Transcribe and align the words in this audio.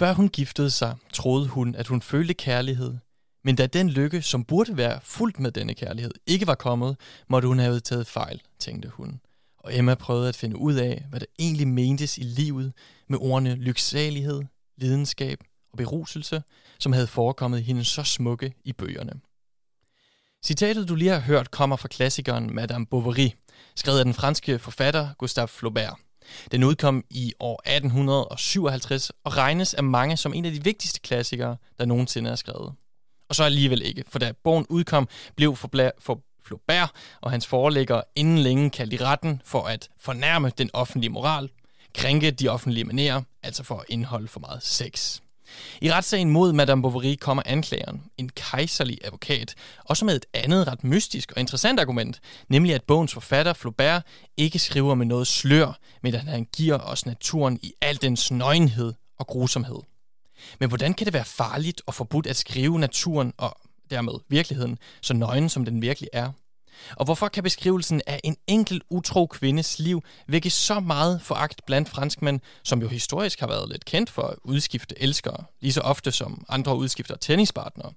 Før 0.00 0.12
hun 0.12 0.28
giftede 0.28 0.70
sig, 0.70 0.96
troede 1.12 1.46
hun, 1.46 1.74
at 1.74 1.86
hun 1.86 2.02
følte 2.02 2.34
kærlighed. 2.34 2.94
Men 3.44 3.56
da 3.56 3.66
den 3.66 3.90
lykke, 3.90 4.22
som 4.22 4.44
burde 4.44 4.76
være 4.76 5.00
fuldt 5.02 5.40
med 5.40 5.52
denne 5.52 5.74
kærlighed, 5.74 6.10
ikke 6.26 6.46
var 6.46 6.54
kommet, 6.54 6.96
måtte 7.28 7.48
hun 7.48 7.58
have 7.58 7.80
taget 7.80 8.06
fejl, 8.06 8.42
tænkte 8.58 8.88
hun. 8.88 9.20
Og 9.58 9.78
Emma 9.78 9.94
prøvede 9.94 10.28
at 10.28 10.36
finde 10.36 10.56
ud 10.56 10.74
af, 10.74 11.04
hvad 11.10 11.20
der 11.20 11.26
egentlig 11.38 11.68
mentes 11.68 12.18
i 12.18 12.22
livet 12.22 12.72
med 13.08 13.18
ordene 13.18 13.54
lyksalighed, 13.54 14.42
lidenskab 14.76 15.38
og 15.72 15.78
beruselse, 15.78 16.42
som 16.78 16.92
havde 16.92 17.06
forekommet 17.06 17.64
hende 17.64 17.84
så 17.84 18.02
smukke 18.02 18.52
i 18.64 18.72
bøgerne. 18.72 19.12
Citatet, 20.44 20.88
du 20.88 20.94
lige 20.94 21.10
har 21.10 21.20
hørt, 21.20 21.50
kommer 21.50 21.76
fra 21.76 21.88
klassikeren 21.88 22.54
Madame 22.54 22.86
Bovary, 22.86 23.28
skrevet 23.76 23.98
af 23.98 24.04
den 24.04 24.14
franske 24.14 24.58
forfatter 24.58 25.08
Gustave 25.18 25.48
Flaubert. 25.48 25.96
Den 26.52 26.64
udkom 26.64 27.04
i 27.10 27.32
år 27.40 27.62
1857 27.66 29.10
og 29.24 29.36
regnes 29.36 29.74
af 29.74 29.84
mange 29.84 30.16
som 30.16 30.34
en 30.34 30.44
af 30.44 30.52
de 30.52 30.64
vigtigste 30.64 31.00
klassikere, 31.00 31.56
der 31.78 31.84
nogensinde 31.84 32.30
er 32.30 32.36
skrevet. 32.36 32.72
Og 33.28 33.34
så 33.34 33.44
alligevel 33.44 33.82
ikke, 33.82 34.04
for 34.08 34.18
da 34.18 34.32
bogen 34.44 34.66
udkom, 34.68 35.08
blev 35.36 35.56
for 35.56 36.20
Flaubert 36.44 36.90
og 37.20 37.30
hans 37.30 37.46
forelægger 37.46 38.02
inden 38.16 38.38
længe 38.38 38.70
kaldt 38.70 38.92
i 38.92 38.96
retten 38.96 39.42
for 39.44 39.62
at 39.62 39.88
fornærme 39.98 40.52
den 40.58 40.70
offentlige 40.72 41.10
moral, 41.10 41.50
krænke 41.94 42.30
de 42.30 42.48
offentlige 42.48 42.84
manerer, 42.84 43.22
altså 43.42 43.62
for 43.62 43.78
at 43.78 43.84
indeholde 43.88 44.28
for 44.28 44.40
meget 44.40 44.62
sex. 44.62 45.20
I 45.80 45.92
retssagen 45.92 46.30
mod 46.30 46.52
Madame 46.52 46.82
Bovary 46.82 47.14
kommer 47.20 47.42
anklageren, 47.46 48.02
en 48.18 48.28
kejserlig 48.28 48.98
advokat, 49.04 49.54
også 49.84 50.04
med 50.04 50.16
et 50.16 50.26
andet 50.34 50.66
ret 50.66 50.84
mystisk 50.84 51.32
og 51.32 51.40
interessant 51.40 51.80
argument, 51.80 52.20
nemlig 52.48 52.74
at 52.74 52.82
bogens 52.82 53.12
forfatter 53.12 53.52
Flaubert 53.52 54.02
ikke 54.36 54.58
skriver 54.58 54.94
med 54.94 55.06
noget 55.06 55.26
slør, 55.26 55.78
men 56.02 56.14
at 56.14 56.20
han 56.20 56.46
giver 56.56 56.78
os 56.78 57.06
naturen 57.06 57.58
i 57.62 57.72
al 57.80 58.02
dens 58.02 58.30
nøgenhed 58.30 58.92
og 59.18 59.26
grusomhed. 59.26 59.80
Men 60.60 60.68
hvordan 60.68 60.94
kan 60.94 61.04
det 61.04 61.14
være 61.14 61.24
farligt 61.24 61.82
og 61.86 61.94
forbudt 61.94 62.26
at 62.26 62.36
skrive 62.36 62.78
naturen 62.78 63.32
og 63.38 63.56
dermed 63.90 64.12
virkeligheden 64.28 64.78
så 65.00 65.14
nøgen, 65.14 65.48
som 65.48 65.64
den 65.64 65.82
virkelig 65.82 66.08
er? 66.12 66.32
Og 66.96 67.04
hvorfor 67.04 67.28
kan 67.28 67.42
beskrivelsen 67.42 68.02
af 68.06 68.20
en 68.24 68.36
enkelt 68.46 68.82
utro 68.90 69.26
kvindes 69.26 69.78
liv 69.78 70.02
vække 70.28 70.50
så 70.50 70.80
meget 70.80 71.22
foragt 71.22 71.66
blandt 71.66 71.88
franskmænd, 71.88 72.40
som 72.64 72.82
jo 72.82 72.88
historisk 72.88 73.40
har 73.40 73.46
været 73.46 73.68
lidt 73.68 73.84
kendt 73.84 74.10
for 74.10 74.22
at 74.22 74.36
udskifte 74.44 75.02
elskere, 75.02 75.44
lige 75.60 75.72
så 75.72 75.80
ofte 75.80 76.12
som 76.12 76.44
andre 76.48 76.76
udskifter 76.76 77.16
tennispartnere? 77.16 77.92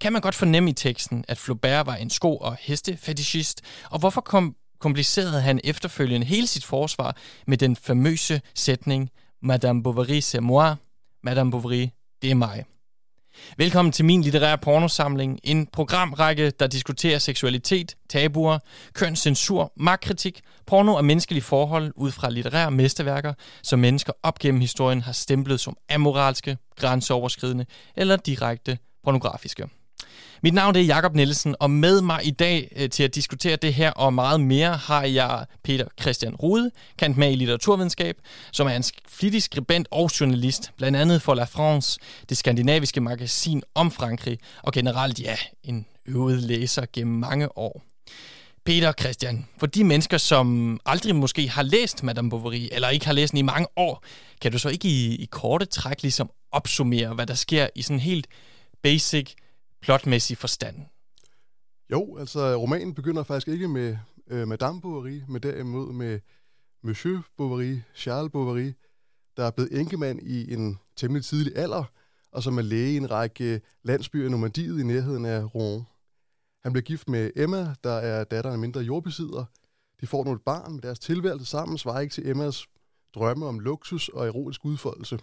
Kan 0.00 0.12
man 0.12 0.22
godt 0.22 0.34
fornemme 0.34 0.70
i 0.70 0.72
teksten, 0.72 1.24
at 1.28 1.38
Flaubert 1.38 1.86
var 1.86 1.96
en 1.96 2.10
sko- 2.10 2.36
og 2.36 2.56
hestefetishist, 2.60 3.60
og 3.90 3.98
hvorfor 3.98 4.20
kom 4.20 4.56
komplicerede 4.80 5.40
han 5.40 5.60
efterfølgende 5.64 6.26
hele 6.26 6.46
sit 6.46 6.64
forsvar 6.64 7.16
med 7.46 7.58
den 7.58 7.76
famøse 7.76 8.40
sætning 8.54 9.10
Madame 9.42 9.82
Bovary 9.82 10.20
c'est 10.20 10.40
moi, 10.40 10.74
Madame 11.22 11.50
Bovary, 11.50 11.88
det 12.22 12.30
er 12.30 12.34
mig. 12.34 12.64
Velkommen 13.56 13.92
til 13.92 14.04
min 14.04 14.22
litterære 14.22 14.58
pornosamling, 14.58 15.40
en 15.42 15.66
programrække, 15.66 16.50
der 16.50 16.66
diskuterer 16.66 17.18
seksualitet, 17.18 17.96
tabuer, 18.08 18.58
kønscensur, 18.92 19.72
magtkritik, 19.76 20.40
porno 20.66 20.94
og 20.94 21.04
menneskelige 21.04 21.42
forhold 21.42 21.92
ud 21.96 22.10
fra 22.10 22.30
litterære 22.30 22.70
mesterværker, 22.70 23.34
som 23.62 23.78
mennesker 23.78 24.12
op 24.22 24.38
gennem 24.38 24.60
historien 24.60 25.02
har 25.02 25.12
stemplet 25.12 25.60
som 25.60 25.76
amoralske, 25.90 26.56
grænseoverskridende 26.76 27.66
eller 27.96 28.16
direkte 28.16 28.78
pornografiske. 29.04 29.68
Mit 30.42 30.54
navn 30.54 30.76
er 30.76 30.80
Jakob 30.80 31.14
Nielsen, 31.14 31.54
og 31.60 31.70
med 31.70 32.00
mig 32.00 32.20
i 32.24 32.30
dag 32.30 32.72
øh, 32.76 32.90
til 32.90 33.02
at 33.02 33.14
diskutere 33.14 33.56
det 33.56 33.74
her 33.74 33.90
og 33.90 34.14
meget 34.14 34.40
mere 34.40 34.72
har 34.72 35.04
jeg 35.04 35.46
Peter 35.62 35.84
Christian 36.00 36.34
Rude, 36.34 36.70
kendt 36.98 37.16
med 37.16 37.32
i 37.32 37.34
litteraturvidenskab, 37.34 38.16
som 38.52 38.66
er 38.66 38.72
en 38.72 38.84
flittig 39.08 39.42
skribent 39.42 39.88
og 39.90 40.10
journalist, 40.20 40.70
blandt 40.76 40.96
andet 40.96 41.22
for 41.22 41.34
La 41.34 41.44
France, 41.44 41.98
det 42.28 42.36
skandinaviske 42.36 43.00
magasin 43.00 43.62
om 43.74 43.90
Frankrig, 43.90 44.38
og 44.62 44.72
generelt 44.72 45.20
ja, 45.20 45.36
en 45.62 45.86
øvet 46.06 46.42
læser 46.42 46.84
gennem 46.92 47.18
mange 47.18 47.58
år. 47.58 47.82
Peter 48.64 48.92
Christian, 49.00 49.46
for 49.58 49.66
de 49.66 49.84
mennesker, 49.84 50.18
som 50.18 50.80
aldrig 50.86 51.16
måske 51.16 51.48
har 51.48 51.62
læst 51.62 52.02
Madame 52.02 52.30
Bovary, 52.30 52.68
eller 52.72 52.88
ikke 52.88 53.06
har 53.06 53.12
læst 53.12 53.32
den 53.32 53.38
i 53.38 53.42
mange 53.42 53.66
år, 53.76 54.04
kan 54.40 54.52
du 54.52 54.58
så 54.58 54.68
ikke 54.68 54.88
i, 54.88 55.14
i 55.14 55.28
korte 55.30 55.66
træk 55.66 56.02
ligesom 56.02 56.30
opsummere, 56.52 57.14
hvad 57.14 57.26
der 57.26 57.34
sker 57.34 57.68
i 57.74 57.82
sådan 57.82 58.00
helt 58.00 58.26
basic 58.82 59.34
plotmæssig 59.84 60.38
forstand? 60.38 60.76
Jo, 61.90 62.16
altså 62.16 62.56
romanen 62.56 62.94
begynder 62.94 63.22
faktisk 63.22 63.48
ikke 63.48 63.68
med 63.68 63.96
øh, 64.26 64.48
Madame 64.48 64.80
Bovary, 64.80 65.20
men 65.28 65.42
derimod 65.42 65.92
med 65.92 66.20
Monsieur 66.82 67.22
Bovary, 67.36 67.76
Charles 67.94 68.32
Bovary, 68.32 68.72
der 69.36 69.44
er 69.44 69.50
blevet 69.50 69.80
enkemand 69.80 70.20
i 70.22 70.54
en 70.54 70.78
temmelig 70.96 71.24
tidlig 71.24 71.56
alder, 71.56 71.84
og 72.32 72.42
som 72.42 72.58
er 72.58 72.62
læge 72.62 72.94
i 72.94 72.96
en 72.96 73.10
række 73.10 73.60
landsbyer 73.82 74.26
i 74.26 74.30
Normandiet 74.30 74.80
i 74.80 74.84
nærheden 74.84 75.24
af 75.24 75.54
Rouen. 75.54 75.86
Han 76.62 76.72
bliver 76.72 76.84
gift 76.84 77.08
med 77.08 77.30
Emma, 77.36 77.74
der 77.84 77.92
er 77.92 78.24
datter 78.24 78.50
af 78.52 78.58
mindre 78.58 78.80
jordbesidder. 78.80 79.44
De 80.00 80.06
får 80.06 80.24
nu 80.24 80.32
et 80.32 80.42
barn, 80.42 80.72
men 80.72 80.82
deres 80.82 80.98
tilværelse 80.98 81.46
sammen 81.46 81.78
svarer 81.78 82.00
ikke 82.00 82.12
til 82.12 82.28
Emmas 82.28 82.66
drømme 83.14 83.46
om 83.46 83.60
luksus 83.60 84.08
og 84.08 84.26
erotisk 84.26 84.64
udfoldelse. 84.64 85.18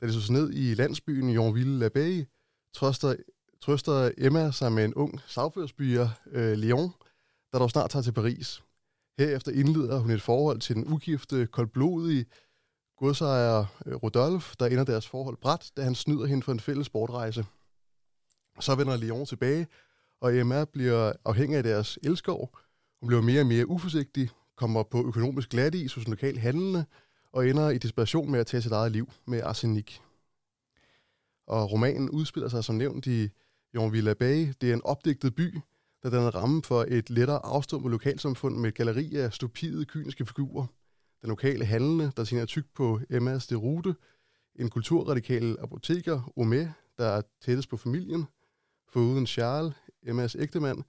Da 0.00 0.06
de 0.06 0.22
så 0.22 0.32
ned 0.32 0.52
i 0.52 0.74
landsbyen 0.74 1.36
Yonville-l'Abbaye, 1.36 2.24
trøster 2.74 3.16
trøster 3.62 4.10
Emma 4.18 4.50
sig 4.50 4.72
med 4.72 4.84
en 4.84 4.94
ung 4.94 5.20
sagførsbyer, 5.26 6.08
øh, 6.30 6.52
Leon, 6.52 6.92
der 7.52 7.58
dog 7.58 7.70
snart 7.70 7.90
tager 7.90 8.02
til 8.02 8.12
Paris. 8.12 8.62
Herefter 9.18 9.52
indleder 9.52 9.98
hun 9.98 10.10
et 10.10 10.22
forhold 10.22 10.60
til 10.60 10.76
den 10.76 10.92
ugifte, 10.92 11.46
koldblodige 11.46 12.26
godsejer 12.98 13.64
øh, 13.86 13.94
Rodolphe, 13.94 14.56
der 14.60 14.66
ender 14.66 14.84
deres 14.84 15.08
forhold 15.08 15.36
bræt, 15.36 15.72
da 15.76 15.82
han 15.82 15.94
snyder 15.94 16.26
hende 16.26 16.42
for 16.42 16.52
en 16.52 16.60
fælles 16.60 16.86
sportrejse. 16.86 17.46
Så 18.60 18.74
vender 18.74 18.96
Leon 18.96 19.26
tilbage, 19.26 19.66
og 20.20 20.36
Emma 20.36 20.64
bliver 20.64 21.12
afhængig 21.24 21.56
af 21.56 21.62
deres 21.62 21.98
elskov. 22.02 22.58
Hun 23.00 23.06
bliver 23.06 23.22
mere 23.22 23.40
og 23.40 23.46
mere 23.46 23.68
uforsigtig, 23.68 24.30
kommer 24.56 24.82
på 24.82 25.06
økonomisk 25.06 25.48
glatis 25.48 25.94
hos 25.94 26.08
lokal 26.08 26.38
handlende, 26.38 26.84
og 27.32 27.48
ender 27.48 27.70
i 27.70 27.78
desperation 27.78 28.30
med 28.30 28.40
at 28.40 28.46
tage 28.46 28.62
sit 28.62 28.72
eget 28.72 28.92
liv 28.92 29.12
med 29.26 29.42
arsenik. 29.42 30.02
Og 31.46 31.72
romanen 31.72 32.10
udspiller 32.10 32.48
sig 32.48 32.64
som 32.64 32.74
nævnt 32.74 33.06
i 33.06 33.28
Jonville 33.74 34.14
Bay. 34.14 34.52
Det 34.60 34.70
er 34.70 34.74
en 34.74 34.84
opdigtet 34.84 35.34
by, 35.34 35.58
der 36.02 36.10
danner 36.10 36.30
ramme 36.30 36.62
for 36.62 36.84
et 36.88 37.10
lettere 37.10 37.46
afstumpet 37.46 37.90
lokalsamfund 37.90 38.56
med 38.56 38.68
et 38.68 38.74
galleri 38.74 39.16
af 39.16 39.32
stupide, 39.32 39.84
kyniske 39.84 40.26
figurer. 40.26 40.66
Den 41.22 41.28
lokale 41.28 41.64
handlende, 41.64 42.12
der 42.16 42.40
er 42.40 42.46
tyk 42.46 42.64
på 42.74 43.00
Emmas 43.10 43.46
de 43.46 43.54
Rute, 43.54 43.94
en 44.54 44.70
kulturradikal 44.70 45.56
apoteker, 45.60 46.32
Ome, 46.36 46.74
der 46.98 47.06
er 47.06 47.22
tættest 47.40 47.68
på 47.68 47.76
familien, 47.76 48.24
foruden 48.88 49.26
Charles, 49.26 49.74
Emmas 50.02 50.36
ægtemand, 50.38 50.84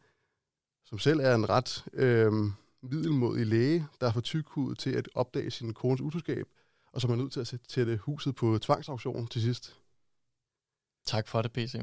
som 0.85 0.99
selv 0.99 1.19
er 1.19 1.35
en 1.35 1.49
ret 1.49 1.85
øh, 1.93 2.33
middelmodig 2.81 3.47
læge, 3.47 3.87
der 4.01 4.07
er 4.07 4.11
for 4.11 4.21
tykhud 4.21 4.75
til 4.75 4.89
at 4.89 5.09
opdage 5.13 5.51
sin 5.51 5.73
kones 5.73 6.01
utroskab, 6.01 6.45
og 6.93 7.01
som 7.01 7.11
er 7.11 7.15
nødt 7.15 7.31
til 7.31 7.39
at 7.39 7.55
sætte 7.69 7.97
huset 7.97 8.35
på 8.35 8.57
tvangsauktion 8.57 9.27
til 9.27 9.41
sidst. 9.41 9.78
Tak 11.09 11.27
for 11.27 11.41
det, 11.41 11.51
PC. 11.51 11.75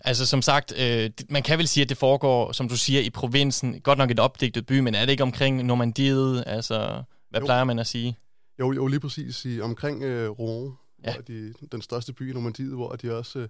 Altså 0.00 0.26
som 0.26 0.42
sagt, 0.42 0.72
øh, 0.78 1.10
man 1.28 1.42
kan 1.42 1.58
vel 1.58 1.68
sige, 1.68 1.82
at 1.82 1.88
det 1.88 1.96
foregår, 1.96 2.52
som 2.52 2.68
du 2.68 2.76
siger, 2.76 3.00
i 3.00 3.10
provinsen. 3.10 3.80
Godt 3.80 3.98
nok 3.98 4.10
et 4.10 4.20
opdigtet 4.20 4.66
by, 4.66 4.78
men 4.78 4.94
er 4.94 5.04
det 5.04 5.10
ikke 5.12 5.22
omkring 5.22 5.62
Normandiet? 5.62 6.44
Altså, 6.46 7.02
hvad 7.30 7.40
jo. 7.40 7.46
plejer 7.46 7.64
man 7.64 7.78
at 7.78 7.86
sige? 7.86 8.16
Jo, 8.60 8.72
jo 8.72 8.86
lige 8.86 9.00
præcis 9.00 9.44
i, 9.44 9.60
omkring 9.60 10.02
øh, 10.02 10.30
Rouen, 10.30 10.72
ja. 11.04 11.12
hvor 11.12 11.22
de, 11.22 11.54
den 11.72 11.82
største 11.82 12.12
by 12.12 12.30
i 12.30 12.32
Normandiet, 12.32 12.74
hvor 12.74 12.92
de 12.92 13.18
også, 13.18 13.38
øh, 13.38 13.48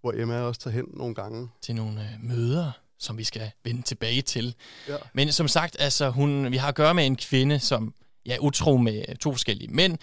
hvor 0.00 0.12
Emma 0.12 0.40
også 0.40 0.60
tager 0.60 0.74
hen 0.74 0.84
nogle 0.94 1.14
gange. 1.14 1.48
Til 1.62 1.74
nogle 1.74 2.00
øh, 2.00 2.24
møder, 2.28 2.70
som 2.98 3.18
vi 3.18 3.24
skal 3.24 3.50
vende 3.64 3.82
tilbage 3.82 4.22
til. 4.22 4.54
Ja. 4.88 4.96
Men 5.14 5.32
som 5.32 5.48
sagt, 5.48 5.76
altså, 5.78 6.10
hun, 6.10 6.52
vi 6.52 6.56
har 6.56 6.68
at 6.68 6.74
gøre 6.74 6.94
med 6.94 7.06
en 7.06 7.16
kvinde, 7.16 7.58
som 7.58 7.94
ja, 8.26 8.36
utro 8.40 8.76
med 8.76 9.16
to 9.16 9.32
forskellige 9.32 9.72
mænd, 9.72 9.98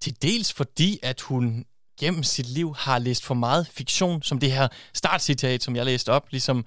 til 0.00 0.22
dels 0.22 0.52
fordi, 0.52 0.98
at 1.02 1.20
hun 1.20 1.64
gennem 2.02 2.22
sit 2.22 2.46
liv 2.46 2.74
har 2.74 2.98
læst 2.98 3.24
for 3.24 3.34
meget 3.34 3.66
fiktion, 3.66 4.22
som 4.22 4.38
det 4.38 4.52
her 4.52 4.68
startcitat, 4.94 5.62
som 5.62 5.76
jeg 5.76 5.84
læste 5.84 6.12
op, 6.12 6.26
ligesom 6.30 6.64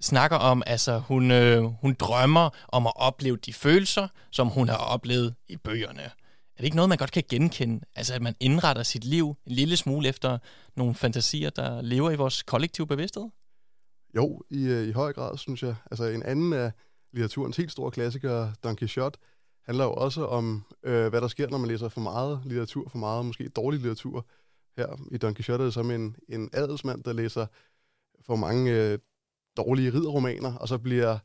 snakker 0.00 0.36
om, 0.36 0.62
altså 0.66 0.98
hun, 0.98 1.30
øh, 1.30 1.62
hun 1.62 1.96
drømmer 2.00 2.50
om 2.68 2.86
at 2.86 2.92
opleve 2.96 3.36
de 3.36 3.52
følelser, 3.52 4.08
som 4.30 4.48
hun 4.48 4.68
har 4.68 4.76
oplevet 4.76 5.34
i 5.48 5.56
bøgerne. 5.56 6.02
Er 6.02 6.58
det 6.58 6.64
ikke 6.64 6.76
noget, 6.76 6.88
man 6.88 6.98
godt 6.98 7.12
kan 7.12 7.22
genkende? 7.30 7.84
Altså 7.94 8.14
at 8.14 8.22
man 8.22 8.34
indretter 8.40 8.82
sit 8.82 9.04
liv 9.04 9.36
en 9.46 9.52
lille 9.52 9.76
smule 9.76 10.08
efter 10.08 10.38
nogle 10.76 10.94
fantasier, 10.94 11.50
der 11.50 11.82
lever 11.82 12.10
i 12.10 12.16
vores 12.16 12.42
kollektive 12.42 12.86
bevidsthed? 12.86 13.28
Jo, 14.16 14.42
i, 14.50 14.64
øh, 14.64 14.88
i 14.88 14.92
høj 14.92 15.12
grad, 15.12 15.38
synes 15.38 15.62
jeg. 15.62 15.74
Altså 15.90 16.04
en 16.04 16.22
anden 16.22 16.52
af 16.52 16.72
litteraturens 17.12 17.56
helt 17.56 17.72
store 17.72 17.90
klassikere, 17.90 18.52
Don 18.64 18.76
Quixote, 18.76 19.18
handler 19.66 19.84
jo 19.84 19.92
også 19.92 20.26
om, 20.26 20.64
øh, 20.84 21.08
hvad 21.08 21.20
der 21.20 21.28
sker, 21.28 21.48
når 21.48 21.58
man 21.58 21.68
læser 21.68 21.88
for 21.88 22.00
meget 22.00 22.40
litteratur, 22.44 22.88
for 22.88 22.98
meget 22.98 23.26
måske 23.26 23.48
dårlig 23.48 23.80
litteratur 23.80 24.26
her 24.78 25.00
i 25.10 25.18
Don 25.18 25.34
Quixote 25.34 25.62
er 25.62 25.64
det 25.64 25.74
som 25.74 25.90
en, 25.90 26.16
en 26.28 26.50
adelsmand, 26.52 27.04
der 27.04 27.12
læser 27.12 27.46
for 28.26 28.36
mange 28.36 28.72
øh, 28.72 28.98
dårlige 29.56 29.92
ridderromaner, 29.92 30.54
og 30.54 30.68
så 30.68 30.78
bliver 30.78 31.18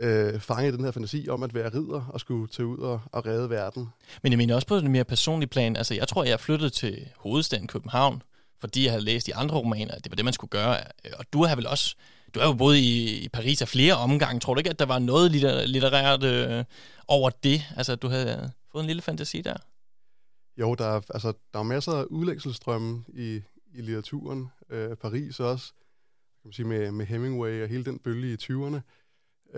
øh, 0.00 0.40
fanget 0.40 0.72
i 0.72 0.76
den 0.76 0.84
her 0.84 0.90
fantasi 0.90 1.26
om 1.28 1.42
at 1.42 1.54
være 1.54 1.68
ridder 1.74 2.06
og 2.12 2.20
skulle 2.20 2.48
tage 2.48 2.66
ud 2.66 2.78
og, 2.78 3.00
og 3.12 3.26
redde 3.26 3.50
verden. 3.50 3.88
Men 4.22 4.32
jeg 4.32 4.38
mener 4.38 4.54
også 4.54 4.66
på 4.66 4.76
en 4.76 4.92
mere 4.92 5.04
personlig 5.04 5.50
plan. 5.50 5.76
Altså, 5.76 5.94
jeg 5.94 6.08
tror, 6.08 6.24
jeg 6.24 6.40
flyttede 6.40 6.70
til 6.70 7.08
hovedstaden 7.16 7.66
København, 7.66 8.22
fordi 8.60 8.84
jeg 8.84 8.92
havde 8.92 9.04
læst 9.04 9.26
de 9.26 9.34
andre 9.34 9.56
romaner, 9.56 9.94
at 9.94 10.04
det 10.04 10.10
var 10.10 10.16
det, 10.16 10.24
man 10.24 10.34
skulle 10.34 10.50
gøre. 10.50 10.76
Øh, 11.04 11.12
og 11.18 11.24
du 11.32 11.44
har 11.44 11.56
vel 11.56 11.66
også... 11.66 11.94
Du 12.34 12.40
er 12.40 12.46
jo 12.46 12.52
boet 12.52 12.76
i, 12.76 13.24
i 13.24 13.28
Paris 13.28 13.62
af 13.62 13.68
flere 13.68 13.94
omgange. 13.94 14.40
Tror 14.40 14.54
du 14.54 14.58
ikke, 14.58 14.70
at 14.70 14.78
der 14.78 14.86
var 14.86 14.98
noget 14.98 15.30
litter, 15.30 15.66
litterært 15.66 16.22
øh, 16.22 16.64
over 17.08 17.30
det? 17.30 17.62
Altså, 17.76 17.92
at 17.92 18.02
du 18.02 18.08
havde 18.08 18.50
fået 18.72 18.82
en 18.82 18.86
lille 18.86 19.02
fantasi 19.02 19.40
der? 19.40 19.56
Jo, 20.56 20.74
der 20.74 20.84
er, 20.84 21.00
altså, 21.10 21.32
der 21.52 21.58
er 21.58 21.62
masser 21.62 21.92
af 21.92 22.04
udlægselstrømme 22.04 23.04
i, 23.08 23.42
i 23.74 23.80
litteraturen. 23.80 24.48
Øh, 24.70 24.96
Paris 24.96 25.40
også, 25.40 25.72
kan 26.42 26.48
man 26.48 26.52
sige, 26.52 26.66
med, 26.66 26.90
med 26.90 27.06
Hemingway 27.06 27.62
og 27.62 27.68
hele 27.68 27.84
den 27.84 27.98
bølge 27.98 28.32
i 28.32 28.36
20'erne. 28.42 28.80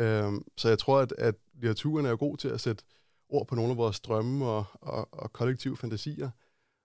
Øh, 0.00 0.32
så 0.56 0.68
jeg 0.68 0.78
tror, 0.78 0.98
at, 0.98 1.12
at 1.18 1.34
litteraturen 1.54 2.06
er 2.06 2.16
god 2.16 2.36
til 2.36 2.48
at 2.48 2.60
sætte 2.60 2.84
ord 3.28 3.46
på 3.46 3.54
nogle 3.54 3.70
af 3.70 3.76
vores 3.76 4.00
drømme 4.00 4.46
og, 4.46 4.64
og, 4.80 5.08
og 5.12 5.32
kollektive 5.32 5.76
fantasier, 5.76 6.30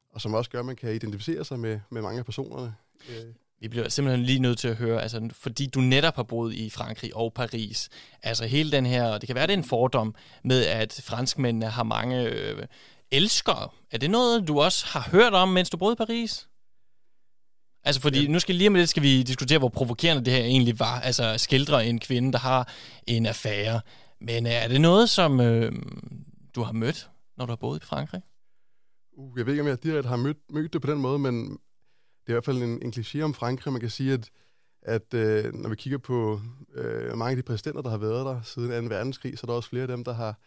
og 0.10 0.22
som 0.22 0.34
også 0.34 0.50
gør, 0.50 0.60
at 0.60 0.66
man 0.66 0.76
kan 0.76 0.94
identificere 0.94 1.46
sig 1.46 1.60
med, 1.60 1.80
med 1.90 2.02
mange 2.02 2.20
af 2.20 2.26
personerne. 2.26 2.76
Øh. 3.10 3.34
Vi 3.62 3.68
bliver 3.68 3.90
simpelthen 3.90 4.26
lige 4.26 4.40
nødt 4.40 4.60
til 4.60 4.68
at 4.68 4.76
høre, 4.76 5.02
altså, 5.02 5.30
fordi 5.34 5.68
du 5.68 5.80
netop 5.82 6.16
har 6.16 6.24
boet 6.24 6.54
i 6.54 6.70
Frankrig 6.70 7.16
og 7.16 7.34
Paris. 7.34 7.90
Altså 8.24 8.46
hele 8.46 8.72
den 8.72 8.86
her, 8.86 9.18
det 9.18 9.28
kan 9.28 9.36
være, 9.36 9.48
det 9.48 9.54
er 9.54 9.58
en 9.58 9.64
fordom 9.64 10.16
med, 10.44 10.66
at 10.66 11.02
franskmændene 11.04 11.66
har 11.66 11.84
mange 11.84 12.30
øh, 12.30 12.66
elskere. 13.12 13.70
Er 13.92 13.98
det 13.98 14.12
noget, 14.12 14.48
du 14.48 14.62
også 14.62 14.86
har 14.88 15.10
hørt 15.12 15.34
om, 15.34 15.50
mens 15.50 15.70
du 15.70 15.78
boede 15.78 15.94
i 15.94 15.96
Paris? 15.96 16.50
Altså 17.84 18.02
fordi, 18.02 18.22
ja. 18.22 18.32
nu 18.32 18.40
skal 18.40 18.56
lige 18.56 18.70
med 18.70 18.82
det, 18.82 18.90
skal 18.90 19.04
vi 19.04 19.24
diskutere, 19.24 19.60
hvor 19.60 19.70
provokerende 19.70 20.26
det 20.26 20.34
her 20.34 20.44
egentlig 20.44 20.80
var. 20.80 21.00
Altså 21.00 21.38
skildre 21.38 21.88
en 21.88 22.00
kvinde, 22.00 22.32
der 22.32 22.40
har 22.40 22.74
en 23.08 23.26
affære. 23.26 23.82
Men 24.22 24.46
er 24.46 24.68
det 24.68 24.82
noget, 24.82 25.10
som 25.10 25.40
øh, 25.40 25.72
du 26.56 26.62
har 26.62 26.72
mødt, 26.72 27.10
når 27.38 27.46
du 27.46 27.52
har 27.52 27.56
boet 27.58 27.84
i 27.84 27.86
Frankrig? 27.86 28.22
Uh, 29.18 29.38
jeg 29.38 29.46
ved 29.46 29.54
ikke, 29.54 29.62
om 29.62 29.68
jeg 29.68 29.84
direkte 29.84 30.10
har 30.10 30.16
mødt, 30.16 30.38
mødt 30.50 30.74
det 30.74 30.82
på 30.82 30.92
den 30.92 31.00
måde, 31.00 31.20
men 31.20 31.50
det 32.28 32.28
er 32.28 32.32
i 32.32 32.34
hvert 32.34 32.46
fald 32.46 32.58
en, 32.58 32.84
en 32.84 32.94
kliché 32.96 33.22
om 33.22 33.34
Frankrig. 33.34 33.74
Man 33.74 33.82
kan 33.82 33.90
sige, 33.90 34.14
at, 34.14 34.30
at 34.82 35.14
øh, 35.14 35.54
når 35.54 35.70
vi 35.70 35.76
kigger 35.76 35.98
på 35.98 36.42
øh, 36.76 37.18
mange 37.18 37.30
af 37.30 37.36
de 37.36 37.44
præsidenter, 37.44 37.82
der 37.82 37.90
har 37.90 37.98
været 37.98 38.26
der 38.26 38.42
siden 38.42 38.90
2. 38.90 38.96
verdenskrig, 38.96 39.38
så 39.38 39.44
er 39.44 39.48
der 39.48 39.56
også 39.56 39.70
flere 39.70 39.82
af 39.82 39.88
dem, 39.88 40.04
der 40.04 40.14
har 40.14 40.40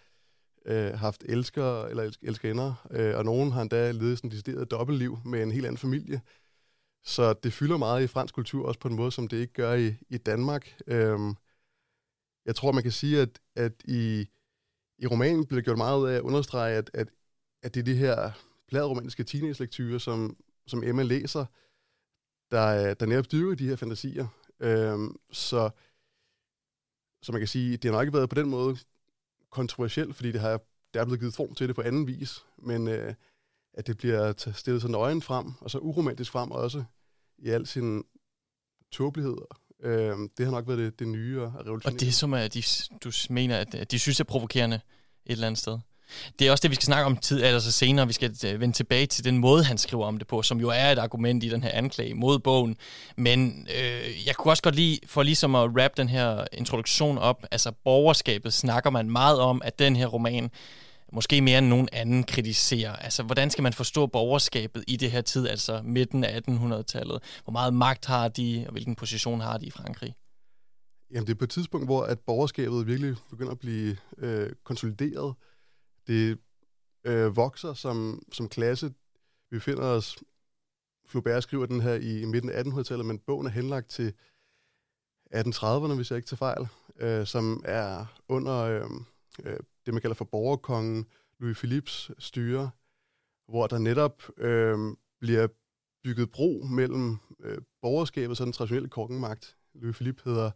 øh, 0.66 0.92
haft 0.92 1.24
elskere 1.28 1.90
eller 1.90 2.02
elsk, 2.02 2.20
elskerinder, 2.22 2.86
øh, 2.90 3.16
og 3.16 3.24
nogen 3.24 3.52
har 3.52 3.62
endda 3.62 3.90
levet 3.90 4.18
sådan 4.18 4.28
et 4.28 4.32
decideret 4.32 4.70
dobbeltliv 4.70 5.18
med 5.24 5.42
en 5.42 5.52
helt 5.52 5.66
anden 5.66 5.78
familie. 5.78 6.20
Så 7.04 7.32
det 7.32 7.52
fylder 7.52 7.76
meget 7.76 8.02
i 8.04 8.06
fransk 8.06 8.34
kultur, 8.34 8.68
også 8.68 8.80
på 8.80 8.88
en 8.88 8.96
måde, 8.96 9.12
som 9.12 9.28
det 9.28 9.36
ikke 9.36 9.52
gør 9.52 9.74
i, 9.74 9.94
i 10.08 10.18
Danmark. 10.18 10.80
Øhm, 10.86 11.34
jeg 12.46 12.56
tror, 12.56 12.72
man 12.72 12.82
kan 12.82 12.92
sige, 12.92 13.20
at, 13.20 13.40
at 13.56 13.72
i, 13.84 14.28
i 14.98 15.06
romanen 15.06 15.46
bliver 15.46 15.58
det 15.58 15.64
gjort 15.64 15.78
meget 15.78 16.00
ud 16.00 16.08
af 16.08 16.14
at 16.14 16.20
understrege, 16.22 16.76
at, 16.76 16.90
at, 16.94 17.08
at 17.62 17.74
det 17.74 17.80
er 17.80 17.84
de 17.84 17.94
her 17.94 18.30
pladromantiske 18.68 19.24
teenage-lektyrer, 19.24 19.98
som, 19.98 20.36
som 20.66 20.84
Emma 20.84 21.02
læser, 21.02 21.44
der, 22.50 22.94
der 22.94 23.06
netop 23.06 23.32
dyrker 23.32 23.54
de 23.54 23.68
her 23.68 23.76
fantasier. 23.76 24.26
Øhm, 24.60 25.16
så, 25.32 25.70
så 27.22 27.32
man 27.32 27.40
kan 27.40 27.48
sige, 27.48 27.76
det 27.76 27.84
har 27.84 27.92
nok 27.92 28.02
ikke 28.02 28.16
været 28.16 28.28
på 28.28 28.34
den 28.34 28.50
måde 28.50 28.76
kontroversielt, 29.52 30.16
fordi 30.16 30.32
det 30.32 30.40
har 30.40 30.60
der 30.94 31.00
er 31.00 31.04
blevet 31.04 31.20
givet 31.20 31.34
form 31.34 31.54
til 31.54 31.68
det 31.68 31.76
på 31.76 31.82
anden 31.82 32.06
vis, 32.06 32.44
men 32.58 32.88
øh, 32.88 33.14
at 33.74 33.86
det 33.86 33.98
bliver 33.98 34.52
stillet 34.54 34.82
så 34.82 34.88
nøgen 34.88 35.22
frem, 35.22 35.52
og 35.60 35.70
så 35.70 35.78
uromantisk 35.78 36.32
frem 36.32 36.50
også, 36.50 36.84
i 37.38 37.48
al 37.48 37.66
sin 37.66 38.04
tåbelighed. 38.92 39.36
Øh, 39.82 40.16
det 40.38 40.46
har 40.46 40.50
nok 40.50 40.68
været 40.68 40.78
det, 40.78 40.98
det 40.98 41.08
nye 41.08 41.42
og 41.42 41.54
revolutionære. 41.54 41.96
Og 41.96 42.00
det 42.00 42.14
som 42.14 42.32
er, 42.32 42.48
de, 42.48 42.62
du 43.04 43.12
mener, 43.30 43.58
at 43.58 43.90
de 43.90 43.98
synes 43.98 44.20
er 44.20 44.24
provokerende 44.24 44.80
et 45.26 45.32
eller 45.32 45.46
andet 45.46 45.58
sted? 45.58 45.78
Det 46.38 46.46
er 46.46 46.50
også 46.50 46.62
det, 46.62 46.70
vi 46.70 46.74
skal 46.74 46.84
snakke 46.84 47.06
om 47.06 47.16
tid, 47.16 47.42
altså 47.42 47.72
senere. 47.72 48.06
Vi 48.06 48.12
skal 48.12 48.36
øh, 48.46 48.60
vende 48.60 48.74
tilbage 48.74 49.06
til 49.06 49.24
den 49.24 49.38
måde, 49.38 49.64
han 49.64 49.78
skriver 49.78 50.06
om 50.06 50.18
det 50.18 50.26
på, 50.26 50.42
som 50.42 50.60
jo 50.60 50.68
er 50.68 50.92
et 50.92 50.98
argument 50.98 51.44
i 51.44 51.48
den 51.48 51.62
her 51.62 51.70
anklage 51.70 52.14
mod 52.14 52.38
bogen. 52.38 52.76
Men 53.16 53.66
øh, 53.76 54.26
jeg 54.26 54.34
kunne 54.36 54.52
også 54.52 54.62
godt 54.62 54.74
lide, 54.74 54.98
for 55.06 55.22
ligesom 55.22 55.54
at 55.54 55.70
wrap 55.70 55.96
den 55.96 56.08
her 56.08 56.44
introduktion 56.52 57.18
op, 57.18 57.44
altså 57.50 57.72
borgerskabet 57.84 58.52
snakker 58.52 58.90
man 58.90 59.10
meget 59.10 59.40
om, 59.40 59.62
at 59.64 59.78
den 59.78 59.96
her 59.96 60.06
roman 60.06 60.50
måske 61.12 61.40
mere 61.40 61.58
end 61.58 61.66
nogen 61.66 61.88
anden 61.92 62.24
kritiserer. 62.24 62.96
Altså, 62.96 63.22
hvordan 63.22 63.50
skal 63.50 63.62
man 63.62 63.72
forstå 63.72 64.06
borgerskabet 64.06 64.84
i 64.88 64.96
det 64.96 65.10
her 65.10 65.20
tid, 65.20 65.48
altså 65.48 65.80
midten 65.84 66.24
af 66.24 66.40
1800-tallet? 66.48 67.22
Hvor 67.44 67.52
meget 67.52 67.74
magt 67.74 68.06
har 68.06 68.28
de, 68.28 68.64
og 68.66 68.72
hvilken 68.72 68.94
position 68.94 69.40
har 69.40 69.58
de 69.58 69.66
i 69.66 69.70
Frankrig? 69.70 70.14
Jamen, 71.10 71.26
det 71.26 71.32
er 71.32 71.38
på 71.38 71.44
et 71.44 71.50
tidspunkt, 71.50 71.86
hvor 71.86 72.02
at 72.02 72.18
borgerskabet 72.20 72.86
virkelig 72.86 73.14
begynder 73.30 73.52
at 73.52 73.58
blive 73.58 73.96
øh, 74.18 74.50
konsolideret. 74.64 75.34
Det 76.06 76.38
øh, 77.04 77.36
vokser 77.36 77.74
som, 77.74 78.22
som 78.32 78.48
klasse. 78.48 78.94
Vi 79.50 79.60
finder 79.60 79.84
os, 79.84 80.18
Flaubert 81.06 81.42
skriver 81.42 81.66
den 81.66 81.80
her 81.80 81.94
i, 81.94 82.20
i 82.20 82.24
midten 82.24 82.50
af 82.50 82.62
1800-tallet, 82.62 83.06
men 83.06 83.18
bogen 83.18 83.46
er 83.46 83.50
henlagt 83.50 83.90
til 83.90 84.14
1830'erne, 85.34 85.94
hvis 85.94 86.10
jeg 86.10 86.16
ikke 86.16 86.28
tager 86.28 86.36
fejl, 86.36 86.68
øh, 86.96 87.26
som 87.26 87.62
er 87.64 88.06
under 88.28 88.58
øh, 88.58 88.90
øh, 89.44 89.58
det, 89.86 89.94
man 89.94 90.00
kalder 90.00 90.14
for 90.14 90.24
borgerkongen 90.24 91.06
Louis 91.40 91.58
Philips 91.58 92.10
styre, 92.18 92.70
hvor 93.48 93.66
der 93.66 93.78
netop 93.78 94.22
øh, 94.36 94.78
bliver 95.20 95.48
bygget 96.04 96.30
bro 96.30 96.62
mellem 96.70 97.18
øh, 97.40 97.58
borgerskabet 97.82 98.40
og 98.40 98.44
den 98.44 98.52
traditionelle 98.52 98.88
kongemagt. 98.88 99.56
Louis 99.74 99.96
Philippe 99.96 100.22
hedder, 100.24 100.50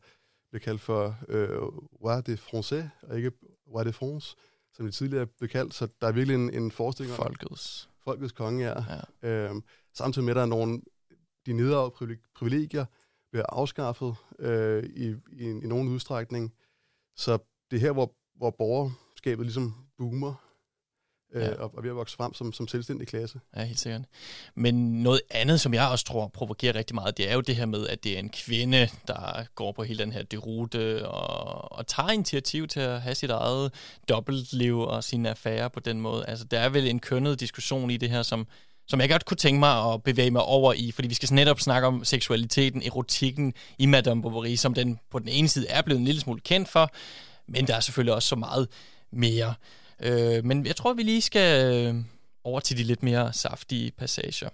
bliver 0.50 0.60
kaldt 0.60 0.80
for 0.80 1.18
øh, 1.28 1.62
Roi 2.04 2.22
de 2.22 2.34
Français, 2.34 3.06
og 3.08 3.16
ikke 3.16 3.32
Roi 3.74 3.84
de 3.84 3.92
France, 3.92 4.36
som 4.76 4.86
det 4.86 4.94
tidligere 4.94 5.26
blev 5.26 5.48
kaldt. 5.48 5.74
Så 5.74 5.88
der 6.00 6.06
er 6.06 6.12
virkelig 6.12 6.34
en, 6.34 6.54
en 6.54 6.70
forestilling 6.70 7.18
om... 7.18 7.24
Folkets. 7.24 7.88
Folkets 8.04 8.32
konge, 8.32 8.64
ja. 8.64 8.74
ja. 9.22 9.28
Øh, 9.28 9.54
samtidig 9.94 10.24
med, 10.24 10.32
at 10.32 10.36
der 10.36 10.42
er 10.42 10.46
nogle 10.46 10.82
de 11.46 11.52
nedre 11.52 11.90
privilegier 12.34 12.84
bliver 13.30 13.44
afskaffet 13.48 14.16
øh, 14.38 14.84
i, 14.84 15.14
i, 15.32 15.44
i 15.44 15.66
nogen 15.66 15.88
udstrækning. 15.88 16.54
Så 17.16 17.38
det 17.70 17.76
er 17.76 17.80
her, 17.80 17.92
hvor, 17.92 18.14
hvor 18.36 18.50
borger, 18.50 18.90
skabet 19.16 19.46
ligesom 19.46 19.74
boomer 19.98 20.45
ja. 21.34 21.54
og, 21.54 21.72
og 21.76 21.82
ved 21.82 21.90
at 21.90 21.96
vokse 21.96 22.16
frem 22.16 22.34
som, 22.34 22.52
som 22.52 22.68
selvstændig 22.68 23.08
klasse. 23.08 23.40
Ja, 23.56 23.64
helt 23.64 23.80
sikkert. 23.80 24.02
Men 24.54 25.02
noget 25.02 25.20
andet, 25.30 25.60
som 25.60 25.74
jeg 25.74 25.88
også 25.88 26.04
tror 26.04 26.28
provokerer 26.28 26.74
rigtig 26.74 26.94
meget, 26.94 27.16
det 27.16 27.30
er 27.30 27.34
jo 27.34 27.40
det 27.40 27.56
her 27.56 27.66
med, 27.66 27.86
at 27.88 28.04
det 28.04 28.14
er 28.14 28.18
en 28.18 28.28
kvinde, 28.28 28.88
der 29.06 29.44
går 29.54 29.72
på 29.72 29.82
hele 29.82 29.98
den 29.98 30.12
her 30.12 30.22
derute 30.22 31.08
og, 31.08 31.72
og 31.72 31.86
tager 31.86 32.10
initiativ 32.10 32.68
til 32.68 32.80
at 32.80 33.02
have 33.02 33.14
sit 33.14 33.30
eget 33.30 33.72
dobbeltliv 34.08 34.78
og 34.78 35.04
sine 35.04 35.30
affærer 35.30 35.68
på 35.68 35.80
den 35.80 36.00
måde. 36.00 36.26
Altså, 36.26 36.44
der 36.44 36.60
er 36.60 36.68
vel 36.68 36.86
en 36.86 37.00
kønnet 37.00 37.40
diskussion 37.40 37.90
i 37.90 37.96
det 37.96 38.10
her, 38.10 38.22
som, 38.22 38.46
som 38.86 39.00
jeg 39.00 39.10
godt 39.10 39.24
kunne 39.24 39.36
tænke 39.36 39.58
mig 39.58 39.92
at 39.92 40.02
bevæge 40.02 40.30
mig 40.30 40.42
over 40.42 40.72
i, 40.72 40.90
fordi 40.90 41.08
vi 41.08 41.14
skal 41.14 41.34
netop 41.34 41.60
snakke 41.60 41.88
om 41.88 42.04
seksualiteten, 42.04 42.82
erotikken 42.82 43.54
i 43.78 43.86
Madame 43.86 44.22
Bovary, 44.22 44.54
som 44.54 44.74
den 44.74 44.98
på 45.10 45.18
den 45.18 45.28
ene 45.28 45.48
side 45.48 45.68
er 45.68 45.82
blevet 45.82 45.98
en 45.98 46.04
lille 46.04 46.20
smule 46.20 46.40
kendt 46.40 46.68
for, 46.68 46.90
men 47.48 47.66
der 47.66 47.74
er 47.76 47.80
selvfølgelig 47.80 48.14
også 48.14 48.28
så 48.28 48.36
meget 48.36 48.68
mere. 49.12 49.54
Øh, 50.02 50.44
men 50.44 50.66
jeg 50.66 50.76
tror, 50.76 50.92
vi 50.92 51.02
lige 51.02 51.22
skal 51.22 51.74
øh, 51.74 51.94
over 52.44 52.60
til 52.60 52.76
de 52.76 52.82
lidt 52.82 53.02
mere 53.02 53.32
saftige 53.32 53.90
passager. 53.90 54.48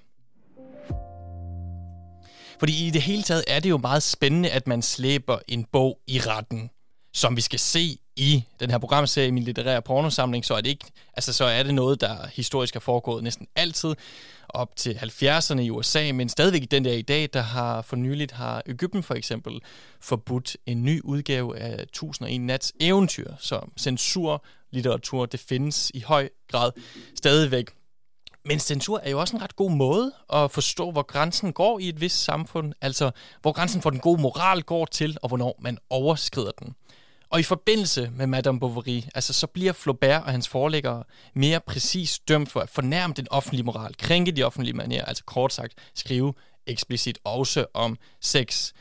Fordi 2.59 2.87
i 2.87 2.91
det 2.91 3.03
hele 3.03 3.23
taget 3.23 3.45
er 3.47 3.61
det 3.61 3.71
jo 3.71 3.79
meget 3.79 4.03
spændende, 4.03 4.51
at 4.51 4.67
man 4.67 4.83
slæber 4.83 5.39
en 5.49 5.65
bog 5.65 5.99
i 6.07 6.21
retten, 6.21 6.71
som 7.13 7.37
vi 7.37 7.41
skal 7.41 7.59
se 7.59 7.99
i 8.17 8.45
den 8.61 8.71
her 8.71 8.79
programserie, 8.79 9.33
min 9.33 9.43
litterære 9.43 9.83
pornosamling, 9.83 10.45
så 10.45 10.55
er 10.55 10.61
det 10.61 10.71
ikke, 10.71 10.85
altså 11.15 11.33
så 11.33 11.45
er 11.45 11.63
det 11.63 11.75
noget, 11.75 12.01
der 12.01 12.27
historisk 12.27 12.75
har 12.75 12.81
foregået 12.81 13.25
næsten 13.25 13.47
altid 13.57 13.95
op 14.49 14.77
til 14.77 14.93
70'erne 14.93 15.59
i 15.61 15.71
USA, 15.71 16.13
men 16.13 16.29
stadigvæk 16.29 16.71
den 16.71 16.85
der 16.85 16.93
i 16.93 17.03
dag, 17.03 17.29
der 17.33 17.41
har 17.41 17.83
for 17.83 17.97
nyligt 17.97 18.33
har 18.33 18.63
Ægypten 18.67 19.03
for 19.03 19.15
eksempel 19.15 19.61
forbudt 20.01 20.57
en 20.67 20.85
ny 20.85 21.01
udgave 21.05 21.59
af 21.59 21.83
1001 21.83 22.41
Nats 22.41 22.73
eventyr, 22.81 23.33
så 23.39 23.61
censur 23.79 24.45
litteratur. 24.73 25.27
det 25.27 25.41
findes 25.41 25.91
i 25.95 26.01
høj 26.01 26.29
grad 26.49 26.71
stadigvæk. 27.17 27.71
Men 28.45 28.59
censur 28.59 29.01
er 29.03 29.11
jo 29.11 29.21
også 29.21 29.37
en 29.37 29.43
ret 29.43 29.57
god 29.57 29.71
måde 29.71 30.13
at 30.33 30.51
forstå, 30.51 30.91
hvor 30.91 31.03
grænsen 31.03 31.53
går 31.53 31.79
i 31.79 31.89
et 31.89 32.01
vist 32.01 32.25
samfund, 32.25 32.73
altså 32.81 33.11
hvor 33.43 33.53
grænsen 33.53 33.83
for 33.83 33.91
den 33.91 33.99
gode 33.99 34.21
moral 34.23 34.63
går 34.63 34.87
til, 34.87 35.17
og 35.23 35.29
hvornår 35.29 35.59
man 35.61 35.79
overskrider 35.91 36.51
den. 36.59 36.75
Og 37.31 37.41
i 37.41 37.43
forbindelse 37.43 38.11
med 38.11 38.27
Madame 38.27 38.61
Bovary, 38.61 39.01
altså 39.15 39.33
så 39.33 39.47
bliver 39.47 39.73
Flaubert 39.73 40.23
og 40.23 40.33
hans 40.33 40.49
forlæggere 40.49 41.05
mere 41.35 41.61
præcis 41.61 42.19
dømt 42.29 42.51
for 42.53 42.61
at 42.61 42.69
fornærme 42.69 43.15
den 43.17 43.27
offentlige 43.31 43.65
moral, 43.65 43.95
krænke 43.99 44.33
de 44.33 44.43
offentlige 44.43 44.75
manier, 44.75 45.05
altså 45.05 45.25
kort 45.25 45.53
sagt 45.53 45.75
skrive 45.95 46.35
eksplicit 46.67 47.19
også 47.25 47.67
om 47.75 47.99
sex. 48.21 48.73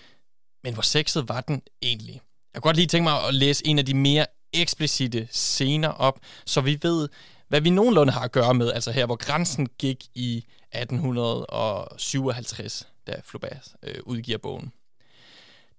Men 0.64 0.74
hvor 0.74 0.82
sexet 0.82 1.30
var 1.30 1.42
den 1.42 1.62
egentlig? 1.82 2.22
Jeg 2.54 2.62
kunne 2.62 2.70
godt 2.70 2.76
lige 2.76 2.88
tænke 2.88 3.04
mig 3.04 3.28
at 3.28 3.34
læse 3.34 3.68
en 3.68 3.80
af 3.80 3.86
de 3.86 3.94
mere 3.94 4.26
eksplicite 4.54 5.28
scener 5.32 5.90
op, 5.90 6.20
så 6.46 6.62
vi 6.62 6.80
ved, 6.82 7.10
hvad 7.48 7.62
vi 7.62 7.70
nogenlunde 7.70 8.14
har 8.14 8.22
at 8.22 8.32
gøre 8.32 8.54
med, 8.54 8.72
altså 8.72 8.92
her, 8.92 9.06
hvor 9.06 9.16
grænsen 9.16 9.68
gik 9.78 10.06
i 10.16 10.46
1857, 10.72 12.88
da 13.08 13.22
Flaubert 13.26 13.68
øh, 13.84 13.96
udgiver 14.06 14.38
bogen. 14.38 14.72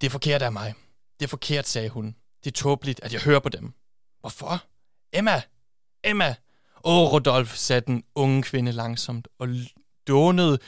Det 0.01 0.07
er 0.07 0.11
forkert 0.11 0.41
af 0.41 0.51
mig. 0.51 0.73
Det 1.19 1.25
er 1.25 1.29
forkert, 1.29 1.67
sagde 1.67 1.89
hun. 1.89 2.15
Det 2.43 2.51
er 2.51 2.55
tåbeligt, 2.55 2.99
at 3.03 3.13
jeg 3.13 3.21
hører 3.21 3.39
på 3.39 3.49
dem. 3.49 3.73
Hvorfor? 4.19 4.63
Emma! 5.13 5.41
Emma! 6.03 6.35
Åh, 6.83 7.13
Rodolf, 7.13 7.55
sagde 7.55 7.81
den 7.81 8.03
unge 8.15 8.43
kvinde 8.43 8.71
langsomt 8.71 9.27
og 9.39 9.47
dånede 10.07 10.59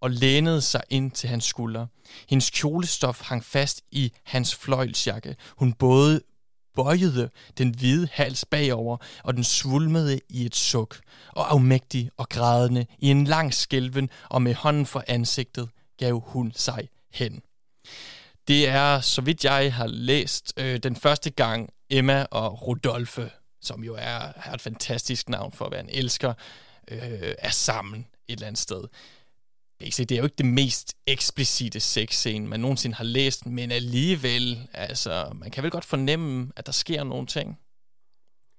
og 0.00 0.10
lænede 0.10 0.60
sig 0.60 0.82
ind 0.90 1.10
til 1.10 1.28
hans 1.28 1.44
skulder. 1.44 1.86
Hendes 2.28 2.50
kjolestof 2.50 3.22
hang 3.22 3.44
fast 3.44 3.82
i 3.90 4.12
hans 4.24 4.54
fløjlsjakke. 4.54 5.36
Hun 5.56 5.72
både 5.72 6.20
bøjede 6.74 7.30
den 7.58 7.74
hvide 7.74 8.08
hals 8.12 8.44
bagover, 8.44 8.96
og 9.24 9.34
den 9.34 9.44
svulmede 9.44 10.20
i 10.28 10.46
et 10.46 10.56
suk, 10.56 11.00
og 11.32 11.52
afmægtig 11.52 12.10
og 12.16 12.28
grædende 12.28 12.86
i 12.98 13.10
en 13.10 13.24
lang 13.24 13.54
skælven, 13.54 14.10
og 14.30 14.42
med 14.42 14.54
hånden 14.54 14.86
for 14.86 15.04
ansigtet 15.06 15.68
gav 15.98 16.22
hun 16.26 16.52
sig 16.54 16.88
hen. 17.12 17.42
Det 18.48 18.68
er, 18.68 19.00
så 19.00 19.20
vidt 19.22 19.44
jeg 19.44 19.74
har 19.74 19.86
læst, 19.86 20.52
øh, 20.56 20.78
den 20.82 20.96
første 20.96 21.30
gang 21.30 21.70
Emma 21.90 22.26
og 22.30 22.66
Rodolfe, 22.66 23.30
som 23.60 23.84
jo 23.84 23.94
er, 23.94 24.32
er 24.44 24.52
et 24.54 24.60
fantastisk 24.60 25.28
navn 25.28 25.52
for 25.52 25.64
at 25.64 25.72
være 25.72 25.80
en 25.80 25.88
elsker, 25.92 26.34
øh, 26.90 27.34
er 27.38 27.50
sammen 27.50 28.06
et 28.28 28.32
eller 28.32 28.46
andet 28.46 28.60
sted. 28.60 28.84
Det 29.82 30.12
er 30.12 30.16
jo 30.16 30.24
ikke 30.24 30.36
det 30.36 30.46
mest 30.46 30.94
eksplicite 31.06 31.80
sexscene, 31.80 32.46
man 32.46 32.60
nogensinde 32.60 32.96
har 32.96 33.04
læst, 33.04 33.46
men 33.46 33.70
alligevel, 33.70 34.68
altså, 34.72 35.32
man 35.34 35.50
kan 35.50 35.62
vel 35.62 35.70
godt 35.70 35.84
fornemme, 35.84 36.52
at 36.56 36.66
der 36.66 36.72
sker 36.72 37.04
nogle 37.04 37.26
ting. 37.26 37.58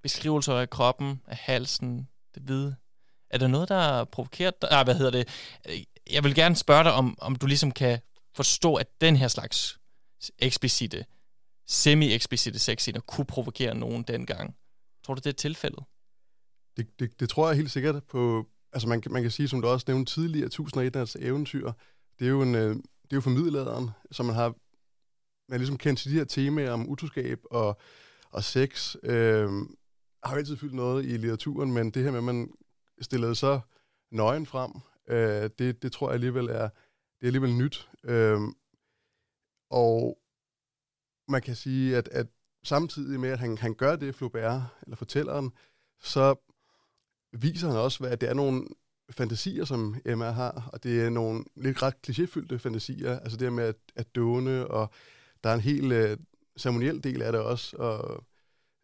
Beskrivelser 0.04 0.54
af 0.54 0.70
kroppen, 0.70 1.22
af 1.28 1.38
halsen, 1.38 2.08
det 2.36 2.44
hvide. 2.44 2.76
Er 3.30 3.38
der 3.38 3.48
noget, 3.48 3.70
der 3.70 3.76
er 3.76 4.04
provokeret 4.04 4.62
dig? 4.62 4.70
Ah, 4.72 4.86
hvad 4.86 4.96
hedder 4.96 5.12
det? 5.12 5.30
Jeg 6.12 6.24
vil 6.24 6.36
gerne 6.36 6.56
spørge 6.56 6.84
dig, 6.84 6.94
om, 6.94 7.18
om 7.22 7.36
du 7.36 7.46
ligesom 7.46 7.72
kan 7.72 8.00
forstå, 8.36 8.76
at 8.76 8.88
den 9.02 9.16
her 9.16 9.28
slags 9.28 9.80
eksplicite, 10.40 11.06
semi-eksplicite 11.68 12.60
sexscener 12.60 13.00
kunne 13.00 13.26
provokere 13.26 13.76
nogen 13.76 14.04
dengang. 14.04 14.56
Tror 15.06 15.14
du, 15.14 15.22
det 15.24 15.30
er 15.30 15.34
tilfældet? 15.34 15.84
Det, 16.78 17.00
det, 17.00 17.20
det 17.20 17.30
tror 17.30 17.48
jeg 17.48 17.58
helt 17.58 17.72
sikkert 17.72 18.04
på, 18.04 18.48
altså 18.74 18.88
man, 18.88 19.04
man 19.10 19.22
kan 19.22 19.32
sige, 19.32 19.48
som 19.48 19.62
du 19.62 19.68
også 19.68 19.86
nævnte 19.88 20.14
tidligere, 20.14 20.46
1001 20.46 20.96
af 20.96 21.16
eventyr, 21.20 21.72
det 22.20 22.26
er 22.26 22.30
jo, 22.30 22.42
en, 22.42 22.56
øh, 22.56 22.76
det 22.76 23.12
er 23.12 23.16
jo 23.16 23.22
formidleren, 23.22 23.46
middelalderen, 23.46 23.90
så 24.12 24.24
man 24.24 24.36
har 24.36 24.54
man 25.50 25.56
er 25.56 25.58
ligesom 25.58 25.78
kendt 25.78 26.00
til 26.00 26.12
de 26.12 26.18
her 26.18 26.24
temaer 26.24 26.72
om 26.72 26.90
utroskab 26.90 27.40
og, 27.52 27.78
og 28.30 28.44
sex, 28.44 28.96
øh, 29.04 29.50
har 30.24 30.32
jo 30.32 30.38
altid 30.38 30.58
fyldt 30.58 30.74
noget 30.74 31.06
i 31.06 31.08
litteraturen, 31.08 31.74
men 31.74 31.92
det 31.92 32.04
her 32.04 32.12
med, 32.12 32.18
at 32.18 32.24
man 32.24 32.52
stillede 33.02 33.36
så 33.36 33.60
nøgen 34.12 34.46
frem, 34.46 34.72
øh, 35.08 35.50
det, 35.60 35.84
det 35.84 35.92
tror 35.92 36.08
jeg 36.08 36.14
alligevel 36.14 36.50
er, 36.50 36.70
det 37.20 37.22
er 37.22 37.26
alligevel 37.26 37.54
nyt. 37.54 37.90
Øh, 38.04 38.40
og 39.70 40.18
man 41.28 41.42
kan 41.42 41.56
sige, 41.56 41.98
at, 41.98 42.08
at 42.08 42.28
samtidig 42.64 43.20
med, 43.20 43.30
at 43.30 43.40
han, 43.40 43.58
han 43.58 43.74
gør 43.74 43.96
det, 43.96 44.16
Flaubert, 44.16 44.62
eller 44.84 44.96
fortælleren, 44.96 45.52
så 46.00 46.36
viser 47.34 47.68
han 47.68 47.78
også, 47.78 48.00
hvad 48.00 48.18
det 48.18 48.30
er 48.30 48.34
nogle 48.34 48.68
fantasier, 49.10 49.66
som 49.66 49.96
Emma 50.06 50.32
har, 50.32 50.70
og 50.74 50.84
det 50.84 51.02
er 51.02 51.10
nogle 51.10 51.44
lidt 51.56 51.84
ret 51.84 51.94
klichéfyldte 52.08 52.58
fantasier, 52.58 53.20
altså 53.20 53.38
det 53.38 53.54
med 53.54 53.64
at, 53.64 53.76
at 53.96 54.16
dåne, 54.16 54.68
og 54.68 54.90
der 55.44 55.50
er 55.50 55.54
en 55.54 55.60
helt 55.62 55.94
øh, 55.94 56.18
ceremoniel 56.58 57.04
del 57.04 57.22
af 57.22 57.32
det 57.32 57.42
også, 57.42 57.78
og, 57.78 58.24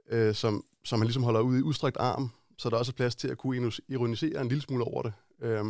øh, 0.09 0.35
som, 0.35 0.65
som 0.83 0.99
han 0.99 1.07
ligesom 1.07 1.23
holder 1.23 1.39
ud 1.39 1.57
i 1.57 1.61
udstrakt 1.61 1.97
arm, 1.97 2.29
så 2.57 2.69
der 2.69 2.75
er 2.75 2.79
også 2.79 2.93
plads 2.93 3.15
til 3.15 3.27
at 3.27 3.37
kunne 3.37 3.71
ironisere 3.87 4.41
en 4.41 4.47
lille 4.47 4.61
smule 4.61 4.83
over 4.83 5.01
det. 5.01 5.13
Øh, 5.41 5.65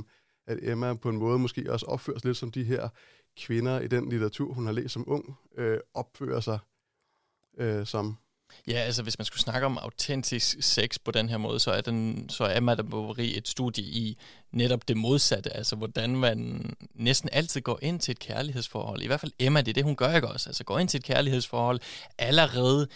at 0.48 0.60
Emma 0.62 0.94
på 0.94 1.10
en 1.10 1.18
måde 1.18 1.40
måske 1.40 1.72
også 1.72 1.86
opfører 1.86 2.18
sig 2.18 2.26
lidt 2.26 2.38
som 2.38 2.52
de 2.52 2.64
her 2.64 2.90
kvinder 3.38 3.80
i 3.80 3.88
den 3.88 4.10
litteratur, 4.10 4.54
hun 4.54 4.66
har 4.66 4.74
læst 4.74 4.94
som 4.94 5.04
ung, 5.08 5.38
øh, 5.58 5.80
opfører 5.94 6.40
sig 6.40 6.60
øh, 7.58 7.86
som. 7.86 8.18
Ja, 8.68 8.74
altså 8.74 9.04
hvis 9.04 9.20
man 9.20 9.26
skulle 9.26 9.42
snakke 9.42 9.66
om 9.66 9.78
autentisk 9.78 10.58
sex 10.62 10.98
på 11.06 11.12
den 11.12 11.30
her 11.30 11.38
måde, 11.38 11.60
så 11.60 11.72
er, 11.72 11.82
den, 11.82 12.30
så 12.30 12.44
er 12.44 12.60
Madame 12.60 12.90
Bovary 12.90 13.32
et 13.36 13.48
studie 13.48 13.84
i 13.84 14.18
netop 14.52 14.88
det 14.88 14.98
modsatte, 14.98 15.58
altså 15.58 15.76
hvordan 15.76 16.16
man 16.16 16.70
næsten 16.94 17.30
altid 17.34 17.62
går 17.62 17.80
ind 17.82 18.00
til 18.00 18.12
et 18.12 18.20
kærlighedsforhold. 18.20 19.02
I 19.02 19.08
hvert 19.08 19.20
fald 19.20 19.32
Emma, 19.40 19.62
det 19.62 19.68
er 19.68 19.74
det, 19.74 19.84
hun 19.84 19.96
gør 19.96 20.16
ikke 20.16 20.28
også. 20.28 20.50
Altså 20.50 20.64
går 20.64 20.80
ind 20.80 20.90
til 20.90 20.98
et 20.98 21.04
kærlighedsforhold 21.04 21.80
allerede 22.18 22.88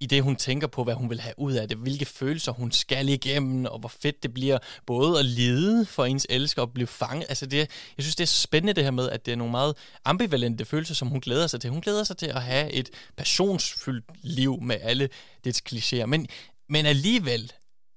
i 0.00 0.06
det, 0.06 0.22
hun 0.22 0.36
tænker 0.36 0.66
på, 0.66 0.84
hvad 0.84 0.94
hun 0.94 1.10
vil 1.10 1.20
have 1.20 1.34
ud 1.38 1.52
af 1.52 1.68
det, 1.68 1.76
hvilke 1.78 2.04
følelser 2.04 2.52
hun 2.52 2.72
skal 2.72 3.08
igennem, 3.08 3.64
og 3.64 3.78
hvor 3.78 3.88
fedt 3.88 4.22
det 4.22 4.34
bliver 4.34 4.58
både 4.86 5.18
at 5.18 5.24
lide 5.24 5.86
for 5.86 6.04
ens 6.04 6.26
elsker 6.30 6.62
og 6.62 6.72
blive 6.72 6.86
fanget. 6.86 7.26
Altså 7.28 7.46
det, 7.46 7.58
jeg 7.58 7.68
synes, 7.98 8.16
det 8.16 8.24
er 8.24 8.28
spændende 8.28 8.72
det 8.72 8.84
her 8.84 8.90
med, 8.90 9.10
at 9.10 9.26
det 9.26 9.32
er 9.32 9.36
nogle 9.36 9.50
meget 9.50 9.76
ambivalente 10.04 10.64
følelser, 10.64 10.94
som 10.94 11.08
hun 11.08 11.20
glæder 11.20 11.46
sig 11.46 11.60
til. 11.60 11.70
Hun 11.70 11.80
glæder 11.80 12.04
sig 12.04 12.16
til 12.16 12.26
at 12.26 12.42
have 12.42 12.72
et 12.72 12.90
passionsfyldt 13.16 14.04
liv 14.22 14.62
med 14.62 14.76
alle 14.82 15.08
dets 15.44 15.62
klichéer, 15.68 16.06
men, 16.06 16.26
men 16.68 16.86
alligevel, 16.86 17.52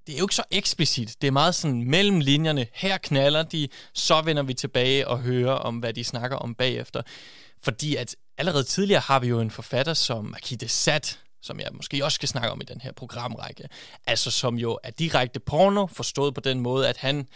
det 0.06 0.14
er 0.14 0.18
jo 0.18 0.24
ikke 0.24 0.34
så 0.34 0.44
eksplicit. 0.50 1.16
Det 1.22 1.26
er 1.26 1.32
meget 1.32 1.54
sådan 1.54 1.90
mellem 1.90 2.20
linjerne. 2.20 2.66
Her 2.72 2.98
knaller 2.98 3.42
de, 3.42 3.68
så 3.94 4.22
vender 4.22 4.42
vi 4.42 4.54
tilbage 4.54 5.08
og 5.08 5.20
hører 5.20 5.52
om, 5.52 5.76
hvad 5.76 5.94
de 5.94 6.04
snakker 6.04 6.36
om 6.36 6.54
bagefter. 6.54 7.02
Fordi 7.62 7.96
at 7.96 8.16
allerede 8.38 8.64
tidligere 8.64 9.00
har 9.00 9.18
vi 9.18 9.26
jo 9.26 9.40
en 9.40 9.50
forfatter 9.50 9.94
som 9.94 10.24
Marquis 10.24 10.72
Sat, 10.72 11.18
som 11.44 11.60
jeg 11.60 11.68
måske 11.72 12.04
også 12.04 12.14
skal 12.14 12.28
snakke 12.28 12.50
om 12.50 12.60
i 12.60 12.64
den 12.64 12.80
her 12.80 12.92
programrække, 12.92 13.68
altså 14.06 14.30
som 14.30 14.58
jo 14.58 14.78
er 14.82 14.90
direkte 14.90 15.40
porno, 15.40 15.86
forstået 15.86 16.34
på 16.34 16.40
den 16.40 16.60
måde, 16.60 16.88
at 16.88 16.96
han 16.96 17.28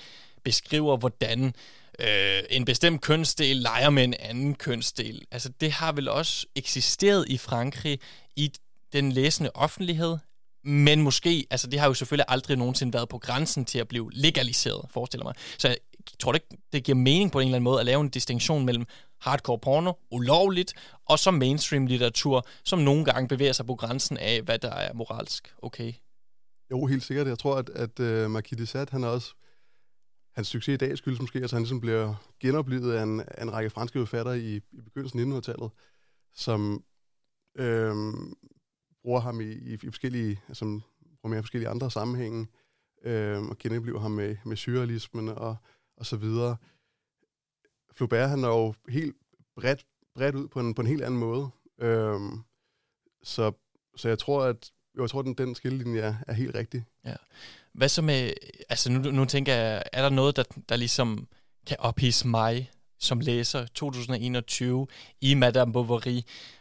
beskriver, 0.45 0.97
hvordan 0.97 1.55
øh, 1.99 2.43
en 2.50 2.65
bestemt 2.65 3.00
kønsdel 3.03 3.57
leger 3.57 3.91
med 3.91 4.05
en 4.05 4.15
anden 4.19 4.55
kønsdel. 4.55 5.23
Altså 5.31 5.49
det 5.49 5.73
har 5.73 5.93
vel 5.93 6.09
også 6.09 6.47
eksisteret 6.55 7.25
i 7.29 7.38
Frankrig 7.38 7.99
i 8.37 8.53
den 8.93 9.12
læsende 9.12 9.50
offentlighed, 9.55 10.17
men 10.65 11.03
måske, 11.03 11.47
altså 11.50 11.67
det 11.67 11.81
har 11.81 11.87
jo 11.87 11.95
selvfølgelig 11.95 12.25
aldrig 12.29 12.57
nogensinde 12.57 12.93
været 12.93 13.09
på 13.09 13.19
grænsen 13.19 13.65
til 13.65 13.79
at 13.79 13.88
blive 13.88 14.11
legaliseret, 14.12 14.87
forestiller 14.91 15.25
mig. 15.25 15.35
Så 15.59 15.69
jeg 15.69 15.77
tror 16.19 16.35
ikke, 16.35 16.47
det 16.73 16.85
giver 16.85 16.97
mening 16.97 17.33
på 17.33 17.41
en 17.41 17.47
eller 17.47 17.57
anden 17.57 17.65
måde 17.65 17.81
at 17.81 17.87
lave 17.87 18.00
en 18.00 18.09
distinktion 18.09 18.65
mellem 18.65 18.87
hardcore 19.21 19.59
porno, 19.59 19.93
ulovligt, 20.11 20.75
og 21.09 21.19
så 21.19 21.31
mainstream 21.31 21.87
litteratur, 21.87 22.47
som 22.65 22.79
nogle 22.79 23.05
gange 23.05 23.29
bevæger 23.29 23.53
sig 23.53 23.67
på 23.67 23.75
grænsen 23.75 24.17
af, 24.17 24.43
hvad 24.43 24.59
der 24.59 24.71
er 24.71 24.93
moralsk 24.95 25.55
okay. 25.63 25.93
Jo, 26.71 26.87
helt 26.87 27.03
sikkert. 27.03 27.27
Jeg 27.27 27.39
tror, 27.39 27.57
at, 27.57 27.69
at 27.69 28.01
uh, 28.01 28.31
Marquis 28.31 28.59
de 28.59 28.67
Sade, 28.67 28.87
han 28.91 29.05
er 29.05 29.09
også 29.09 29.35
hans 30.39 30.49
succes 30.49 30.75
i 30.75 30.77
dag 30.77 30.99
skyldes 30.99 31.21
måske, 31.21 31.39
at 31.39 31.51
han 31.51 31.63
ligesom 31.63 31.81
bliver 31.81 32.15
genoplevet 32.41 32.93
af 32.93 33.03
en, 33.03 33.21
af 33.21 33.43
en 33.43 33.53
række 33.53 33.71
franske 33.71 33.99
forfattere 33.99 34.41
i, 34.41 34.57
i 34.57 34.81
begyndelsen 34.85 35.21
af 35.21 35.39
1900-tallet, 35.39 35.71
som 36.35 36.85
øh, 37.59 37.95
bruger 39.03 39.21
ham 39.21 39.41
i, 39.41 39.53
i, 39.53 39.73
i 39.73 39.79
forskellige, 39.85 40.41
altså, 40.49 40.81
bruger 41.23 41.41
forskellige 41.43 41.69
andre 41.69 41.91
sammenhænge, 41.91 42.47
øh, 43.05 43.43
og 43.43 43.59
genoplever 43.59 44.01
ham 44.01 44.11
med, 44.11 44.37
med 44.45 44.57
surrealismen 44.57 45.29
og, 45.29 45.57
og 45.97 46.07
så 46.07 46.17
videre. 46.17 46.57
Flaubert, 47.99 48.28
han 48.28 48.45
er 48.45 48.49
jo 48.49 48.75
helt 48.88 49.17
bredt, 49.57 49.87
bredt 50.14 50.35
ud 50.35 50.49
på 50.49 50.61
en, 50.61 50.75
på 50.75 50.83
en 50.83 50.88
helt 50.88 51.02
anden 51.02 51.21
måde. 51.21 51.49
Øhm, 51.81 52.40
så, 53.23 53.52
så 53.97 54.09
jeg 54.09 54.19
tror, 54.19 54.45
at 54.45 54.71
jeg 54.99 55.11
tror, 55.11 55.21
at 55.21 55.25
den, 55.25 55.35
den 55.35 55.55
skillelinje 55.55 56.00
er, 56.00 56.14
er 56.26 56.33
helt 56.33 56.55
rigtig. 56.55 56.85
Ja. 57.05 57.14
Hvad 57.73 57.88
så 57.88 58.02
med, 58.02 58.33
altså 58.69 58.93
nu, 58.93 59.11
nu 59.11 59.25
tænker 59.25 59.55
jeg, 59.55 59.83
er 59.93 60.02
der 60.02 60.11
noget, 60.11 60.37
der, 60.37 60.45
der 60.69 60.76
ligesom 60.76 61.28
kan 61.67 61.76
ophisse 61.81 62.28
mig 62.28 62.71
som 62.99 63.21
læser 63.21 63.67
2021 63.67 64.87
i 65.21 65.35
Madame 65.35 65.73
Bovary? 65.73 66.21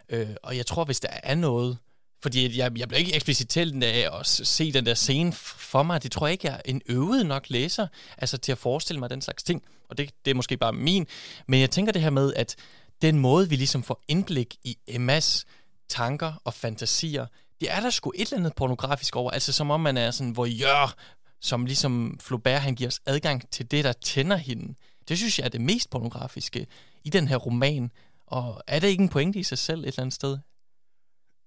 Øh, 0.10 0.30
og 0.44 0.58
jeg 0.58 0.66
tror, 0.66 0.86
hvis 0.86 1.00
der 1.00 1.10
er 1.24 1.36
noget, 1.36 1.78
fordi 2.22 2.58
jeg, 2.58 2.78
jeg 2.78 2.88
blev 2.88 3.00
ikke 3.00 3.16
eksplicit 3.16 3.50
til 3.50 3.84
af 3.84 4.20
at 4.20 4.26
se 4.28 4.72
den 4.72 4.86
der 4.86 4.94
scene 4.94 5.34
for 5.34 5.84
mig. 5.84 6.04
Det 6.04 6.12
tror 6.12 6.28
jeg 6.28 6.32
ikke, 6.32 6.48
jeg 6.48 6.56
er 6.56 6.62
en 6.66 6.82
øvet 6.86 7.26
nok 7.26 7.46
læser, 7.50 7.88
altså 8.18 8.38
til 8.38 8.52
at 8.52 8.58
forestille 8.58 9.00
mig 9.00 9.10
den 9.10 9.22
slags 9.22 9.44
ting. 9.44 9.64
Og 9.90 9.98
det, 9.98 10.10
det 10.26 10.32
er 10.32 10.36
måske 10.36 10.58
bare 10.58 10.74
min. 10.74 11.08
Men 11.48 11.60
jeg 11.60 11.72
tænker 11.72 11.92
det 11.92 12.02
her 12.02 12.10
med, 12.10 12.34
at 12.34 12.56
den 13.02 13.20
måde, 13.20 13.50
vi 13.50 13.56
ligesom 13.56 13.84
får 13.84 14.04
indblik 14.08 14.56
i 14.64 14.78
Emmas 14.88 15.46
tanker 15.90 16.42
og 16.44 16.54
fantasier, 16.54 17.26
det 17.62 17.72
er 17.72 17.80
der 17.80 17.90
sgu 17.90 18.12
et 18.16 18.22
eller 18.22 18.38
andet 18.38 18.54
pornografisk 18.56 19.16
over. 19.16 19.32
Altså 19.32 19.54
som 19.54 19.72
om 19.72 19.80
man 19.80 19.98
er 19.98 20.12
sådan 20.12 20.36
voyeur, 20.36 20.96
som 21.42 21.66
ligesom 21.66 22.20
Flaubert, 22.22 22.62
han 22.62 22.76
giver 22.76 22.88
os 22.88 23.00
adgang 23.06 23.50
til 23.52 23.72
det, 23.72 23.84
der 23.84 23.94
tænder 23.94 24.38
hende. 24.38 24.76
Det 25.10 25.18
synes 25.18 25.40
jeg 25.40 25.46
er 25.46 25.50
det 25.50 25.62
mest 25.62 25.90
pornografiske 25.90 26.68
i 27.04 27.10
den 27.10 27.28
her 27.28 27.38
roman. 27.38 27.92
Og 28.28 28.64
er 28.68 28.80
det 28.80 28.88
ikke 28.88 29.04
en 29.04 29.10
pointe 29.10 29.40
i 29.40 29.44
sig 29.44 29.58
selv 29.58 29.80
et 29.80 29.88
eller 29.88 30.02
andet 30.02 30.16
sted? 30.16 30.38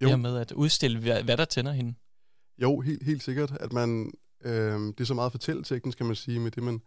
Jo. 0.02 0.07
Det 0.07 0.09
her 0.09 0.16
med 0.16 0.37
at 0.37 0.52
udstille, 0.52 1.00
hvad, 1.00 1.23
hvad 1.23 1.37
der 1.37 1.45
tænder 1.45 1.73
hende. 1.73 1.95
Jo, 2.59 2.80
helt, 2.80 3.02
helt 3.02 3.23
sikkert, 3.23 3.57
at 3.61 3.73
man, 3.73 4.12
øh, 4.45 4.80
det 4.80 5.00
er 5.00 5.04
så 5.04 5.14
meget 5.14 5.33
fortælleteknisk, 5.33 5.99
kan 5.99 6.07
man 6.07 6.16
sige, 6.16 6.40
med 6.40 6.50
det 6.50 6.62
man, 6.62 6.80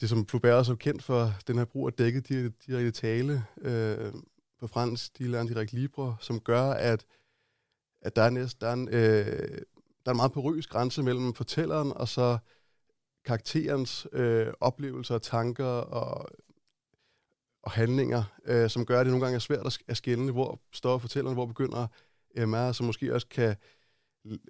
det 0.00 0.08
som 0.08 0.26
Flaubert 0.26 0.52
er 0.52 0.62
så 0.62 0.76
kendt 0.76 1.02
for, 1.02 1.32
den 1.46 1.58
her 1.58 1.64
brug 1.64 1.86
af 1.86 1.92
dækket 1.92 2.28
direkte 2.28 2.90
tale 2.90 3.44
øh, 3.60 4.12
på 4.60 4.66
fransk, 4.66 5.18
de 5.18 5.28
lærer 5.28 5.46
direkte 5.46 5.74
libre, 5.74 6.16
som 6.20 6.40
gør, 6.40 6.62
at, 6.62 7.06
at 8.02 8.16
der 8.16 8.22
er, 8.22 8.30
næst, 8.30 8.60
der, 8.60 8.68
er 8.68 8.72
en, 8.72 8.88
øh, 8.88 9.58
der 10.04 10.06
er 10.06 10.10
en 10.10 10.16
meget 10.16 10.32
porøs 10.32 10.66
grænse 10.66 11.02
mellem 11.02 11.34
fortælleren 11.34 11.92
og 11.92 12.08
så 12.08 12.38
karakterens 13.24 14.06
øh, 14.12 14.46
oplevelser, 14.60 15.18
tanker 15.18 15.64
og 15.64 16.28
og 17.66 17.72
handlinger, 17.72 18.22
øh, 18.44 18.70
som 18.70 18.86
gør, 18.86 19.00
at 19.00 19.06
det 19.06 19.12
nogle 19.12 19.24
gange 19.24 19.34
er 19.34 19.40
svært 19.40 19.66
at, 19.66 19.78
at 19.88 19.96
skælne, 19.96 20.32
hvor 20.32 20.60
står 20.72 20.98
fortælleren, 20.98 21.34
hvor 21.34 21.46
begynder 21.46 21.86
øh, 22.36 22.48
MR, 22.48 22.72
som 22.72 22.86
måske 22.86 23.14
også 23.14 23.26
kan 23.28 23.56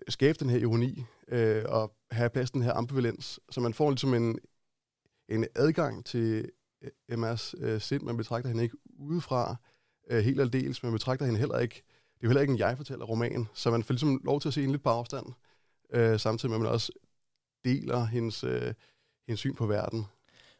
skabe 0.08 0.38
den 0.40 0.50
her 0.50 0.58
ironi 0.58 1.04
øh, 1.28 1.64
og 1.68 1.96
have 2.10 2.30
plads 2.30 2.50
den 2.50 2.62
her 2.62 2.74
ambivalens, 2.74 3.40
så 3.50 3.60
man 3.60 3.74
får 3.74 3.90
ligesom 3.90 4.14
en, 4.14 4.38
en 5.28 5.46
adgang 5.54 6.04
til 6.04 6.50
øh, 6.82 7.18
MR's 7.18 7.64
øh, 7.64 7.80
sind. 7.80 8.02
Man 8.02 8.16
betragter 8.16 8.48
hende 8.48 8.62
ikke 8.62 8.76
udefra 8.98 9.56
øh, 10.10 10.24
helt 10.24 10.40
aldeles, 10.40 10.82
man 10.82 10.92
betragter 10.92 11.26
hende 11.26 11.38
heller 11.38 11.58
ikke, 11.58 11.74
det 12.14 12.22
er 12.22 12.26
jo 12.26 12.28
heller 12.28 12.40
ikke 12.40 12.52
en 12.52 12.58
jeg-fortæller-roman, 12.58 13.46
så 13.54 13.70
man 13.70 13.82
får 13.82 13.92
ligesom 13.92 14.20
lov 14.24 14.40
til 14.40 14.48
at 14.48 14.54
se 14.54 14.64
en 14.64 14.70
lidt 14.70 14.82
på 14.82 14.90
afstand, 14.90 15.26
øh, 15.92 16.20
samtidig 16.20 16.50
med 16.50 16.56
at 16.56 16.62
man 16.62 16.72
også 16.72 16.92
deler 17.64 18.04
hendes, 18.04 18.44
øh, 18.44 18.74
hendes 19.26 19.40
syn 19.40 19.54
på 19.54 19.66
verden. 19.66 20.06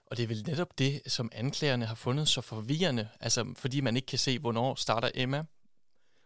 Og 0.07 0.17
det 0.17 0.23
er 0.23 0.27
vel 0.27 0.45
netop 0.47 0.79
det, 0.79 1.01
som 1.07 1.31
anklagerne 1.35 1.87
har 1.87 1.95
fundet 1.95 2.29
så 2.29 2.41
forvirrende, 2.41 3.09
altså 3.21 3.45
fordi 3.57 3.81
man 3.81 3.97
ikke 3.97 4.07
kan 4.07 4.19
se, 4.19 4.39
hvornår 4.39 4.75
starter 4.75 5.11
Emma, 5.15 5.45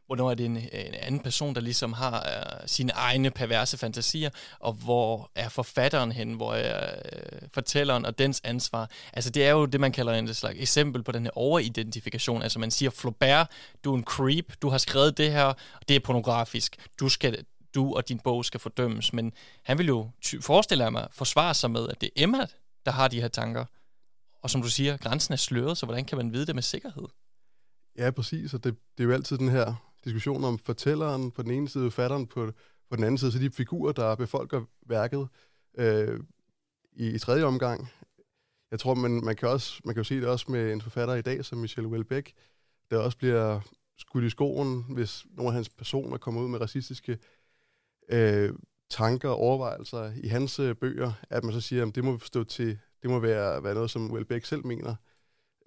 hvornår 0.07 0.31
er 0.31 0.35
det 0.35 0.47
en, 0.47 0.57
en 0.57 0.95
anden 0.95 1.21
person, 1.21 1.55
der 1.55 1.61
ligesom 1.61 1.93
har 1.93 2.19
uh, 2.21 2.67
sine 2.67 2.93
egne 2.93 3.31
perverse 3.31 3.79
fantasier, 3.79 4.31
og 4.59 4.73
hvor 4.73 5.31
er 5.35 5.49
forfatteren 5.49 6.13
hen, 6.13 6.33
hvor 6.33 6.55
er 6.55 6.95
uh, 6.95 7.49
fortælleren 7.55 8.05
og 8.05 8.19
dens 8.19 8.41
ansvar. 8.45 8.91
Altså 9.13 9.31
det 9.31 9.47
er 9.47 9.51
jo 9.51 9.67
det, 9.67 9.81
man 9.81 9.93
kalder 9.93 10.13
en 10.13 10.35
slags 10.35 10.59
eksempel 10.61 11.03
på 11.03 11.13
den 11.13 11.25
her 11.25 11.31
overidentifikation. 11.35 12.43
Altså 12.43 12.59
man 12.59 12.71
siger, 12.71 12.91
Flaubert, 12.91 13.51
du 13.85 13.93
er 13.95 13.99
en 13.99 14.05
creep, 14.05 14.53
du 14.63 14.69
har 14.69 14.79
skrevet 14.79 15.19
det 15.19 15.33
her, 15.33 15.45
og 15.45 15.89
det 15.89 15.97
er 15.97 16.01
pornografisk. 16.01 16.77
Du 17.01 17.09
skal 17.09 17.45
du 17.75 17.95
og 17.97 18.09
din 18.09 18.19
bog 18.19 18.45
skal 18.45 18.61
fordømmes. 18.61 19.13
Men 19.13 19.33
han 19.63 19.79
vil 19.79 19.87
jo, 19.87 20.11
forestille 20.41 20.91
mig, 20.91 21.09
forsvare 21.13 21.55
sig 21.55 21.71
med, 21.71 21.89
at 21.89 22.01
det 22.01 22.07
er 22.07 22.23
Emma, 22.23 22.47
der 22.87 22.91
har 22.91 23.09
de 23.09 23.21
her 23.21 23.29
tanker. 23.29 23.65
Og 24.43 24.51
som 24.51 24.63
du 24.63 24.69
siger, 24.69 24.97
grænsen 24.97 25.33
er 25.33 25.37
sløret, 25.37 25.79
så 25.79 25.87
hvordan 25.87 26.05
kan 26.05 26.19
man 26.19 26.33
vide 26.33 26.47
det 26.47 26.55
med 26.55 26.63
sikkerhed? 26.63 27.09
Ja, 27.97 28.11
præcis, 28.11 28.55
og 28.55 28.65
det, 28.65 28.77
det 28.99 29.05
er 29.05 29.09
jo 29.09 29.15
altid 29.15 29.39
den 29.39 29.49
her 29.49 29.75
diskussion 30.05 30.45
om 30.45 30.59
fortælleren 30.59 31.31
på 31.31 31.43
den 31.43 31.51
ene 31.51 31.69
side, 31.69 31.91
fatteren 31.91 32.27
på, 32.27 32.53
på 32.91 32.97
den 32.97 33.05
anden 33.05 33.19
side, 33.19 33.33
så 33.33 33.39
de 33.39 33.51
figurer, 33.51 33.93
der 33.93 34.15
befolker 34.15 34.65
værket 34.87 35.29
øh, 35.79 36.21
i, 36.93 37.11
i 37.11 37.19
tredje 37.19 37.45
omgang. 37.45 37.89
Jeg 38.71 38.81
tror, 38.81 38.95
man, 38.95 39.11
man, 39.11 39.37
kan 39.37 39.49
også, 39.49 39.81
man 39.85 39.95
kan 39.95 40.01
jo 40.01 40.05
se 40.05 40.17
det 40.17 40.29
også 40.29 40.47
med 40.49 40.73
en 40.73 40.81
forfatter 40.81 41.15
i 41.15 41.23
dag, 41.23 41.45
som 41.45 41.59
Michel 41.59 41.85
Houellebecq, 41.85 42.33
der 42.91 42.99
også 42.99 43.19
bliver 43.19 43.61
skudt 43.99 44.25
i 44.25 44.31
skoen, 44.31 44.85
hvis 44.95 45.27
nogle 45.31 45.49
af 45.49 45.55
hans 45.55 45.69
personer 45.69 46.19
kommer 46.19 46.41
ud 46.41 46.49
med 46.49 46.61
racistiske 46.61 47.19
øh, 48.09 48.55
tanker 48.91 49.29
og 49.29 49.37
overvejelser 49.37 50.13
i 50.23 50.29
hans 50.29 50.59
øh, 50.59 50.75
bøger, 50.75 51.13
at 51.31 51.45
man 51.45 51.53
så 51.53 51.61
siger, 51.61 51.87
at 51.87 51.95
det 51.95 52.05
må 52.05 52.19
stå 52.19 52.45
til, 52.45 52.79
det 53.03 53.11
må 53.11 53.19
være, 53.19 53.65
være 53.65 53.75
noget, 53.75 53.91
som 53.91 54.09
Houellebecq 54.09 54.47
selv 54.47 54.67
mener. 54.67 54.95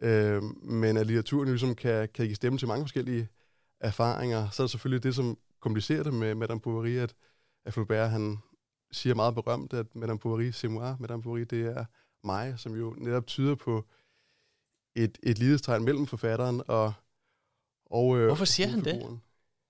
Øh, 0.02 0.44
men 0.64 0.98
at 0.98 1.08
litteraturen 1.08 1.50
ligesom 1.50 1.76
kan, 1.76 2.10
kan 2.14 2.26
give 2.26 2.36
stemme 2.36 2.58
til 2.58 2.68
mange 2.68 2.84
forskellige 2.84 3.28
erfaringer, 3.80 4.50
så 4.50 4.64
er 4.64 4.66
det 4.66 4.72
selvfølgelig 4.72 5.04
det, 5.04 5.16
som 5.16 5.38
komplicerer 5.60 6.04
det 6.04 6.14
med 6.14 6.36
Madame 6.36 6.60
Bovary, 6.60 6.96
at, 6.96 7.16
at 7.66 7.74
Flaubert, 7.74 8.10
han 8.10 8.38
siger 8.92 9.16
meget 9.16 9.36
berømt, 9.36 9.74
at 9.74 9.96
Madame 9.96 10.20
Bovary, 10.20 10.52
c'est 10.52 10.68
moi, 10.68 10.96
Madame 11.00 11.22
Bovary, 11.24 11.46
det 11.50 11.66
er 11.66 11.86
mig, 12.24 12.54
som 12.58 12.76
jo 12.76 12.96
netop 12.98 13.28
tyder 13.28 13.56
på 13.56 13.86
et, 14.96 15.18
et 15.24 15.40
lidestegn 15.40 15.84
mellem 15.84 16.08
forfatteren 16.08 16.62
og... 16.68 16.94
og 17.86 18.18
øh, 18.18 18.26
Hvorfor 18.26 18.46
siger 18.46 18.68
han 18.68 18.84
det? 18.86 19.20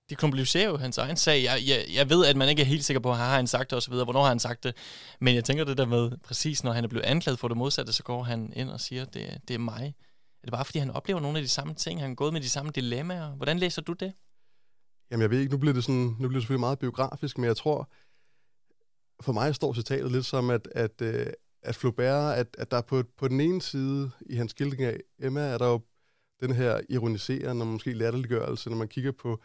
Det 0.08 0.18
komplicerer 0.18 0.68
jo 0.68 0.76
hans 0.76 0.98
egen 0.98 1.16
sag. 1.16 1.42
Jeg, 1.42 1.62
jeg, 1.66 1.86
jeg 1.94 2.10
ved, 2.10 2.26
at 2.26 2.36
man 2.36 2.48
ikke 2.48 2.62
er 2.62 2.66
helt 2.66 2.84
sikker 2.84 3.00
på, 3.00 3.12
har 3.12 3.36
han 3.36 3.46
sagt 3.46 3.70
det 3.70 3.76
osv., 3.76 3.94
hvornår 3.94 4.22
har 4.22 4.28
han 4.28 4.38
sagt 4.38 4.64
det. 4.64 4.76
Men 5.20 5.34
jeg 5.34 5.44
tænker 5.44 5.64
det 5.64 5.78
der 5.78 5.86
med, 5.86 6.16
præcis 6.18 6.64
når 6.64 6.72
han 6.72 6.84
er 6.84 6.88
blevet 6.88 7.04
anklaget 7.04 7.38
for 7.38 7.48
det 7.48 7.56
modsatte, 7.56 7.92
så 7.92 8.02
går 8.02 8.22
han 8.22 8.52
ind 8.56 8.70
og 8.70 8.80
siger, 8.80 9.04
det, 9.04 9.40
det 9.48 9.54
er 9.54 9.58
mig. 9.58 9.94
Er 10.42 10.46
det 10.46 10.52
bare, 10.52 10.64
fordi 10.64 10.78
han 10.78 10.90
oplever 10.90 11.20
nogle 11.20 11.38
af 11.38 11.42
de 11.42 11.48
samme 11.48 11.74
ting? 11.74 12.00
Han 12.00 12.10
er 12.10 12.14
gået 12.14 12.32
med 12.32 12.40
de 12.40 12.48
samme 12.48 12.72
dilemmaer. 12.74 13.30
Hvordan 13.30 13.58
læser 13.58 13.82
du 13.82 13.92
det? 13.92 14.12
Jamen, 15.10 15.22
jeg 15.22 15.30
ved 15.30 15.38
ikke. 15.38 15.52
Nu 15.52 15.58
bliver 15.58 15.74
det, 15.74 15.84
sådan, 15.84 16.04
nu 16.04 16.14
bliver 16.14 16.32
det 16.32 16.42
selvfølgelig 16.42 16.60
meget 16.60 16.78
biografisk, 16.78 17.38
men 17.38 17.46
jeg 17.46 17.56
tror, 17.56 17.90
for 19.20 19.32
mig 19.32 19.54
står 19.54 19.74
citatet 19.74 20.12
lidt 20.12 20.26
som, 20.26 20.50
at, 20.50 20.68
at, 20.74 21.02
øh, 21.02 21.26
at 21.62 21.76
Flaubert, 21.76 22.34
at, 22.38 22.56
at 22.58 22.70
der 22.70 22.80
på, 22.80 23.02
på 23.16 23.28
den 23.28 23.40
ene 23.40 23.62
side 23.62 24.10
i 24.26 24.34
hans 24.34 24.50
skildring 24.50 24.82
af 24.82 25.00
Emma, 25.18 25.40
er 25.40 25.58
der 25.58 25.66
jo 25.66 25.80
den 26.40 26.54
her 26.54 26.80
ironiserende 26.88 27.62
og 27.62 27.66
måske 27.66 27.92
latterliggørelse, 27.92 28.70
når 28.70 28.76
man 28.76 28.88
kigger 28.88 29.12
på, 29.12 29.42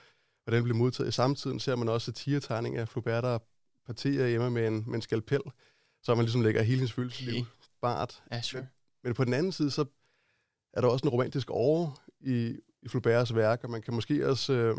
hvordan 0.50 0.58
det 0.58 0.64
bliver 0.64 0.78
modtaget. 0.78 1.10
I 1.10 1.12
samtiden 1.12 1.60
ser 1.60 1.76
man 1.76 1.90
også 1.90 2.06
satiretegning 2.06 2.78
af 2.78 2.88
Flaubert, 2.88 3.24
der 3.24 3.40
parterer 3.86 4.36
Emma 4.36 4.50
med 4.50 4.68
en, 4.68 4.84
med 4.88 4.96
en 4.96 5.02
skalpel, 5.02 5.42
så 6.04 6.16
man 6.16 6.26
ligesom 6.26 6.42
lægger 6.42 6.62
hele 6.62 6.78
hendes 6.78 6.94
følelsesliv 6.94 7.42
okay. 7.42 7.50
bart. 7.82 8.24
Ja, 8.32 8.42
sure. 8.42 8.68
Men 9.04 9.14
på 9.14 9.26
den 9.26 9.34
anden 9.34 9.52
side, 9.52 9.72
så 9.72 9.86
er 10.74 10.82
der 10.82 10.88
også 10.88 11.06
en 11.06 11.10
romantisk 11.10 11.50
over 11.50 12.02
i, 12.20 12.60
i 12.82 12.88
Flauberts 12.88 13.36
værk, 13.36 13.64
og 13.64 13.70
man 13.70 13.82
kan 13.82 13.94
måske 13.94 14.30
også 14.30 14.54
øh, 14.54 14.78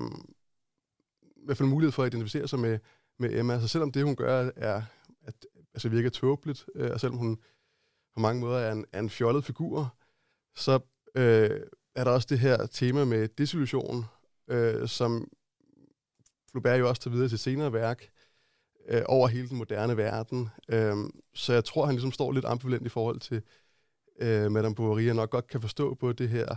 i 1.22 1.44
hvert 1.44 1.56
fald 1.56 1.68
mulighed 1.68 1.92
for 1.92 2.02
at 2.02 2.14
identificere 2.14 2.48
sig 2.48 2.58
med, 2.58 2.78
med 3.18 3.38
Emma. 3.38 3.60
Så 3.60 3.68
selvom 3.68 3.92
det, 3.92 4.04
hun 4.04 4.16
gør, 4.16 4.50
er, 4.56 4.82
at, 5.22 5.46
altså 5.74 5.88
virker 5.88 6.10
tåbeligt, 6.10 6.66
øh, 6.74 6.90
og 6.90 7.00
selvom 7.00 7.18
hun 7.18 7.38
på 8.14 8.20
mange 8.20 8.40
måder 8.40 8.58
er 8.58 8.72
en, 8.72 8.84
er 8.92 8.98
en 8.98 9.10
fjollet 9.10 9.44
figur, 9.44 9.96
så 10.56 10.80
øh, 11.14 11.60
er 11.94 12.04
der 12.04 12.10
også 12.10 12.26
det 12.30 12.38
her 12.38 12.66
tema 12.66 13.04
med 13.04 13.28
desillusion, 13.28 14.04
øh, 14.48 14.88
som 14.88 15.28
Flaubert 16.50 16.78
jo 16.78 16.88
også 16.88 17.02
tager 17.02 17.14
videre 17.14 17.28
til 17.28 17.38
senere 17.38 17.72
værk, 17.72 18.10
øh, 18.88 19.02
over 19.06 19.28
hele 19.28 19.48
den 19.48 19.56
moderne 19.56 19.96
verden. 19.96 20.48
Øh, 20.68 20.96
så 21.34 21.52
jeg 21.52 21.64
tror, 21.64 21.86
han 21.86 21.94
ligesom 21.94 22.12
står 22.12 22.32
lidt 22.32 22.44
ambivalent 22.44 22.86
i 22.86 22.88
forhold 22.88 23.20
til, 23.20 23.42
øh, 24.20 24.52
Madame 24.52 24.74
Bovary, 24.74 25.08
og 25.08 25.16
nok 25.16 25.30
godt 25.30 25.46
kan 25.46 25.60
forstå 25.60 25.94
på 25.94 26.12
det 26.12 26.28
her, 26.28 26.56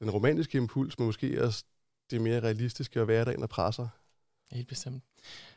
den 0.00 0.10
romantiske 0.10 0.58
impuls, 0.58 0.98
men 0.98 1.06
måske 1.06 1.44
også 1.44 1.64
det 2.10 2.20
mere 2.20 2.40
realistiske 2.40 3.00
og 3.00 3.04
hverdagen, 3.04 3.40
der 3.40 3.46
presser. 3.46 3.88
Helt 4.52 4.68
bestemt. 4.68 5.04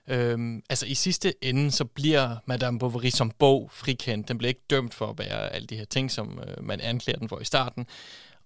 Øhm, 0.08 0.64
altså 0.70 0.86
i 0.86 0.94
sidste 0.94 1.46
ende, 1.46 1.72
så 1.72 1.86
bliver 1.86 2.36
Madame 2.46 2.80
Bovary 2.80 3.10
som 3.10 3.32
bog 3.32 3.72
frikendt. 3.72 4.28
Den 4.28 4.38
bliver 4.38 4.50
ikke 4.50 4.66
dømt 4.70 4.94
for 4.94 5.08
at 5.08 5.18
være 5.18 5.54
alle 5.54 5.68
de 5.68 5.78
her 5.78 5.86
ting, 5.86 6.12
som 6.12 6.40
øh, 6.40 6.64
man 6.64 6.82
anklager 6.82 7.20
den 7.20 7.30
for 7.30 7.40
i 7.40 7.46
starten. 7.46 7.88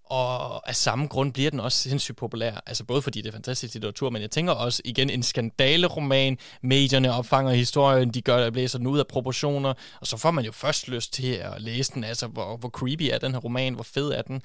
Og 0.09 0.69
af 0.69 0.75
samme 0.75 1.07
grund 1.07 1.33
bliver 1.33 1.51
den 1.51 1.59
også 1.59 1.77
sindssygt 1.77 2.17
populær. 2.17 2.63
Altså 2.65 2.83
både 2.83 3.01
fordi 3.01 3.21
det 3.21 3.27
er 3.27 3.31
fantastisk 3.31 3.73
litteratur, 3.73 4.09
men 4.09 4.21
jeg 4.21 4.31
tænker 4.31 4.53
også 4.53 4.81
igen 4.85 5.09
en 5.09 5.23
skandaleroman. 5.23 6.37
Medierne 6.61 7.13
opfanger 7.13 7.53
historien, 7.53 8.09
de 8.09 8.21
gør, 8.21 8.49
blæser 8.49 8.77
den 8.77 8.87
ud 8.87 8.99
af 8.99 9.07
proportioner, 9.07 9.73
og 10.01 10.07
så 10.07 10.17
får 10.17 10.31
man 10.31 10.45
jo 10.45 10.51
først 10.51 10.87
lyst 10.87 11.13
til 11.13 11.31
at 11.33 11.61
læse 11.61 11.93
den. 11.93 12.03
Altså 12.03 12.27
hvor, 12.27 12.57
hvor 12.57 12.69
creepy 12.69 13.09
er 13.11 13.17
den 13.17 13.31
her 13.31 13.39
roman, 13.39 13.73
hvor 13.73 13.83
fed 13.83 14.11
er 14.11 14.21
den. 14.21 14.41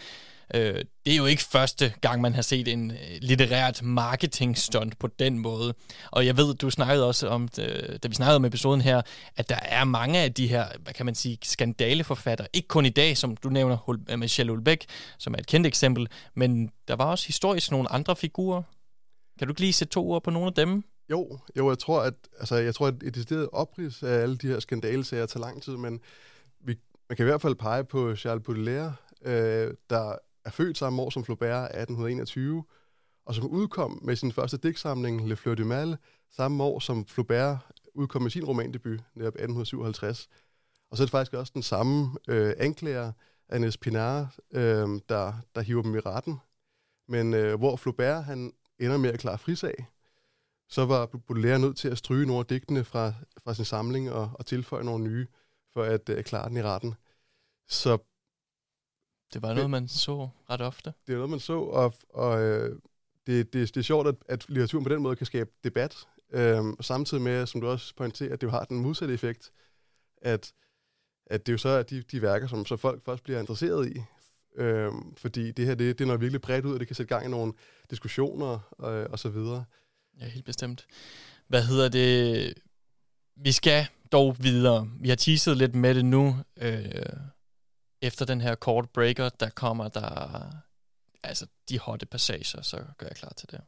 Øh, 0.54 0.85
det 1.07 1.12
er 1.12 1.16
jo 1.16 1.26
ikke 1.26 1.42
første 1.42 1.94
gang, 2.00 2.20
man 2.20 2.35
har 2.35 2.42
set 2.42 2.68
en 2.68 2.90
øh, 2.90 2.96
litterært 3.20 3.83
marketingstunt 3.83 4.98
på 4.98 5.07
den 5.07 5.38
måde. 5.38 5.74
Og 6.11 6.26
jeg 6.26 6.37
ved, 6.37 6.54
du 6.54 6.70
snakkede 6.70 7.07
også 7.07 7.28
om, 7.28 7.48
øh, 7.59 7.98
da 8.02 8.09
vi 8.09 8.14
snakkede 8.14 8.37
om 8.37 8.44
episoden 8.44 8.80
her, 8.80 9.02
at 9.37 9.48
der 9.48 9.59
er 9.62 9.85
mange 9.85 10.18
af 10.18 10.35
de 10.35 10.46
her, 10.48 10.66
hvad 10.83 10.94
kan 10.94 11.07
man 11.07 11.14
sige, 11.14 11.38
skandaleforfattere. 11.42 12.48
Ikke 12.52 12.68
kun 12.68 12.87
i 12.87 12.90
dag, 12.90 13.16
som 13.16 13.37
du 13.37 13.48
nævner, 13.48 13.76
Michel 14.16 14.50
øh, 14.50 14.59
Michelle 14.59 14.76
som 15.18 15.35
er 15.35 15.38
et 15.38 15.46
kendt 15.46 15.66
eksempel, 15.66 16.09
men 16.35 16.70
der 16.88 16.96
var 16.96 17.04
også 17.04 17.26
historisk 17.26 17.70
nogle 17.70 17.92
andre 17.92 18.16
figurer. 18.16 18.62
Kan 19.38 19.48
du 19.48 19.52
ikke 19.52 19.61
lige 19.61 19.72
sætte 19.72 19.92
to 19.92 20.11
ord 20.11 20.22
på 20.22 20.30
nogle 20.30 20.46
af 20.46 20.54
dem? 20.54 20.85
Jo, 21.11 21.38
jo 21.59 21.68
jeg 21.68 21.78
tror, 21.78 22.00
at, 22.00 22.14
altså, 22.38 22.57
jeg 22.57 22.74
tror, 22.74 22.87
at 22.87 22.94
et 23.02 23.14
decideret 23.14 23.48
oprids 23.52 24.02
af 24.02 24.14
alle 24.14 24.37
de 24.37 24.46
her 24.48 24.61
skandalesager 24.61 25.26
tager 25.26 25.46
lang 25.46 25.62
tid, 25.62 25.76
men 25.76 26.00
vi, 26.61 26.78
man 27.09 27.16
kan 27.16 27.26
i 27.26 27.28
hvert 27.28 27.42
fald 27.42 27.54
pege 27.54 27.85
på 27.85 28.16
Charles 28.16 28.44
Baudelaire, 28.44 28.94
øh, 29.24 29.74
der 29.90 30.14
er 30.44 30.50
født 30.50 30.78
samme 30.78 31.02
år 31.02 31.11
som 31.11 31.24
Flaubert 31.24 31.64
1821, 31.64 32.64
og 33.26 33.35
som 33.35 33.46
udkom 33.46 34.00
med 34.02 34.16
sin 34.16 34.33
første 34.33 34.57
digtsamling 34.57 35.28
Le 35.28 35.37
Fleur 35.37 35.54
du 35.54 35.64
Mal 35.64 35.96
samme 36.30 36.64
år 36.64 36.78
som 36.78 37.07
Flaubert 37.07 37.59
udkom 37.94 38.22
med 38.22 38.30
sin 38.30 38.44
romandebut, 38.44 39.00
netop 39.14 39.35
1857. 39.35 40.28
Og 40.90 40.96
så 40.96 41.02
er 41.02 41.04
det 41.04 41.11
faktisk 41.11 41.35
også 41.35 41.52
den 41.54 41.62
samme 41.62 42.16
øh, 42.28 42.54
anklager, 42.59 43.12
Agnes 43.48 43.76
Pinard, 43.76 44.26
øh, 44.50 45.00
der, 45.09 45.33
der 45.54 45.61
hiver 45.61 45.83
dem 45.83 45.94
i 45.94 46.00
retten. 46.00 46.40
Men 47.09 47.35
øh, 47.35 47.59
hvor 47.59 47.76
Flaubert 47.76 48.24
han 48.24 48.52
ender 48.78 48.96
med 48.96 49.11
at 49.11 49.18
klare 49.18 49.38
frisag, 49.38 49.87
så 50.68 50.85
var 50.87 51.07
Baudelaire 51.07 51.59
nødt 51.59 51.76
til 51.76 51.88
at 51.88 51.98
stryge 51.98 52.26
nogle 52.26 52.40
af 52.40 52.46
digtene 52.46 52.85
fra, 52.85 53.12
fra 53.44 53.54
sin 53.54 53.64
samling 53.64 54.12
og, 54.12 54.30
og 54.35 54.46
tilføje 54.46 54.85
nogle 54.85 55.04
nye, 55.04 55.26
for 55.72 55.83
at 55.83 56.09
øh, 56.09 56.24
klare 56.24 56.48
den 56.48 56.57
i 56.57 56.62
retten. 56.62 56.94
Så 57.68 57.98
det 59.32 59.42
var 59.42 59.54
noget, 59.54 59.70
man 59.70 59.88
så 59.88 60.28
ret 60.50 60.60
ofte. 60.60 60.92
Det 61.06 61.12
er 61.12 61.16
noget, 61.16 61.30
man 61.30 61.40
så, 61.40 61.60
og, 61.60 61.94
og 62.08 62.42
øh, 62.42 62.78
det, 63.26 63.52
det, 63.52 63.74
det 63.74 63.76
er 63.76 63.82
sjovt, 63.82 64.08
at, 64.08 64.14
at 64.28 64.48
litteraturen 64.48 64.84
på 64.84 64.92
den 64.92 65.02
måde 65.02 65.16
kan 65.16 65.26
skabe 65.26 65.50
debat, 65.64 66.06
øh, 66.32 66.64
samtidig 66.80 67.22
med, 67.22 67.46
som 67.46 67.60
du 67.60 67.66
også 67.66 67.94
pointerer, 67.96 68.32
at 68.32 68.40
det 68.40 68.46
jo 68.46 68.50
har 68.50 68.64
den 68.64 68.80
modsatte 68.80 69.14
effekt, 69.14 69.52
at, 70.22 70.52
at 71.26 71.46
det 71.46 71.52
er 71.52 71.54
jo 71.54 71.58
så 71.58 71.68
er 71.68 71.82
de, 71.82 72.02
de 72.02 72.22
værker, 72.22 72.46
som 72.46 72.66
så 72.66 72.76
folk 72.76 73.04
først 73.04 73.24
bliver 73.24 73.40
interesseret 73.40 73.96
i, 73.96 74.00
øh, 74.56 74.92
fordi 75.16 75.52
det 75.52 75.66
her, 75.66 75.74
det, 75.74 75.98
det 75.98 76.04
er 76.04 76.06
noget 76.06 76.20
virkelig 76.20 76.40
bredt 76.40 76.64
ud, 76.64 76.74
og 76.74 76.80
det 76.80 76.88
kan 76.88 76.96
sætte 76.96 77.14
gang 77.14 77.26
i 77.26 77.30
nogle 77.30 77.52
diskussioner 77.90 78.74
øh, 78.84 79.06
og 79.10 79.18
så 79.18 79.28
videre. 79.28 79.64
Ja, 80.20 80.26
helt 80.26 80.46
bestemt. 80.46 80.87
Hvad 81.48 81.62
hedder 81.62 81.88
det? 81.88 82.54
Vi 83.37 83.52
skal 83.52 83.87
dog 84.12 84.37
videre. 84.40 84.90
Vi 85.00 85.08
har 85.08 85.16
teaset 85.16 85.56
lidt 85.56 85.74
med 85.74 85.94
det 85.94 86.04
nu. 86.04 86.37
Øh, 86.56 86.84
efter 88.02 88.24
den 88.24 88.40
her 88.40 88.54
kort 88.54 88.90
breaker, 88.90 89.28
der 89.28 89.50
kommer 89.50 89.88
der 89.88 90.50
altså 91.22 91.46
de 91.68 91.78
hotte 91.78 92.07
passager, 92.07 92.62
så 92.62 92.85
gør 92.98 93.07
jeg 93.07 93.16
klar 93.16 93.33
til 93.37 93.50
det. 93.50 93.61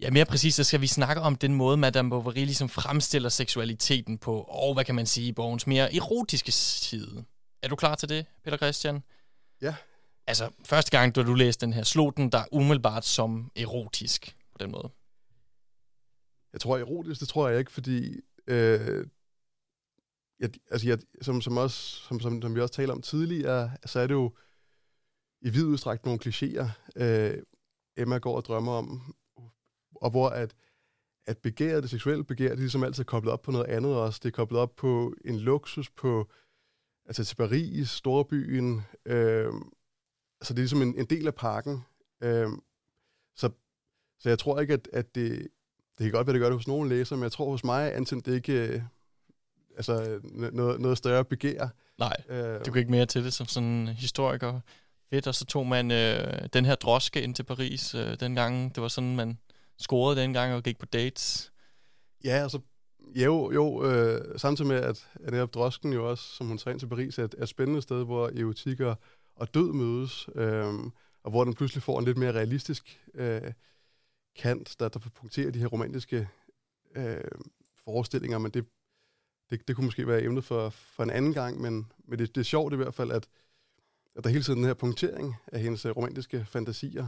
Ja, 0.00 0.10
mere 0.10 0.24
præcis, 0.24 0.54
så 0.54 0.64
skal 0.64 0.80
vi 0.80 0.86
snakke 0.86 1.22
om 1.22 1.36
den 1.36 1.54
måde, 1.54 1.76
Madame 1.76 2.10
Bovary 2.10 2.34
ligesom 2.34 2.68
fremstiller 2.68 3.28
seksualiteten 3.28 4.18
på, 4.18 4.40
og 4.40 4.74
hvad 4.74 4.84
kan 4.84 4.94
man 4.94 5.06
sige, 5.06 5.32
bogens 5.32 5.66
mere 5.66 5.94
erotiske 5.96 6.52
side. 6.52 7.24
Er 7.62 7.68
du 7.68 7.76
klar 7.76 7.94
til 7.94 8.08
det, 8.08 8.26
Peter 8.44 8.56
Christian? 8.56 9.02
Ja. 9.62 9.74
Altså, 10.26 10.50
første 10.64 10.90
gang, 10.90 11.14
da 11.14 11.22
du 11.22 11.34
læste 11.34 11.66
den 11.66 11.72
her, 11.72 11.82
slog 11.82 12.16
den 12.16 12.32
der 12.32 12.44
umiddelbart 12.52 13.04
som 13.04 13.50
erotisk 13.56 14.36
på 14.52 14.58
den 14.60 14.70
måde? 14.70 14.90
Jeg 16.52 16.60
tror, 16.60 16.78
erotisk, 16.78 17.20
det 17.20 17.28
tror 17.28 17.48
jeg 17.48 17.58
ikke, 17.58 17.72
fordi 17.72 18.20
øh, 18.46 19.06
jeg, 20.40 20.50
altså 20.70 20.88
jeg, 20.88 20.98
som, 21.22 21.40
som, 21.40 21.56
også, 21.56 21.78
som, 21.78 22.20
som, 22.20 22.42
som 22.42 22.54
vi 22.54 22.60
også 22.60 22.74
talte 22.74 22.92
om 22.92 23.02
tidligere, 23.02 23.70
så 23.86 24.00
er 24.00 24.06
det 24.06 24.14
jo 24.14 24.32
i 25.40 25.50
vid 25.50 25.64
udstrækning 25.64 26.04
nogle 26.06 26.20
klichéer, 26.24 26.68
øh, 26.96 27.42
Emma 27.96 28.18
går 28.18 28.36
og 28.36 28.44
drømmer 28.44 28.72
om, 28.72 29.14
og 29.94 30.10
hvor 30.10 30.28
at, 30.28 30.54
at 31.26 31.38
begæret, 31.38 31.82
det 31.82 31.90
seksuelle 31.90 32.24
begær, 32.24 32.48
det 32.48 32.52
er 32.52 32.60
ligesom 32.60 32.84
altid 32.84 33.04
koblet 33.04 33.32
op 33.32 33.42
på 33.42 33.50
noget 33.50 33.66
andet 33.66 33.96
også. 33.96 34.20
Det 34.22 34.28
er 34.28 34.36
koblet 34.36 34.60
op 34.60 34.76
på 34.76 35.14
en 35.24 35.38
luksus, 35.38 35.90
på 35.90 36.30
altså 37.06 37.24
til 37.24 37.36
Paris, 37.36 37.88
storbyen. 37.90 38.82
Øh, 39.06 39.52
så 40.42 40.54
det 40.54 40.58
er 40.58 40.62
ligesom 40.62 40.82
en, 40.82 40.98
en 40.98 41.06
del 41.06 41.26
af 41.26 41.34
parken. 41.34 41.84
Øh, 42.22 42.48
så, 43.36 43.50
så 44.18 44.28
jeg 44.28 44.38
tror 44.38 44.60
ikke, 44.60 44.74
at, 44.74 44.88
at 44.92 45.14
det, 45.14 45.48
det 45.98 46.04
kan 46.04 46.10
godt 46.10 46.26
være, 46.26 46.34
det 46.34 46.40
gør 46.40 46.48
det 46.48 46.58
hos 46.58 46.68
nogle 46.68 46.88
læsere, 46.88 47.16
men 47.16 47.24
jeg 47.24 47.32
tror 47.32 47.50
hos 47.50 47.64
mig, 47.64 47.94
antændt 47.94 48.26
det 48.26 48.34
ikke 48.34 48.68
øh, 48.68 48.82
altså, 49.76 50.20
noget, 50.52 50.80
noget 50.80 50.98
større 50.98 51.24
begær. 51.24 51.68
Nej, 51.98 52.16
øh, 52.28 52.60
du 52.66 52.72
kan 52.72 52.76
ikke 52.76 52.90
mere 52.90 53.06
til 53.06 53.24
det 53.24 53.32
som 53.32 53.46
sådan 53.46 53.88
historiker. 53.88 54.60
Fedt, 55.10 55.26
og 55.26 55.34
så 55.34 55.44
tog 55.44 55.66
man 55.66 55.90
øh, 55.90 56.48
den 56.52 56.64
her 56.64 56.74
droske 56.74 57.22
ind 57.22 57.34
til 57.34 57.42
Paris 57.42 57.94
øh, 57.94 58.20
dengang. 58.20 58.74
Det 58.74 58.82
var 58.82 58.88
sådan, 58.88 59.16
man 59.16 59.38
scorede 59.78 60.20
dengang 60.20 60.54
og 60.54 60.62
gik 60.62 60.78
på 60.78 60.86
dates. 60.86 61.52
Ja, 62.24 62.30
altså, 62.42 62.58
jo, 63.14 63.52
jo 63.52 63.84
øh, 63.84 64.38
samtidig 64.38 64.68
med, 64.68 64.76
at, 64.76 65.06
at 65.14 65.32
netop 65.32 65.54
drosken 65.54 65.92
jo 65.92 66.10
også, 66.10 66.24
som 66.24 66.46
hun 66.46 66.58
tager 66.58 66.72
ind 66.72 66.80
til 66.80 66.86
Paris, 66.86 67.18
er 67.18 67.24
et, 67.24 67.34
er 67.38 67.42
et 67.42 67.48
spændende 67.48 67.82
sted, 67.82 68.04
hvor 68.04 68.30
erotik 68.40 68.80
og, 68.80 68.96
og 69.36 69.54
død 69.54 69.72
mødes, 69.72 70.28
øh, 70.34 70.64
og 71.24 71.30
hvor 71.30 71.44
den 71.44 71.54
pludselig 71.54 71.82
får 71.82 71.98
en 71.98 72.04
lidt 72.04 72.18
mere 72.18 72.32
realistisk 72.32 73.00
øh, 73.14 73.52
kant, 74.36 74.76
der, 74.78 74.88
der 74.88 74.98
punkterer 75.14 75.50
de 75.50 75.58
her 75.58 75.66
romantiske 75.66 76.28
øh, 76.96 77.20
forestillinger, 77.84 78.38
men 78.38 78.50
det, 78.50 78.64
det, 79.58 79.68
det 79.68 79.76
kunne 79.76 79.84
måske 79.84 80.06
være 80.06 80.22
emnet 80.22 80.44
for, 80.44 80.70
for 80.70 81.02
en 81.02 81.10
anden 81.10 81.32
gang, 81.32 81.60
men, 81.60 81.92
men 82.08 82.18
det, 82.18 82.34
det 82.34 82.40
er 82.40 82.44
sjovt 82.44 82.72
i 82.72 82.76
hvert 82.76 82.94
fald, 82.94 83.10
at, 83.10 83.26
at 84.16 84.24
der 84.24 84.30
hele 84.30 84.42
tiden 84.42 84.58
den 84.58 84.66
her 84.66 84.74
punktering 84.74 85.36
af 85.52 85.60
hendes 85.60 85.84
øh, 85.84 85.96
romantiske 85.96 86.46
fantasier, 86.50 87.06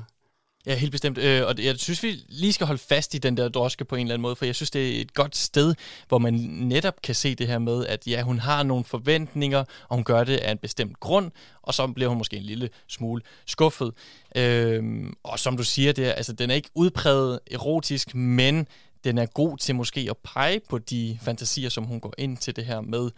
Ja, 0.66 0.74
helt 0.74 0.92
bestemt. 0.92 1.18
Øh, 1.18 1.46
og 1.46 1.54
jeg 1.59 1.78
synes, 1.78 2.02
vi 2.02 2.24
lige 2.28 2.52
skal 2.52 2.66
holde 2.66 2.82
fast 2.88 3.14
i 3.14 3.18
den 3.18 3.37
der 3.37 3.48
droske 3.48 3.85
på 3.85 3.96
en 3.96 4.00
eller 4.00 4.14
anden 4.14 4.22
måde, 4.22 4.37
for 4.37 4.44
jeg 4.44 4.54
synes, 4.54 4.70
det 4.70 4.96
er 4.96 5.00
et 5.00 5.14
godt 5.14 5.37
sted, 5.37 5.74
hvor 6.09 6.18
man 6.18 6.35
netop 6.61 7.02
kan 7.02 7.14
se 7.14 7.35
det 7.35 7.46
her 7.46 7.59
med, 7.59 7.87
at 7.87 8.06
ja, 8.06 8.22
hun 8.22 8.38
har 8.38 8.62
nogle 8.62 8.85
forventninger, 8.85 9.59
og 9.88 9.96
hun 9.96 10.04
gør 10.04 10.24
det 10.24 10.37
af 10.37 10.52
en 10.52 10.59
bestemt 10.59 11.00
grund, 11.00 11.30
og 11.62 11.74
så 11.74 11.87
bliver 11.87 12.09
hun 12.09 12.18
måske 12.18 12.37
en 12.37 12.42
lille 12.42 12.70
smule 12.88 13.22
skuffet. 13.46 13.92
Øh, 14.37 14.82
og 15.22 15.38
som 15.38 15.56
du 15.56 15.64
siger, 15.64 15.92
det 15.92 16.06
er, 16.06 16.12
altså, 16.12 16.32
den 16.32 16.50
er 16.50 16.54
ikke 16.54 16.70
udpræget 16.74 17.40
erotisk, 17.50 18.14
men 18.14 18.66
den 19.04 19.18
er 19.18 19.26
god 19.26 19.59
til 19.59 19.74
måske 19.74 20.06
at 20.11 20.16
pege 20.16 20.61
på 20.68 20.78
de 20.78 21.18
fantasier, 21.22 21.68
som 21.68 21.85
hun 21.85 22.00
går 22.00 22.14
ind 22.18 22.37
til 22.37 22.56
det 22.56 22.64
her 22.64 22.80
med. 22.80 23.11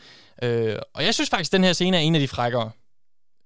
Øh, 0.43 0.77
og 0.95 1.05
jeg 1.05 1.15
synes 1.15 1.31
faktisk, 1.31 1.49
at 1.49 1.53
den 1.53 1.65
her 1.65 1.73
scene 1.73 1.97
er 1.97 2.01
en 2.01 2.15
af 2.15 2.21
de 2.21 2.29
frækkere 2.29 2.71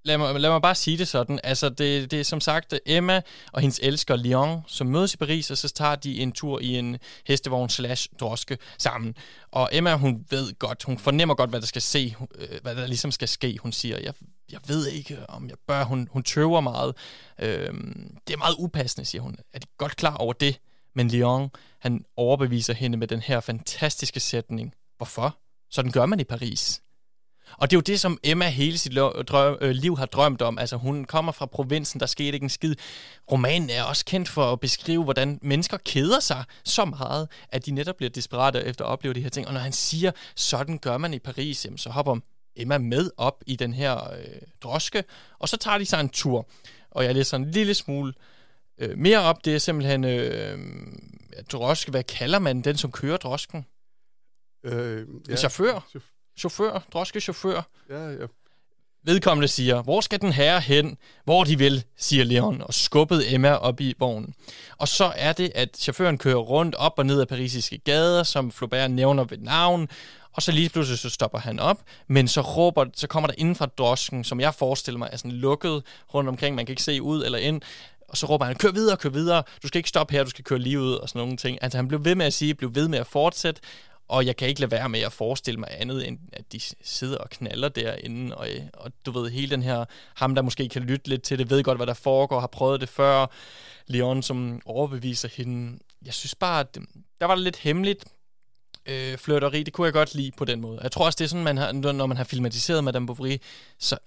lad 0.05 0.17
mig, 0.17 0.39
lad 0.39 0.49
mig 0.49 0.61
bare 0.61 0.75
sige 0.75 0.97
det 0.97 1.07
sådan. 1.07 1.39
Altså, 1.43 1.69
det, 1.69 2.11
det 2.11 2.19
er 2.19 2.23
som 2.23 2.39
sagt 2.39 2.73
Emma 2.85 3.21
og 3.53 3.61
hendes 3.61 3.79
elsker 3.83 4.15
Leon, 4.15 4.63
som 4.67 4.87
mødes 4.87 5.13
i 5.13 5.17
Paris, 5.17 5.51
og 5.51 5.57
så 5.57 5.69
tager 5.69 5.95
de 5.95 6.19
en 6.19 6.31
tur 6.31 6.59
i 6.59 6.77
en 6.77 6.97
hestevogn 7.27 7.69
slash 7.69 8.09
droske 8.19 8.57
sammen. 8.77 9.15
Og 9.51 9.69
Emma, 9.71 9.95
hun 9.95 10.25
ved 10.29 10.59
godt, 10.59 10.83
hun 10.83 10.97
fornemmer 10.97 11.35
godt, 11.35 11.49
hvad 11.49 11.61
der 11.61 11.67
skal 11.67 11.81
se, 11.81 12.15
øh, 12.35 12.59
hvad 12.61 12.75
der 12.75 12.87
ligesom 12.87 13.11
skal 13.11 13.27
ske. 13.27 13.57
Hun 13.61 13.71
siger, 13.71 13.97
jeg, 13.97 14.13
jeg 14.51 14.59
ved 14.67 14.87
ikke, 14.87 15.29
om 15.29 15.49
jeg 15.49 15.57
bør. 15.67 15.83
Hun, 15.83 16.07
hun 16.11 16.23
tøver 16.23 16.61
meget. 16.61 16.95
Øhm, 17.39 18.17
det 18.27 18.33
er 18.33 18.37
meget 18.37 18.55
upassende, 18.59 19.05
siger 19.05 19.21
hun. 19.21 19.35
Er 19.53 19.59
de 19.59 19.67
godt 19.77 19.95
klar 19.95 20.15
over 20.15 20.33
det? 20.33 20.59
Men 20.95 21.09
Lyon, 21.09 21.49
han 21.79 22.05
overbeviser 22.15 22.73
hende 22.73 22.97
med 22.97 23.07
den 23.07 23.19
her 23.19 23.39
fantastiske 23.39 24.19
sætning. 24.19 24.73
Hvorfor? 24.97 25.37
Sådan 25.71 25.91
gør 25.91 26.05
man 26.05 26.19
i 26.19 26.23
Paris. 26.23 26.81
Og 27.57 27.71
det 27.71 27.75
er 27.75 27.77
jo 27.77 27.81
det, 27.81 27.99
som 27.99 28.19
Emma 28.23 28.49
hele 28.49 28.77
sit 28.77 28.95
drøm, 29.27 29.57
øh, 29.61 29.71
liv 29.71 29.97
har 29.97 30.05
drømt 30.05 30.41
om. 30.41 30.57
Altså, 30.57 30.77
hun 30.77 31.05
kommer 31.05 31.31
fra 31.31 31.45
provinsen, 31.45 31.99
der 31.99 32.05
skete 32.05 32.33
ikke 32.33 32.43
en 32.43 32.49
skid. 32.49 32.75
Romanen 33.31 33.69
er 33.69 33.83
også 33.83 34.05
kendt 34.05 34.29
for 34.29 34.51
at 34.51 34.59
beskrive, 34.59 35.03
hvordan 35.03 35.39
mennesker 35.41 35.77
keder 35.77 36.19
sig 36.19 36.43
så 36.63 36.85
meget, 36.85 37.27
at 37.49 37.65
de 37.65 37.71
netop 37.71 37.95
bliver 37.95 38.09
desperate 38.09 38.63
efter 38.63 38.85
at 38.85 38.89
opleve 38.89 39.13
de 39.13 39.21
her 39.21 39.29
ting. 39.29 39.47
Og 39.47 39.53
når 39.53 39.59
han 39.59 39.71
siger, 39.71 40.11
sådan 40.35 40.77
gør 40.77 40.97
man 40.97 41.13
i 41.13 41.19
Paris, 41.19 41.65
jamen, 41.65 41.77
så 41.77 41.89
hopper 41.89 42.17
Emma 42.55 42.77
med 42.77 43.09
op 43.17 43.43
i 43.47 43.55
den 43.55 43.73
her 43.73 44.11
øh, 44.11 44.25
droske, 44.63 45.03
og 45.39 45.49
så 45.49 45.57
tager 45.57 45.77
de 45.77 45.85
sig 45.85 45.99
en 45.99 46.09
tur. 46.09 46.47
Og 46.91 47.03
jeg 47.03 47.13
læser 47.13 47.37
en 47.37 47.51
lille 47.51 47.73
smule 47.73 48.13
øh, 48.17 48.32
mere 48.95 49.19
op. 49.19 49.45
Det 49.45 49.55
er 49.55 49.59
simpelthen 49.59 50.03
øh, 50.03 50.57
droske. 51.51 51.91
Hvad 51.91 52.03
kalder 52.03 52.39
man 52.39 52.61
den, 52.61 52.77
som 52.77 52.91
kører 52.91 53.17
drosken? 53.17 53.65
Øh, 54.65 54.97
ja. 55.27 55.31
En 55.31 55.37
chauffør? 55.37 55.87
chauffør, 56.39 56.85
droskechauffør. 56.93 57.61
Ja, 57.89 58.09
ja. 58.09 58.25
Vedkommende 59.05 59.47
siger, 59.47 59.81
hvor 59.81 60.01
skal 60.01 60.21
den 60.21 60.33
herre 60.33 60.59
hen? 60.59 60.97
Hvor 61.23 61.43
de 61.43 61.57
vil, 61.57 61.83
siger 61.97 62.23
Leon, 62.23 62.61
og 62.61 62.73
skubbede 62.73 63.33
Emma 63.33 63.53
op 63.53 63.81
i 63.81 63.93
vognen. 63.99 64.33
Og 64.77 64.87
så 64.87 65.13
er 65.15 65.33
det, 65.33 65.51
at 65.55 65.77
chaufføren 65.77 66.17
kører 66.17 66.37
rundt 66.37 66.75
op 66.75 66.93
og 66.97 67.05
ned 67.05 67.21
ad 67.21 67.25
parisiske 67.25 67.77
gader, 67.77 68.23
som 68.23 68.51
Flaubert 68.51 68.91
nævner 68.91 69.23
ved 69.23 69.37
navn, 69.37 69.89
og 70.33 70.41
så 70.41 70.51
lige 70.51 70.69
pludselig 70.69 70.99
så 70.99 71.09
stopper 71.09 71.39
han 71.39 71.59
op, 71.59 71.81
men 72.07 72.27
så 72.27 72.41
råber, 72.41 72.85
så 72.93 73.07
kommer 73.07 73.27
der 73.27 73.33
inden 73.37 73.55
fra 73.55 73.65
drosken, 73.65 74.23
som 74.23 74.39
jeg 74.39 74.53
forestiller 74.53 74.97
mig 74.97 75.09
er 75.11 75.17
sådan 75.17 75.31
lukket 75.31 75.83
rundt 76.13 76.29
omkring, 76.29 76.55
man 76.55 76.65
kan 76.65 76.73
ikke 76.73 76.83
se 76.83 77.01
ud 77.01 77.25
eller 77.25 77.37
ind, 77.37 77.61
og 78.13 78.17
så 78.17 78.25
råber 78.25 78.45
han, 78.45 78.55
kør 78.55 78.71
videre, 78.71 78.97
kør 78.97 79.09
videre, 79.09 79.43
du 79.63 79.67
skal 79.67 79.79
ikke 79.79 79.89
stoppe 79.89 80.11
her, 80.11 80.23
du 80.23 80.29
skal 80.29 80.43
køre 80.43 80.59
lige 80.59 80.79
ud, 80.79 80.93
og 80.93 81.09
sådan 81.09 81.19
nogle 81.19 81.37
ting. 81.37 81.57
Altså 81.61 81.77
han 81.77 81.87
blev 81.87 82.05
ved 82.05 82.15
med 82.15 82.25
at 82.25 82.33
sige, 82.33 82.55
blev 82.55 82.75
ved 82.75 82.87
med 82.87 82.99
at 82.99 83.07
fortsætte, 83.07 83.61
og 84.07 84.25
jeg 84.25 84.35
kan 84.35 84.47
ikke 84.47 84.61
lade 84.61 84.71
være 84.71 84.89
med 84.89 84.99
at 84.99 85.13
forestille 85.13 85.59
mig 85.59 85.69
andet, 85.71 86.07
end 86.07 86.19
at 86.33 86.51
de 86.51 86.59
sidder 86.83 87.17
og 87.17 87.29
knaller 87.29 87.69
derinde. 87.69 88.35
Og, 88.35 88.47
og 88.73 88.91
du 89.05 89.11
ved, 89.11 89.29
hele 89.29 89.49
den 89.49 89.63
her, 89.63 89.85
ham 90.15 90.35
der 90.35 90.41
måske 90.41 90.69
kan 90.69 90.81
lytte 90.81 91.09
lidt 91.09 91.23
til 91.23 91.39
det, 91.39 91.49
ved 91.49 91.63
godt, 91.63 91.77
hvad 91.77 91.87
der 91.87 91.93
foregår, 91.93 92.39
har 92.39 92.47
prøvet 92.47 92.81
det 92.81 92.89
før. 92.89 93.25
Leon, 93.87 94.23
som 94.23 94.61
overbeviser 94.65 95.29
hende. 95.35 95.79
Jeg 96.05 96.13
synes 96.13 96.35
bare, 96.35 96.59
at 96.59 96.77
øhm, 96.77 96.87
der 97.21 97.25
var 97.25 97.35
det 97.35 97.43
lidt 97.43 97.57
hemmeligt 97.57 98.05
øh, 98.85 99.17
flirteri. 99.17 99.63
Det 99.63 99.73
kunne 99.73 99.85
jeg 99.85 99.93
godt 99.93 100.15
lide 100.15 100.31
på 100.37 100.45
den 100.45 100.61
måde. 100.61 100.79
Jeg 100.83 100.91
tror 100.91 101.05
også, 101.05 101.17
det 101.17 101.23
er 101.23 101.29
sådan, 101.29 101.43
man 101.43 101.57
har, 101.57 101.71
når 101.71 102.05
man 102.05 102.17
har 102.17 102.23
filmatiseret 102.23 102.83
Madame 102.83 103.07
Bovary, 103.07 103.37
så 103.79 103.97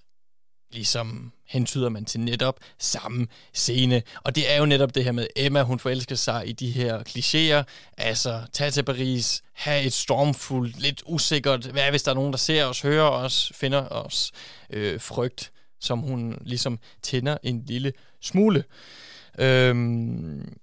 ligesom 0.71 1.33
hentyder 1.47 1.89
man 1.89 2.05
til 2.05 2.21
netop 2.21 2.61
samme 2.79 3.27
scene. 3.53 4.03
Og 4.25 4.37
det 4.37 4.53
er 4.53 4.59
jo 4.59 4.67
netop 4.67 4.95
det 4.95 5.05
her 5.05 5.13
med 5.13 5.27
Emma, 5.37 5.63
hun 5.63 5.79
forelsker 5.79 6.15
sig 6.15 6.49
i 6.49 6.53
de 6.53 6.71
her 6.71 7.03
klichéer. 7.09 7.65
Altså, 7.97 8.43
tag 8.53 8.73
til 8.73 8.83
Paris, 8.83 9.43
have 9.53 9.83
et 9.85 9.93
stormfuldt, 9.93 10.79
lidt 10.79 11.03
usikkert, 11.07 11.67
hvad 11.67 11.91
hvis 11.91 12.03
der 12.03 12.11
er 12.11 12.15
nogen, 12.15 12.33
der 12.33 12.39
ser 12.39 12.65
os, 12.65 12.81
hører 12.81 13.09
os, 13.09 13.53
finder 13.55 13.89
os 13.89 14.33
øh, 14.71 15.01
frygt, 15.01 15.51
som 15.81 15.99
hun 15.99 16.39
ligesom 16.41 16.79
tænder 17.03 17.37
en 17.43 17.65
lille 17.67 17.93
smule. 18.21 18.65
Øhm, 19.39 20.57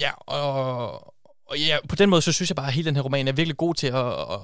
ja, 0.00 0.10
og, 0.26 1.14
og 1.52 1.58
ja, 1.58 1.78
på 1.88 1.96
den 1.96 2.10
måde, 2.10 2.22
så 2.22 2.32
synes 2.32 2.50
jeg 2.50 2.56
bare, 2.56 2.66
at 2.66 2.72
hele 2.72 2.86
den 2.86 2.96
her 2.96 3.02
roman 3.02 3.28
er 3.28 3.32
virkelig 3.32 3.56
god 3.56 3.74
til 3.74 3.86
at, 3.86 4.06
at, 4.06 4.40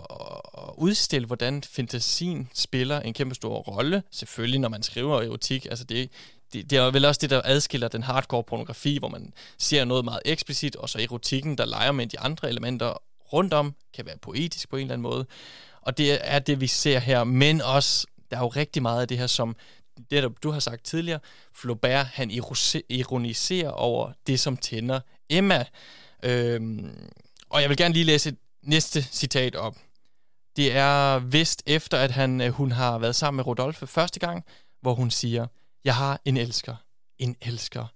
at 0.59 0.75
udstille, 0.77 1.27
hvordan 1.27 1.63
fantasien 1.63 2.49
spiller 2.55 3.01
en 3.01 3.15
kæmpe 3.15 3.35
stor 3.35 3.59
rolle. 3.59 4.03
Selvfølgelig, 4.11 4.61
når 4.61 4.69
man 4.69 4.83
skriver 4.83 5.23
erotik. 5.23 5.65
Altså 5.65 5.85
det, 5.85 6.11
det, 6.53 6.71
det 6.71 6.79
er 6.79 6.91
vel 6.91 7.05
også 7.05 7.19
det, 7.19 7.31
der 7.31 7.41
adskiller 7.45 7.89
den 7.89 8.03
hardcore 8.03 8.43
pornografi, 8.45 8.99
hvor 8.99 9.09
man 9.09 9.33
ser 9.59 9.85
noget 9.85 10.05
meget 10.05 10.21
eksplicit, 10.25 10.77
og 10.77 10.89
så 10.89 10.99
erotikken, 10.99 11.59
der 11.59 11.65
leger 11.65 11.93
med 11.93 12.07
de 12.07 12.21
andre 12.21 12.49
elementer 12.49 13.03
rundt 13.33 13.55
om, 13.55 13.75
kan 13.95 14.07
være 14.07 14.19
poetisk 14.19 14.69
på 14.69 14.77
en 14.77 14.83
eller 14.83 14.95
anden 14.95 15.03
måde. 15.03 15.27
Og 15.81 15.99
det 15.99 16.19
er 16.21 16.39
det, 16.39 16.61
vi 16.61 16.67
ser 16.67 16.99
her. 16.99 17.25
Men 17.25 17.61
også, 17.61 18.07
der 18.31 18.37
er 18.37 18.41
jo 18.41 18.49
rigtig 18.49 18.83
meget 18.83 19.01
af 19.01 19.09
det 19.09 19.19
her, 19.19 19.27
som 19.27 19.57
det, 20.11 20.43
du 20.43 20.51
har 20.51 20.61
sagt 20.61 20.85
tidligere, 20.85 21.21
Flaubert, 21.55 22.07
han 22.07 22.31
ironiserer 22.89 23.71
over 23.71 24.13
det, 24.27 24.41
som 24.41 24.57
tænder 24.57 25.01
Emma. 25.31 25.65
Øhm, 26.23 27.11
og 27.51 27.63
jeg 27.63 27.69
vil 27.69 27.77
gerne 27.77 27.95
lige 27.95 28.05
læse 28.05 28.29
et 28.29 28.37
næste 28.63 29.03
citat 29.03 29.57
op. 29.57 29.77
Det 30.57 30.77
er 30.77 31.19
vist 31.19 31.63
efter, 31.67 31.99
at 31.99 32.11
han, 32.11 32.41
øh, 32.41 32.51
hun 32.51 32.73
har 32.73 32.99
været 32.99 33.17
sammen 33.17 33.37
med 33.37 33.47
Rodolphe 33.47 33.87
første 33.87 34.21
gang, 34.21 34.45
hvor 34.81 34.95
hun 34.95 35.11
siger, 35.11 35.47
jeg 35.85 35.95
har 35.95 36.21
en 36.25 36.37
elsker, 36.37 36.77
en 37.19 37.37
elsker. 37.41 37.87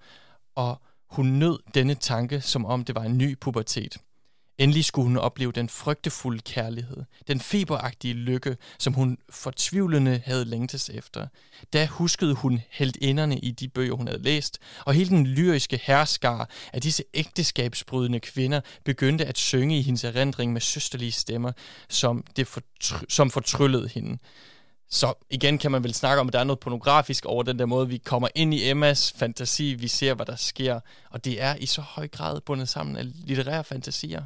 Og 0.55 0.81
hun 1.11 1.27
nød 1.27 1.59
denne 1.75 1.95
tanke, 1.95 2.41
som 2.41 2.65
om 2.65 2.85
det 2.85 2.95
var 2.95 3.03
en 3.03 3.19
ny 3.19 3.39
pubertet. 3.39 3.97
Endelig 4.63 4.85
skulle 4.85 5.09
hun 5.09 5.17
opleve 5.17 5.53
den 5.53 5.69
frygtefulde 5.69 6.41
kærlighed, 6.41 6.97
den 7.29 7.41
feberagtige 7.41 8.15
lykke, 8.15 8.57
som 8.79 8.93
hun 8.93 9.19
fortvivlende 9.31 10.23
havde 10.25 10.45
længtes 10.45 10.91
efter. 10.91 11.27
Da 11.73 11.87
huskede 11.87 12.35
hun 12.35 12.61
inderne 13.01 13.39
i 13.39 13.51
de 13.51 13.69
bøger, 13.69 13.95
hun 13.95 14.07
havde 14.07 14.23
læst, 14.23 14.59
og 14.85 14.95
hele 14.95 15.11
den 15.11 15.27
lyriske 15.27 15.81
herskar 15.83 16.51
af 16.73 16.81
disse 16.81 17.05
ægteskabsbrydende 17.15 18.21
kvinder 18.21 18.61
begyndte 18.85 19.27
at 19.27 19.39
synge 19.39 19.79
i 19.79 19.83
hendes 19.83 20.05
erindring 20.05 20.53
med 20.53 20.61
søsterlige 20.61 21.13
stemmer, 21.13 21.53
som, 21.89 22.25
det 22.37 22.49
fortry- 22.49 23.05
som 23.09 23.31
fortryllede 23.31 23.89
hende. 23.89 24.19
Så 24.91 25.15
igen 25.31 25.59
kan 25.59 25.71
man 25.71 25.85
vel 25.85 25.95
snakke 25.95 26.21
om, 26.21 26.27
at 26.27 26.33
der 26.33 26.41
er 26.41 26.45
noget 26.45 26.61
pornografisk 26.61 27.25
over 27.25 27.43
den 27.43 27.59
der 27.59 27.67
måde, 27.67 27.89
vi 27.89 27.99
kommer 27.99 28.29
ind 28.35 28.55
i 28.55 28.71
Emmas 28.71 29.13
fantasi, 29.17 29.75
vi 29.75 29.89
ser, 29.89 30.15
hvad 30.15 30.27
der 30.27 30.37
sker, 30.37 30.81
og 31.11 31.25
det 31.25 31.43
er 31.43 31.57
i 31.57 31.67
så 31.67 31.81
høj 31.81 32.09
grad 32.09 32.41
bundet 32.41 32.69
sammen 32.69 32.97
af 32.97 33.05
litterære 33.27 33.65
fantasier. 33.65 34.23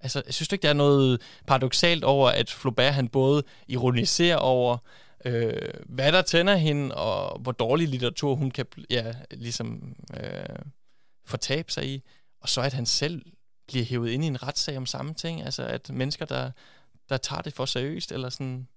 Altså, 0.00 0.22
jeg 0.26 0.34
synes 0.34 0.48
du 0.48 0.54
ikke, 0.54 0.62
der 0.62 0.68
er 0.68 0.72
noget 0.72 1.22
paradoxalt 1.46 2.04
over, 2.04 2.28
at 2.28 2.50
Flaubert 2.50 2.94
han 2.94 3.08
både 3.08 3.42
ironiserer 3.68 4.36
over, 4.36 4.78
øh, 5.24 5.70
hvad 5.86 6.12
der 6.12 6.22
tænder 6.22 6.56
hende, 6.56 6.94
og 6.94 7.38
hvor 7.38 7.52
dårlig 7.52 7.88
litteratur 7.88 8.34
hun 8.34 8.50
kan 8.50 8.66
ja, 8.90 9.14
ligesom 9.30 9.94
øh, 10.20 10.58
fortabe 11.24 11.72
sig 11.72 11.86
i, 11.88 12.02
og 12.40 12.48
så 12.48 12.60
at 12.60 12.72
han 12.72 12.86
selv 12.86 13.22
bliver 13.66 13.84
hævet 13.84 14.10
ind 14.10 14.24
i 14.24 14.26
en 14.26 14.42
retssag 14.42 14.76
om 14.76 14.86
samme 14.86 15.14
ting, 15.14 15.42
altså 15.42 15.66
at 15.66 15.90
mennesker, 15.90 16.24
der, 16.24 16.50
der 17.08 17.16
tager 17.16 17.42
det 17.42 17.52
for 17.52 17.64
seriøst, 17.64 18.12
eller 18.12 18.28
sådan... 18.28 18.68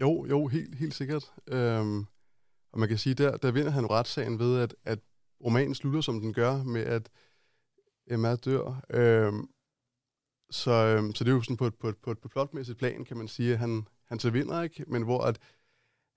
Jo, 0.00 0.26
jo, 0.26 0.46
helt, 0.46 0.78
helt 0.78 0.94
sikkert. 0.94 1.24
Øhm, 1.48 1.98
og 2.72 2.78
man 2.78 2.88
kan 2.88 2.98
sige, 2.98 3.14
der, 3.14 3.36
der 3.36 3.50
vinder 3.50 3.70
han 3.70 3.90
retssagen 3.90 4.38
ved, 4.38 4.60
at, 4.60 4.74
at 4.84 4.98
romanen 5.44 5.74
slutter, 5.74 6.00
som 6.00 6.20
den 6.20 6.32
gør, 6.32 6.62
med 6.62 6.82
at 6.82 7.08
Emma 8.10 8.36
dør. 8.36 8.84
Øhm, 8.90 9.48
så, 10.52 10.70
øhm, 10.70 11.14
så 11.14 11.24
det 11.24 11.30
er 11.30 11.34
jo 11.34 11.42
sådan 11.42 11.56
på 11.56 11.66
et, 11.66 11.74
på 11.74 11.88
et, 11.88 11.96
på 11.96 12.10
et, 12.10 12.18
på 12.18 12.28
et 12.28 12.32
plotmæssigt 12.32 12.78
plan, 12.78 13.04
kan 13.04 13.16
man 13.16 13.28
sige, 13.28 13.52
at 13.52 13.58
han, 13.58 13.86
han 14.04 14.18
så 14.18 14.30
vinder, 14.30 14.62
ikke? 14.62 14.84
Men 14.88 15.02
hvor 15.02 15.20
at, 15.20 15.38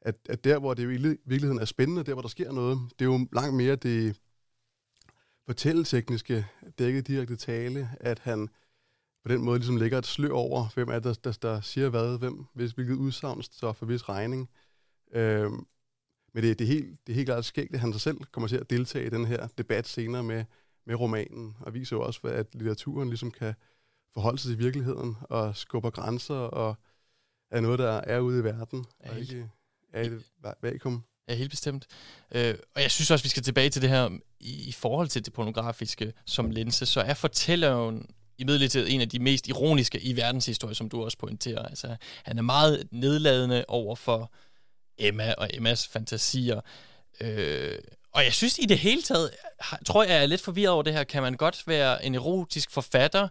at, 0.01 0.15
at 0.29 0.43
der, 0.43 0.59
hvor 0.59 0.73
det 0.73 0.83
jo 0.83 0.89
i 0.89 1.17
virkeligheden 1.25 1.59
er 1.59 1.65
spændende, 1.65 2.03
der, 2.03 2.13
hvor 2.13 2.21
der 2.21 2.29
sker 2.29 2.51
noget, 2.51 2.79
det 2.99 3.05
er 3.05 3.09
jo 3.09 3.27
langt 3.33 3.55
mere 3.55 3.75
det 3.75 4.21
fortælletekniske, 5.45 6.45
dækket 6.79 7.07
direkte 7.07 7.35
tale, 7.35 7.89
at 7.99 8.19
han 8.19 8.49
på 9.23 9.29
den 9.29 9.41
måde 9.41 9.59
ligesom 9.59 9.77
lægger 9.77 9.97
et 9.97 10.05
slør 10.05 10.31
over, 10.31 10.67
hvem 10.73 10.89
er 10.89 10.99
der, 10.99 11.13
der, 11.13 11.31
der 11.41 11.61
siger 11.61 11.89
hvad, 11.89 12.19
hvem, 12.19 12.45
hvis, 12.53 12.71
hvilket 12.71 12.95
udsagn 12.95 13.43
så 13.43 13.73
for 13.73 13.85
hvis 13.85 14.09
regning. 14.09 14.49
Øhm, 15.11 15.67
men 16.33 16.43
det, 16.43 16.59
det, 16.59 16.65
er 16.65 16.73
helt, 16.73 17.07
det 17.07 17.13
er 17.13 17.15
helt 17.15 17.27
klart 17.27 17.45
skægt, 17.45 17.73
at 17.73 17.79
han 17.79 17.93
sig 17.93 18.01
selv 18.01 18.17
kommer 18.31 18.47
til 18.47 18.57
at 18.57 18.69
deltage 18.69 19.05
i 19.05 19.09
den 19.09 19.25
her 19.25 19.47
debat 19.47 19.87
senere 19.87 20.23
med, 20.23 20.45
med 20.85 20.95
romanen, 20.95 21.55
og 21.59 21.73
viser 21.73 21.95
jo 21.95 22.01
også, 22.01 22.27
at 22.27 22.55
litteraturen 22.55 23.09
ligesom 23.09 23.31
kan 23.31 23.53
forholde 24.15 24.39
sig 24.39 24.49
til 24.49 24.59
virkeligheden 24.59 25.17
og 25.21 25.57
skubber 25.57 25.89
grænser 25.89 26.35
og 26.35 26.75
er 27.51 27.59
noget, 27.59 27.79
der 27.79 27.91
er 27.91 28.19
ude 28.19 28.39
i 28.39 28.43
verden, 28.43 28.85
ja, 29.05 29.11
og 29.11 29.19
ikke 29.19 29.49
er 29.93 30.01
i 30.01 30.05
et 30.05 30.23
vakuum. 30.61 31.03
Ja, 31.29 31.35
helt 31.35 31.49
bestemt. 31.49 31.87
Øh, 32.31 32.55
og 32.75 32.81
jeg 32.81 32.91
synes 32.91 33.11
også, 33.11 33.23
vi 33.23 33.29
skal 33.29 33.43
tilbage 33.43 33.69
til 33.69 33.81
det 33.81 33.89
her, 33.89 34.09
i, 34.39 34.69
i 34.69 34.71
forhold 34.71 35.07
til 35.07 35.25
det 35.25 35.33
pornografiske 35.33 36.13
som 36.25 36.49
linse, 36.49 36.85
så 36.85 37.01
er 37.01 37.13
fortælleren 37.13 38.09
i 38.37 38.43
midlertid 38.43 38.87
en 38.89 39.01
af 39.01 39.09
de 39.09 39.19
mest 39.19 39.47
ironiske 39.47 40.01
i 40.01 40.15
verdenshistorien, 40.15 40.75
som 40.75 40.89
du 40.89 41.03
også 41.03 41.17
pointerer. 41.17 41.63
Altså, 41.65 41.95
han 42.23 42.37
er 42.37 42.41
meget 42.41 42.87
nedladende 42.91 43.65
over 43.67 43.95
for 43.95 44.31
Emma 44.97 45.33
og 45.37 45.49
Emmas 45.53 45.87
fantasier. 45.87 46.61
Øh, 47.21 47.77
og 48.11 48.23
jeg 48.23 48.33
synes 48.33 48.59
i 48.59 48.65
det 48.65 48.77
hele 48.77 49.01
taget, 49.01 49.31
tror 49.85 50.03
jeg, 50.03 50.11
jeg 50.11 50.21
er 50.21 50.25
lidt 50.25 50.41
forvirret 50.41 50.73
over 50.73 50.83
det 50.83 50.93
her, 50.93 51.03
kan 51.03 51.21
man 51.21 51.33
godt 51.33 51.67
være 51.67 52.05
en 52.05 52.15
erotisk 52.15 52.71
forfatter, 52.71 53.27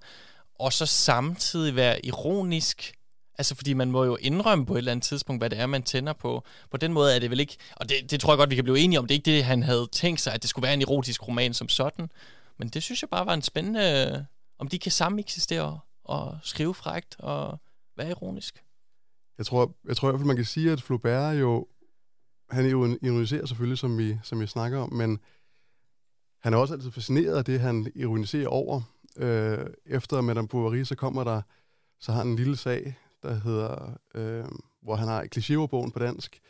og 0.59 0.73
så 0.73 0.87
samtidig 0.87 1.77
være 1.77 2.07
ironisk. 2.07 2.95
Altså, 3.38 3.55
fordi 3.55 3.73
man 3.73 3.90
må 3.90 4.05
jo 4.05 4.17
indrømme 4.17 4.67
på 4.67 4.75
et 4.75 4.79
eller 4.79 4.93
andet 4.93 5.05
tidspunkt, 5.05 5.40
hvad 5.40 5.51
det 5.51 5.59
er, 5.59 5.67
man 5.67 5.83
tænder 5.83 6.12
på. 6.12 6.45
På 6.71 6.77
den 6.77 6.93
måde 6.93 7.14
er 7.14 7.19
det 7.19 7.31
vel 7.31 7.40
ikke, 7.40 7.57
og 7.77 7.88
det, 7.88 8.11
det 8.11 8.21
tror 8.21 8.33
jeg 8.33 8.38
godt, 8.38 8.51
vi 8.51 8.55
kan 8.55 8.64
blive 8.64 8.79
enige 8.79 8.99
om, 8.99 9.07
det 9.07 9.14
er 9.14 9.19
ikke 9.19 9.31
det, 9.31 9.45
han 9.45 9.62
havde 9.62 9.88
tænkt 9.93 10.21
sig, 10.21 10.33
at 10.33 10.43
det 10.43 10.51
skulle 10.51 10.62
være 10.62 10.75
en 10.75 10.83
erotisk 10.83 11.29
roman 11.29 11.55
som 11.55 11.69
sådan. 11.69 12.11
Men 12.59 12.69
det 12.69 12.83
synes 12.83 13.03
jeg 13.03 13.11
bare 13.11 13.27
var 13.27 13.35
en 13.35 13.43
spændende, 13.43 14.11
øh, 14.12 14.25
om 14.59 14.69
de 14.69 14.79
kan 14.79 14.93
sameksistere 14.93 15.81
og 16.05 16.38
skrive 16.43 16.75
frægt 16.75 17.17
og 17.19 17.59
være 17.97 18.11
ironisk. 18.11 18.64
Jeg 19.38 19.47
tror, 19.47 19.75
jeg 19.88 19.97
tror 19.97 20.09
i 20.09 20.11
hvert 20.11 20.21
fald, 20.21 20.27
man 20.27 20.37
kan 20.37 20.45
sige, 20.45 20.73
at 20.73 20.83
Flaubert 20.83 21.40
jo, 21.40 21.67
han 22.51 22.67
jo 22.67 22.99
ironiserer 23.03 23.47
selvfølgelig, 23.47 23.79
som 23.79 23.99
vi, 23.99 24.19
som 24.23 24.40
vi 24.40 24.47
snakker 24.47 24.79
om, 24.79 24.93
men 24.93 25.21
han 26.40 26.55
er 26.55 26.59
også 26.59 26.75
altid 26.75 26.90
fascineret 26.90 27.37
af 27.37 27.45
det, 27.45 27.61
han 27.61 27.93
ironiserer 27.95 28.49
over. 28.49 28.83
Øh, 29.18 29.66
efter 29.87 30.20
Madame 30.20 30.48
Bovary, 30.48 30.83
så 30.83 30.94
kommer 30.94 31.24
der, 31.24 31.42
så 32.00 32.12
har 32.12 32.18
han 32.18 32.29
en 32.29 32.37
lille 32.37 32.57
sag, 32.57 32.98
der 33.22 33.35
hedder, 33.35 33.98
øh, 34.14 34.44
hvor 34.83 34.96
han 34.96 35.09
har 35.09 35.27
klichéordbogen 35.37 35.90
på 35.90 35.98
dansk, 35.98 36.40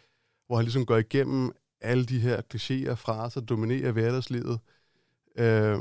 hvor 0.47 0.57
han 0.57 0.65
ligesom 0.65 0.87
går 0.87 0.97
igennem 0.97 1.53
alle 1.81 2.05
de 2.05 2.19
her 2.19 2.41
klichéer, 2.55 2.95
fraser, 2.95 3.41
der 3.41 3.47
dominerer 3.47 3.93
hverdagslivet. 3.93 4.61
Øh, 5.39 5.79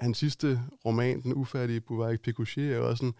hans 0.00 0.18
sidste 0.18 0.60
roman, 0.84 1.22
Den 1.22 1.34
ufærdige 1.34 1.80
Bovary 1.80 2.16
Picochet, 2.16 2.72
er 2.72 2.78
også 2.78 3.04
en 3.04 3.14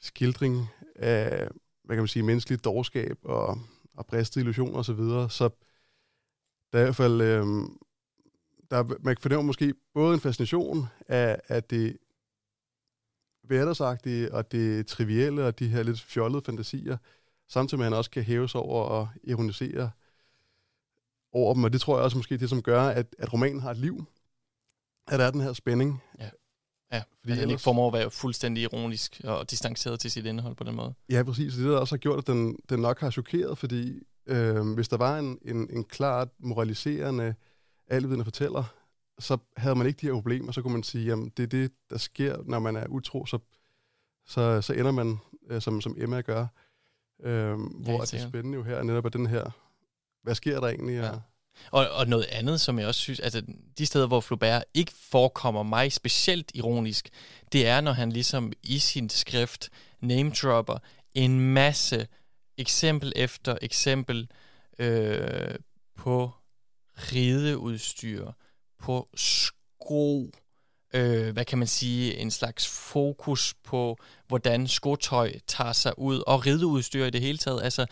skildring 0.00 0.66
af, 0.96 1.48
hvad 1.84 1.96
kan 1.96 2.02
man 2.02 2.08
sige, 2.08 2.22
menneskeligt 2.22 2.64
dårskab 2.64 3.18
og, 3.22 3.58
og 3.96 4.06
briste 4.06 4.40
illusioner 4.40 4.78
osv. 4.78 4.84
Så, 4.84 4.92
videre. 4.92 5.30
så 5.30 5.48
der 6.72 6.78
er 6.78 6.82
i 6.82 6.84
hvert 6.84 6.96
fald, 6.96 7.20
øh, 7.20 7.46
der, 8.70 8.98
man 9.04 9.16
fornemmer 9.20 9.46
måske 9.46 9.74
både 9.94 10.14
en 10.14 10.20
fascination 10.20 10.86
af, 11.08 11.40
af 11.48 11.64
det 11.64 11.96
hverdagsagtige 13.50 14.34
og 14.34 14.52
det 14.52 14.86
trivielle 14.86 15.46
og 15.46 15.58
de 15.58 15.68
her 15.68 15.82
lidt 15.82 16.00
fjollede 16.00 16.42
fantasier, 16.42 16.96
samtidig 17.48 17.78
med 17.78 17.86
at 17.86 17.92
han 17.92 17.98
også 17.98 18.10
kan 18.10 18.22
hæve 18.22 18.48
sig 18.48 18.60
over 18.60 18.84
og 18.84 19.08
ironisere 19.24 19.90
over 21.32 21.54
dem. 21.54 21.64
Og 21.64 21.72
det 21.72 21.80
tror 21.80 21.96
jeg 21.96 22.04
også 22.04 22.16
måske 22.16 22.36
det, 22.36 22.48
som 22.48 22.62
gør, 22.62 22.82
at, 22.82 23.06
at 23.18 23.32
romanen 23.32 23.60
har 23.60 23.70
et 23.70 23.76
liv. 23.76 24.04
At 25.08 25.18
der 25.18 25.24
er 25.24 25.30
den 25.30 25.40
her 25.40 25.52
spænding. 25.52 26.02
Ja. 26.18 26.30
Ja, 26.92 27.02
fordi 27.20 27.32
han 27.32 27.50
ikke 27.50 27.62
formår 27.62 27.86
at 27.86 27.92
være 27.92 28.10
fuldstændig 28.10 28.62
ironisk 28.62 29.20
og 29.24 29.50
distanceret 29.50 30.00
til 30.00 30.10
sit 30.10 30.26
indhold 30.26 30.56
på 30.56 30.64
den 30.64 30.74
måde. 30.74 30.94
Ja, 31.10 31.22
præcis. 31.22 31.54
Det 31.54 31.64
der 31.64 31.76
også 31.76 31.94
har 31.94 31.98
gjort, 31.98 32.18
at 32.18 32.26
den, 32.26 32.56
den 32.68 32.80
nok 32.80 33.00
har 33.00 33.10
chokeret, 33.10 33.58
fordi 33.58 34.02
øh, 34.26 34.72
hvis 34.74 34.88
der 34.88 34.96
var 34.96 35.18
en, 35.18 35.38
en, 35.44 35.70
en 35.70 35.84
klart 35.84 36.28
moraliserende 36.38 37.34
alvidende 37.88 38.24
fortæller, 38.24 38.64
så 39.20 39.38
havde 39.56 39.74
man 39.74 39.86
ikke 39.86 40.00
de 40.00 40.06
her 40.06 40.12
problemer, 40.12 40.52
så 40.52 40.62
kunne 40.62 40.72
man 40.72 40.82
sige, 40.82 41.12
at 41.12 41.18
det 41.36 41.42
er 41.42 41.46
det, 41.46 41.72
der 41.90 41.98
sker, 41.98 42.36
når 42.44 42.58
man 42.58 42.76
er 42.76 42.86
utro, 42.86 43.26
så, 43.26 43.38
så, 44.26 44.62
så 44.62 44.72
ender 44.72 44.90
man, 44.90 45.18
øh, 45.50 45.62
som, 45.62 45.80
som 45.80 45.94
Emma 45.98 46.20
gør. 46.20 46.46
Øh, 47.22 47.58
hvor 47.58 47.92
ja, 47.92 47.98
det 47.98 48.14
er 48.14 48.28
spændende 48.28 48.56
jo 48.58 48.62
her, 48.62 48.82
netop 48.82 49.04
af 49.04 49.12
den 49.12 49.26
her, 49.26 49.50
hvad 50.22 50.34
sker 50.34 50.60
der 50.60 50.68
egentlig? 50.68 50.94
Ja. 50.94 51.10
Og, 51.70 51.88
og 51.90 52.06
noget 52.06 52.24
andet, 52.24 52.60
som 52.60 52.78
jeg 52.78 52.88
også 52.88 53.00
synes, 53.00 53.20
altså 53.20 53.42
de 53.78 53.86
steder, 53.86 54.06
hvor 54.06 54.20
Flaubert 54.20 54.64
ikke 54.74 54.92
forekommer 54.92 55.62
mig 55.62 55.92
specielt 55.92 56.50
ironisk, 56.54 57.08
det 57.52 57.66
er, 57.66 57.80
når 57.80 57.92
han 57.92 58.12
ligesom 58.12 58.52
i 58.62 58.78
sin 58.78 59.08
skrift 59.08 59.70
name-dropper 60.00 60.78
en 61.14 61.40
masse 61.40 62.06
eksempel 62.56 63.12
efter 63.16 63.58
eksempel 63.62 64.30
øh, 64.78 65.54
på 65.96 66.30
rideudstyr, 66.96 68.30
på 68.80 69.08
sko, 69.16 70.30
øh, 70.94 71.32
hvad 71.32 71.44
kan 71.44 71.58
man 71.58 71.68
sige, 71.68 72.16
en 72.16 72.30
slags 72.30 72.68
fokus 72.68 73.54
på, 73.64 73.98
hvordan 74.28 74.68
skotøj 74.68 75.32
tager 75.46 75.72
sig 75.72 75.98
ud, 75.98 76.22
og 76.26 76.46
rideudstyr 76.46 77.04
i 77.04 77.10
det 77.10 77.20
hele 77.20 77.38
taget. 77.38 77.62
Altså, 77.62 77.86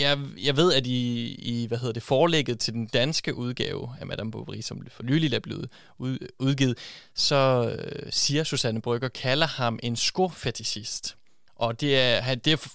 jeg, 0.00 0.18
jeg 0.44 0.56
ved, 0.56 0.72
at 0.72 0.86
i, 0.86 1.34
i 1.34 1.66
hvad 1.66 1.78
hedder 1.78 1.92
det, 1.92 2.02
forlægget 2.02 2.60
til 2.60 2.74
den 2.74 2.86
danske 2.86 3.34
udgave 3.34 3.96
af 4.00 4.06
Madame 4.06 4.30
Bovary, 4.30 4.60
som 4.60 4.86
for 4.90 5.02
nylig 5.02 5.34
er 5.34 5.40
blevet 5.40 5.70
ud, 5.98 6.18
udgivet, 6.38 6.78
så 7.14 7.70
øh, 7.78 8.12
siger 8.12 8.44
Susanne 8.44 8.82
Brygger, 8.82 9.08
kalder 9.08 9.46
ham 9.46 9.78
en 9.82 9.96
skofetishist. 9.96 11.16
Og 11.54 11.80
det 11.80 11.98
er, 11.98 12.34
det 12.34 12.52
er 12.52 12.68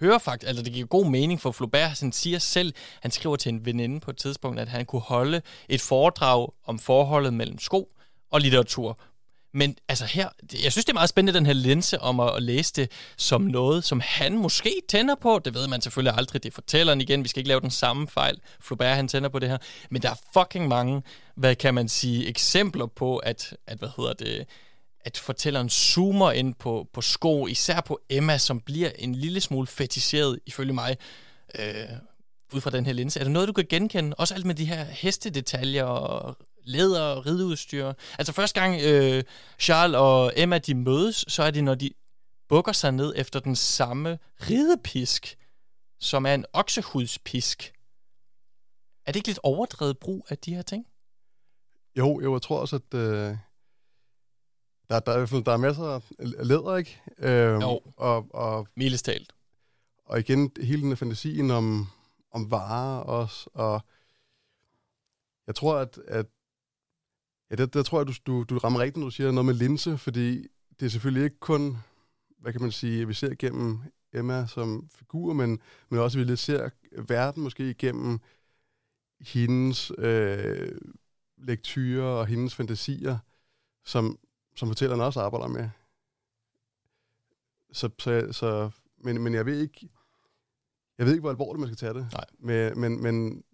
hører 0.00 0.18
faktisk, 0.18 0.48
altså 0.48 0.64
det 0.64 0.72
giver 0.72 0.86
god 0.86 1.06
mening 1.06 1.40
for 1.40 1.52
Flaubert, 1.52 2.00
han 2.00 2.12
siger 2.12 2.38
selv, 2.38 2.74
han 3.02 3.10
skriver 3.10 3.36
til 3.36 3.52
en 3.52 3.64
veninde 3.66 4.00
på 4.00 4.10
et 4.10 4.16
tidspunkt, 4.16 4.60
at 4.60 4.68
han 4.68 4.86
kunne 4.86 5.02
holde 5.02 5.42
et 5.68 5.80
foredrag 5.80 6.52
om 6.66 6.78
forholdet 6.78 7.34
mellem 7.34 7.58
sko 7.58 7.92
og 8.30 8.40
litteratur. 8.40 8.98
Men 9.52 9.76
altså 9.88 10.04
her, 10.04 10.28
jeg 10.64 10.72
synes 10.72 10.84
det 10.84 10.88
er 10.88 10.94
meget 10.94 11.08
spændende, 11.08 11.38
den 11.38 11.46
her 11.46 11.52
linse 11.52 12.00
om 12.00 12.20
at, 12.20 12.36
at 12.36 12.42
læse 12.42 12.72
det 12.72 12.90
som 13.16 13.42
noget, 13.42 13.84
som 13.84 14.00
han 14.04 14.38
måske 14.38 14.82
tænder 14.88 15.14
på. 15.14 15.40
Det 15.44 15.54
ved 15.54 15.68
man 15.68 15.80
selvfølgelig 15.80 16.14
aldrig, 16.16 16.42
det 16.42 16.54
fortæller 16.54 16.90
han 16.90 17.00
igen, 17.00 17.24
vi 17.24 17.28
skal 17.28 17.40
ikke 17.40 17.48
lave 17.48 17.60
den 17.60 17.70
samme 17.70 18.08
fejl. 18.08 18.38
Flaubert 18.60 18.96
han 18.96 19.08
tænder 19.08 19.28
på 19.28 19.38
det 19.38 19.48
her. 19.48 19.58
Men 19.90 20.02
der 20.02 20.10
er 20.10 20.14
fucking 20.34 20.68
mange, 20.68 21.02
hvad 21.34 21.54
kan 21.54 21.74
man 21.74 21.88
sige, 21.88 22.26
eksempler 22.26 22.86
på, 22.86 23.16
at, 23.16 23.56
at 23.66 23.78
hvad 23.78 23.88
hedder 23.96 24.12
det, 24.12 24.46
at 25.08 25.18
fortælleren 25.18 25.68
zoomer 25.68 26.32
ind 26.32 26.54
på, 26.54 26.88
på 26.92 27.00
sko, 27.00 27.46
især 27.46 27.80
på 27.80 28.00
Emma, 28.10 28.38
som 28.38 28.60
bliver 28.60 28.90
en 28.98 29.14
lille 29.14 29.40
smule 29.40 29.66
fetiseret, 29.66 30.38
ifølge 30.46 30.72
mig, 30.72 30.96
øh, 31.58 31.88
ud 32.52 32.60
fra 32.60 32.70
den 32.70 32.86
her 32.86 32.92
linse. 32.92 33.20
Er 33.20 33.24
der 33.24 33.30
noget, 33.30 33.48
du 33.48 33.52
kan 33.52 33.66
genkende? 33.68 34.14
Også 34.18 34.34
alt 34.34 34.46
med 34.46 34.54
de 34.54 34.64
her 34.64 34.84
hestedetaljer 34.84 35.84
og 35.84 36.36
læder 36.64 37.02
og 37.02 37.26
rideudstyr. 37.26 37.92
Altså 38.18 38.32
første 38.32 38.60
gang 38.60 38.80
øh, 38.82 39.24
Charles 39.58 39.96
og 39.96 40.32
Emma 40.36 40.58
de 40.58 40.74
mødes, 40.74 41.24
så 41.28 41.42
er 41.42 41.50
det, 41.50 41.64
når 41.64 41.74
de 41.74 41.90
bukker 42.48 42.72
sig 42.72 42.92
ned 42.92 43.12
efter 43.16 43.40
den 43.40 43.56
samme 43.56 44.18
ridepisk, 44.40 45.36
som 46.00 46.26
er 46.26 46.34
en 46.34 46.44
oksehudspisk. 46.52 47.72
Er 49.06 49.12
det 49.12 49.16
ikke 49.16 49.28
lidt 49.28 49.40
overdrevet 49.42 49.98
brug 49.98 50.26
af 50.28 50.38
de 50.38 50.54
her 50.54 50.62
ting? 50.62 50.86
Jo, 51.98 52.20
jo 52.20 52.32
jeg 52.32 52.42
tror 52.42 52.60
også, 52.60 52.76
at 52.76 52.98
øh, 52.98 53.36
der, 54.88 55.00
der, 55.00 55.12
er, 55.12 55.42
der 55.46 55.52
er 55.52 55.56
masser 55.56 55.84
af 55.84 56.02
læder, 56.18 56.76
ikke? 56.76 57.00
Øh, 57.18 57.62
jo, 57.62 57.80
og, 57.96 58.26
og, 58.34 58.68
milestalt. 58.76 59.32
Og 60.04 60.18
igen, 60.18 60.52
hele 60.60 60.82
den 60.82 60.96
fantasien 60.96 61.50
om, 61.50 61.86
om 62.32 62.50
varer 62.50 63.00
også, 63.00 63.50
og 63.54 63.80
jeg 65.46 65.54
tror, 65.54 65.76
at, 65.76 65.98
at 66.06 66.26
ja, 67.50 67.56
det, 67.56 67.74
der 67.74 67.82
tror 67.82 67.98
jeg, 67.98 68.06
du, 68.06 68.12
du, 68.26 68.42
du 68.42 68.58
rammer 68.58 68.80
rigtigt, 68.80 68.96
når 68.96 69.06
du 69.06 69.10
siger 69.10 69.30
noget 69.30 69.46
med 69.46 69.54
linse, 69.54 69.98
fordi 69.98 70.46
det 70.80 70.86
er 70.86 70.90
selvfølgelig 70.90 71.24
ikke 71.24 71.38
kun, 71.40 71.76
hvad 72.38 72.52
kan 72.52 72.62
man 72.62 72.72
sige, 72.72 73.06
vi 73.06 73.14
ser 73.14 73.34
gennem 73.34 73.80
Emma 74.12 74.46
som 74.46 74.88
figur, 74.94 75.32
men, 75.32 75.60
men 75.88 76.00
også, 76.00 76.18
at 76.18 76.24
vi 76.24 76.30
lidt 76.30 76.40
ser 76.40 76.70
verden 77.08 77.42
måske 77.42 77.70
igennem 77.70 78.20
hendes 79.20 79.92
øh, 79.98 80.78
lektyrer 81.38 82.06
og 82.06 82.26
hendes 82.26 82.54
fantasier, 82.54 83.18
som, 83.84 84.18
som 84.58 84.68
fortælleren 84.68 85.00
også 85.00 85.20
arbejder 85.20 85.48
med. 85.48 85.68
Så, 87.72 87.90
så, 87.98 88.32
så 88.32 88.70
men, 88.98 89.22
men 89.22 89.34
jeg 89.34 89.46
ved 89.46 89.58
ikke, 89.60 89.88
jeg 90.98 91.06
ved 91.06 91.12
ikke, 91.12 91.20
hvor 91.20 91.30
alvorligt 91.30 91.60
man 91.60 91.68
skal 91.68 91.76
tage 91.76 91.94
det. 91.94 92.12
Nej. 92.12 92.24
Men, 92.38 92.80
men, 92.80 93.02
men 93.02 93.44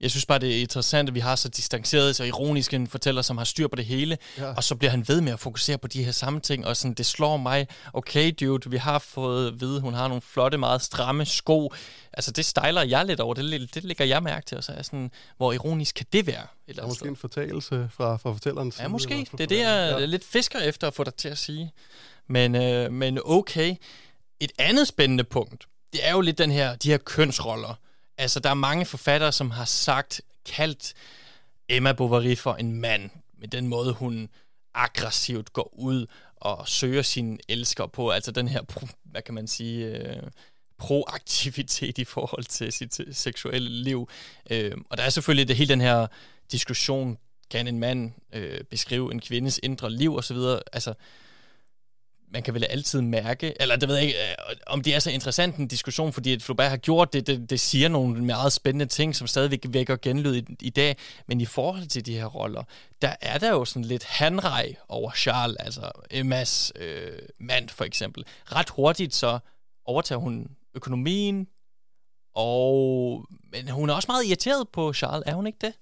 jeg 0.00 0.10
synes 0.10 0.26
bare, 0.26 0.38
det 0.38 0.56
er 0.56 0.60
interessant, 0.60 1.08
at 1.08 1.14
vi 1.14 1.20
har 1.20 1.36
så 1.36 1.48
distanceret, 1.48 2.16
så 2.16 2.24
ironisk 2.24 2.74
en 2.74 2.86
fortæller, 2.86 3.22
som 3.22 3.38
har 3.38 3.44
styr 3.44 3.68
på 3.68 3.76
det 3.76 3.84
hele, 3.84 4.18
ja. 4.38 4.52
og 4.52 4.64
så 4.64 4.74
bliver 4.74 4.90
han 4.90 5.08
ved 5.08 5.20
med 5.20 5.32
at 5.32 5.40
fokusere 5.40 5.78
på 5.78 5.88
de 5.88 6.04
her 6.04 6.12
samme 6.12 6.40
ting, 6.40 6.66
og 6.66 6.76
sådan, 6.76 6.94
det 6.94 7.06
slår 7.06 7.36
mig, 7.36 7.66
okay 7.92 8.32
dude, 8.40 8.70
vi 8.70 8.76
har 8.76 8.98
fået 8.98 9.48
at 9.48 9.60
vide, 9.60 9.80
hun 9.80 9.94
har 9.94 10.08
nogle 10.08 10.22
flotte, 10.22 10.58
meget 10.58 10.82
stramme 10.82 11.26
sko, 11.26 11.72
altså 12.12 12.30
det 12.30 12.44
stejler 12.44 12.82
jeg 12.82 13.04
lidt 13.04 13.20
over, 13.20 13.34
det, 13.34 13.74
det 13.74 13.84
lægger 13.84 14.04
jeg 14.04 14.22
mærke 14.22 14.46
til, 14.46 14.56
og 14.56 14.64
så 14.64 14.72
er 14.72 14.82
sådan, 14.82 15.10
hvor 15.36 15.52
ironisk 15.52 15.94
kan 15.94 16.06
det 16.12 16.26
være? 16.26 16.46
Eller 16.68 16.86
måske 16.86 16.98
sted. 16.98 17.08
en 17.08 17.16
fortalelse 17.16 17.88
fra, 17.92 18.16
fra 18.16 18.32
fortælleren. 18.32 18.72
Ja, 18.78 18.88
måske, 18.88 19.26
det 19.32 19.40
er 19.40 19.46
det, 19.46 19.58
jeg 19.58 19.96
ja. 19.98 20.04
lidt 20.04 20.24
fisker 20.24 20.58
efter 20.58 20.86
at 20.86 20.94
få 20.94 21.04
dig 21.04 21.14
til 21.14 21.28
at 21.28 21.38
sige. 21.38 21.72
Men, 22.26 22.54
øh, 22.54 22.92
men 22.92 23.18
okay, 23.24 23.74
et 24.40 24.52
andet 24.58 24.88
spændende 24.88 25.24
punkt, 25.24 25.66
det 25.92 26.06
er 26.06 26.12
jo 26.12 26.20
lidt 26.20 26.38
den 26.38 26.50
her, 26.50 26.76
de 26.76 26.90
her 26.90 26.98
kønsroller, 26.98 27.74
Altså, 28.18 28.40
der 28.40 28.50
er 28.50 28.54
mange 28.54 28.84
forfattere, 28.84 29.32
som 29.32 29.50
har 29.50 29.64
sagt, 29.64 30.20
kaldt 30.44 30.94
Emma 31.68 31.92
Bovary 31.92 32.36
for 32.36 32.54
en 32.54 32.80
mand, 32.80 33.10
med 33.38 33.48
den 33.48 33.66
måde, 33.66 33.92
hun 33.92 34.28
aggressivt 34.74 35.52
går 35.52 35.74
ud 35.74 36.06
og 36.36 36.68
søger 36.68 37.02
sin 37.02 37.40
elsker 37.48 37.86
på, 37.86 38.10
altså 38.10 38.30
den 38.30 38.48
her, 38.48 38.62
hvad 39.04 39.22
kan 39.22 39.34
man 39.34 39.46
sige, 39.46 39.86
øh, 39.86 40.22
proaktivitet 40.78 41.98
i 41.98 42.04
forhold 42.04 42.44
til 42.44 42.72
sit 42.72 43.00
øh, 43.00 43.14
seksuelle 43.14 43.68
liv. 43.68 44.08
Øh, 44.50 44.72
og 44.90 44.96
der 44.96 45.02
er 45.02 45.10
selvfølgelig 45.10 45.48
det 45.48 45.56
hele 45.56 45.68
den 45.68 45.80
her 45.80 46.06
diskussion, 46.52 47.18
kan 47.50 47.68
en 47.68 47.78
mand 47.78 48.12
øh, 48.32 48.64
beskrive 48.64 49.12
en 49.12 49.20
kvindes 49.20 49.60
indre 49.62 49.90
liv 49.90 50.16
osv., 50.16 50.36
altså 50.72 50.94
man 52.30 52.42
kan 52.42 52.54
vel 52.54 52.64
altid 52.64 53.00
mærke, 53.00 53.62
eller 53.62 53.76
det 53.76 53.88
ved 53.88 53.96
jeg 53.96 54.04
ikke, 54.04 54.18
øh, 54.18 54.56
om 54.66 54.82
det 54.82 54.94
er 54.94 54.98
så 54.98 55.10
interessant 55.10 55.56
en 55.56 55.68
diskussion, 55.68 56.12
fordi 56.12 56.32
at 56.32 56.42
Flaubert 56.42 56.70
har 56.70 56.76
gjort 56.76 57.12
det, 57.12 57.26
det, 57.26 57.50
det 57.50 57.60
siger 57.60 57.88
nogle 57.88 58.24
meget 58.24 58.52
spændende 58.52 58.86
ting, 58.86 59.16
som 59.16 59.26
stadigvæk 59.26 59.66
vækker 59.68 59.96
genlyd 59.96 60.36
i, 60.36 60.56
i 60.60 60.70
dag, 60.70 60.96
men 61.26 61.40
i 61.40 61.44
forhold 61.44 61.86
til 61.86 62.06
de 62.06 62.14
her 62.14 62.26
roller, 62.26 62.64
der 63.02 63.14
er 63.20 63.38
der 63.38 63.50
jo 63.50 63.64
sådan 63.64 63.84
lidt 63.84 64.04
handrej 64.04 64.76
over 64.88 65.10
Charles, 65.10 65.56
altså 65.56 65.90
Emmas 66.10 66.72
øh, 66.76 67.18
mand 67.40 67.68
for 67.68 67.84
eksempel. 67.84 68.24
Ret 68.44 68.70
hurtigt 68.70 69.14
så 69.14 69.38
overtager 69.84 70.18
hun 70.18 70.46
økonomien, 70.74 71.46
og 72.34 73.24
men 73.52 73.68
hun 73.68 73.90
er 73.90 73.94
også 73.94 74.06
meget 74.08 74.26
irriteret 74.26 74.68
på 74.68 74.92
Charles, 74.92 75.22
er 75.26 75.34
hun 75.34 75.46
ikke 75.46 75.58
det? 75.60 75.72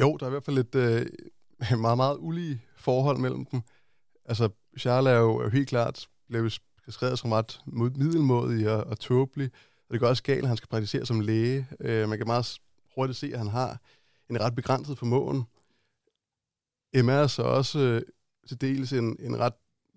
Jo, 0.00 0.16
der 0.16 0.26
er 0.26 0.30
i 0.30 0.30
hvert 0.30 0.44
fald 0.44 0.58
et 0.58 0.74
øh, 0.74 1.06
meget, 1.86 1.96
meget 1.96 2.16
ulige 2.20 2.62
forhold 2.76 3.18
mellem 3.18 3.46
dem. 3.46 3.62
Altså, 4.24 4.48
Charles 4.78 5.10
er 5.10 5.16
jo, 5.16 5.48
helt 5.48 5.68
klart 5.68 6.08
blevet 6.28 6.60
beskrevet 6.86 7.18
som 7.18 7.32
ret 7.32 7.60
middelmådig 7.66 8.70
og, 8.70 8.84
og 8.84 8.98
tåbelig, 8.98 9.50
og 9.88 9.92
det 9.92 10.00
går 10.00 10.06
også 10.06 10.22
galt, 10.22 10.42
at 10.42 10.48
han 10.48 10.56
skal 10.56 10.68
praktisere 10.68 11.06
som 11.06 11.20
læge. 11.20 11.66
Øh, 11.80 12.08
man 12.08 12.18
kan 12.18 12.26
meget 12.26 12.60
hurtigt 12.94 13.18
se, 13.18 13.32
at 13.32 13.38
han 13.38 13.48
har 13.48 13.80
en 14.30 14.40
ret 14.40 14.54
begrænset 14.54 14.98
formåen. 14.98 15.44
Emma 16.94 17.12
er 17.12 17.26
så 17.26 17.42
også 17.42 17.78
øh, 17.78 18.02
til 18.48 18.60
dels 18.60 18.92
en, 18.92 19.16
en 19.20 19.38
ret 19.38 19.54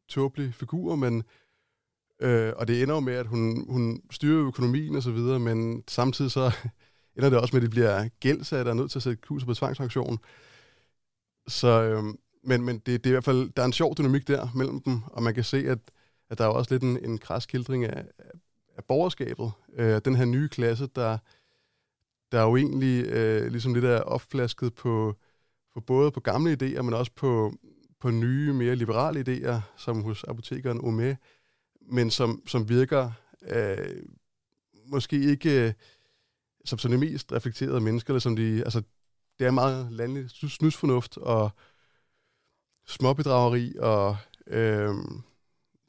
tåbelig 0.08 0.54
figur, 0.54 0.96
men 0.96 1.24
øh, 2.22 2.54
og 2.56 2.68
det 2.68 2.84
ender 2.84 2.96
jo 2.96 3.00
med, 3.00 3.14
at 3.14 3.28
hun, 3.28 3.66
hun 3.70 4.02
styrer 4.12 4.48
økonomien 4.48 4.96
og 4.96 5.04
så 5.04 5.12
videre, 5.12 5.40
men 5.40 5.84
samtidig 5.88 6.32
så 6.32 6.52
ender 7.16 7.30
det 7.30 7.40
også 7.40 7.56
med, 7.56 7.62
at 7.62 7.64
det 7.64 7.72
bliver 7.72 8.10
gældsat 8.20 8.68
og 8.68 8.70
er 8.70 8.74
nødt 8.74 8.92
til 8.92 9.00
at 9.00 9.04
sætte 9.04 9.22
kurser 9.22 9.48
på 9.48 9.54
tvangsaktion. 9.54 10.20
Så, 11.48 11.82
øh, 11.84 12.04
men, 12.46 12.64
men 12.64 12.76
det, 12.78 12.86
det 12.86 13.06
er 13.06 13.10
i 13.10 13.12
hvert 13.12 13.24
fald, 13.24 13.50
der 13.50 13.62
er 13.62 13.66
en 13.66 13.74
sjov 13.74 13.98
dynamik 13.98 14.28
der 14.28 14.48
mellem 14.56 14.82
dem, 14.82 15.02
og 15.04 15.24
man 15.24 15.34
kan 15.34 15.44
se, 15.44 15.58
at, 15.58 15.80
at 16.30 16.38
der 16.38 16.44
er 16.44 16.50
også 16.50 16.74
lidt 16.74 16.84
en, 16.84 17.06
en 17.06 17.18
kraskildring 17.18 17.86
af, 17.86 18.06
af 18.78 18.84
borgerskabet. 18.84 19.52
Øh, 19.76 20.02
den 20.06 20.16
her 20.16 20.26
nye 20.26 20.50
klasse, 20.50 20.88
der, 20.96 21.18
der 22.32 22.40
er 22.40 22.44
jo 22.44 22.56
egentlig 22.56 23.06
øh, 23.06 23.52
ligesom 23.52 23.74
lidt 23.74 23.86
af 23.86 24.04
opflasket 24.06 24.74
på, 24.74 25.16
på 25.74 25.82
både 25.82 26.12
på 26.12 26.20
gamle 26.20 26.58
idéer, 26.62 26.82
men 26.82 26.94
også 26.94 27.12
på, 27.16 27.54
på 28.00 28.12
nye, 28.12 28.54
mere 28.54 28.76
liberale 28.76 29.26
idéer, 29.28 29.60
som 29.78 30.04
hos 30.04 30.24
apotekeren 30.24 30.82
Ome, 30.82 31.18
men 31.82 32.12
som, 32.12 32.42
som 32.48 32.70
virker 32.70 33.12
øh, 33.48 34.04
måske 34.88 35.20
ikke 35.20 35.68
øh, 35.68 35.74
som 36.66 36.80
så 36.80 36.88
de 36.88 36.98
mest 36.98 37.32
reflekterede 37.32 37.82
mennesker, 37.82 38.14
eller 38.14 38.20
som 38.20 38.36
de, 38.36 38.64
altså, 38.64 38.82
det 39.40 39.48
er 39.48 39.52
meget 39.52 39.92
landlig 39.92 40.30
snusfornuft, 40.30 41.18
og 41.18 41.52
småbedrageri 42.88 43.76
og 43.80 44.18
øh, 44.48 44.96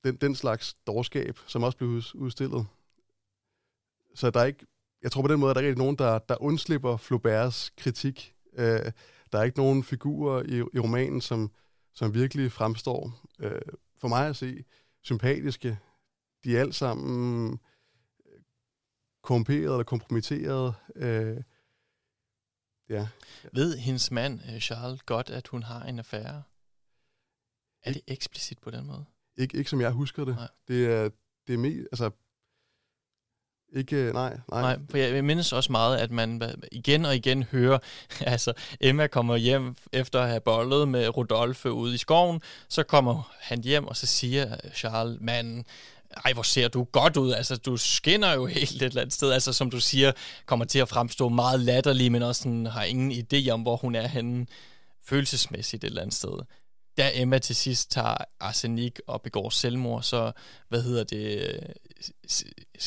den, 0.05 0.17
den 0.17 0.35
slags 0.35 0.75
dårskab, 0.87 1.39
som 1.47 1.63
også 1.63 1.79
blev 1.79 2.03
udstillet. 2.15 2.67
Så 4.15 4.31
der 4.31 4.41
er 4.41 4.45
ikke, 4.45 4.67
jeg 5.03 5.13
tror 5.13 5.23
på 5.23 5.29
den 5.29 5.41
måde, 5.41 5.51
at 5.51 5.57
der 5.57 5.63
er 5.63 5.67
ikke 5.67 5.79
nogen, 5.79 5.97
der, 5.97 6.19
der 6.19 6.43
undslipper 6.43 6.97
Flauberts 6.97 7.73
kritik. 7.77 8.35
Øh, 8.53 8.93
der 9.33 9.39
er 9.39 9.43
ikke 9.43 9.59
nogen 9.59 9.85
figurer 9.85 10.43
i, 10.43 10.57
i 10.57 10.79
romanen, 10.79 11.21
som, 11.21 11.51
som 11.95 12.15
virkelig 12.15 12.53
fremstår, 12.53 13.21
øh, 13.39 13.63
for 14.01 14.09
mig 14.09 14.29
at 14.29 14.37
se, 14.37 14.65
sympatiske. 15.03 15.79
De 16.45 16.57
er 16.57 16.61
alt 16.61 16.75
sammen 16.75 17.61
øh, 18.27 18.41
korrumperet 19.23 19.63
eller 19.63 19.83
kompromitteret. 19.83 20.75
Øh, 20.97 21.37
ja. 22.89 23.09
Ved 23.53 23.77
hendes 23.77 24.11
mand, 24.11 24.41
øh, 24.55 24.61
Charles, 24.61 25.03
godt, 25.03 25.31
at 25.31 25.49
hun 25.49 25.63
har 25.63 25.85
en 25.85 25.99
affære? 25.99 26.43
Er 27.87 27.93
det 27.93 28.03
eksplicit 28.07 28.59
på 28.59 28.71
den 28.71 28.87
måde? 28.87 29.05
Ikke, 29.39 29.59
ikke 29.59 29.71
som 29.71 29.81
jeg 29.81 29.91
husker 29.91 30.25
det. 30.25 30.37
Nej. 30.37 30.49
Det 30.69 30.87
er, 30.87 31.11
det 31.47 31.55
er 31.55 31.59
mere, 31.59 31.85
altså, 31.93 32.11
ikke, 33.73 34.13
nej, 34.13 34.39
nej. 34.51 34.61
Nej, 34.61 34.79
for 34.91 34.99
jeg 34.99 35.25
mindes 35.25 35.53
også 35.53 35.73
meget, 35.73 35.97
at 35.97 36.11
man 36.11 36.43
igen 36.73 37.05
og 37.05 37.17
igen 37.17 37.43
hører, 37.43 37.79
altså 38.21 38.53
Emma 38.81 39.07
kommer 39.07 39.37
hjem 39.37 39.77
efter 39.93 40.21
at 40.21 40.29
have 40.29 40.41
bollet 40.41 40.89
med 40.89 41.17
Rodolfo 41.17 41.69
ude 41.69 41.95
i 41.95 41.99
skoven, 41.99 42.41
så 42.69 42.83
kommer 42.83 43.33
han 43.41 43.63
hjem, 43.63 43.87
og 43.87 43.97
så 43.97 44.07
siger 44.07 44.57
Charles, 44.75 45.19
manden, 45.21 45.65
ej, 46.25 46.33
hvor 46.33 46.43
ser 46.43 46.69
du 46.69 46.85
godt 46.85 47.17
ud, 47.17 47.33
altså 47.33 47.57
du 47.57 47.77
skinner 47.77 48.35
jo 48.35 48.47
helt 48.47 48.83
et 48.83 48.83
eller 48.83 49.01
andet 49.01 49.15
sted, 49.15 49.33
altså 49.33 49.53
som 49.53 49.71
du 49.71 49.81
siger, 49.81 50.13
kommer 50.47 50.65
til 50.65 50.79
at 50.79 50.89
fremstå 50.89 51.29
meget 51.29 51.61
latterlig, 51.61 52.13
men 52.13 52.23
også 52.23 52.43
sådan, 52.43 52.67
har 52.67 52.83
ingen 52.83 53.13
idé 53.13 53.51
om, 53.51 53.63
hvor 53.63 53.77
hun 53.77 53.95
er 53.95 54.07
henne 54.07 54.47
følelsesmæssigt 55.05 55.85
et 55.85 55.89
eller 55.89 56.03
andet 56.03 56.15
sted 56.15 56.39
da 56.99 57.11
Emma 57.15 57.39
til 57.39 57.57
sidst 57.57 57.91
tager 57.91 58.17
arsenik 58.41 59.01
og 59.07 59.23
begår 59.23 59.51
selvmord, 59.51 60.03
så, 60.03 60.33
hvad 60.69 60.83
hedder 60.83 61.05
det, 61.05 61.61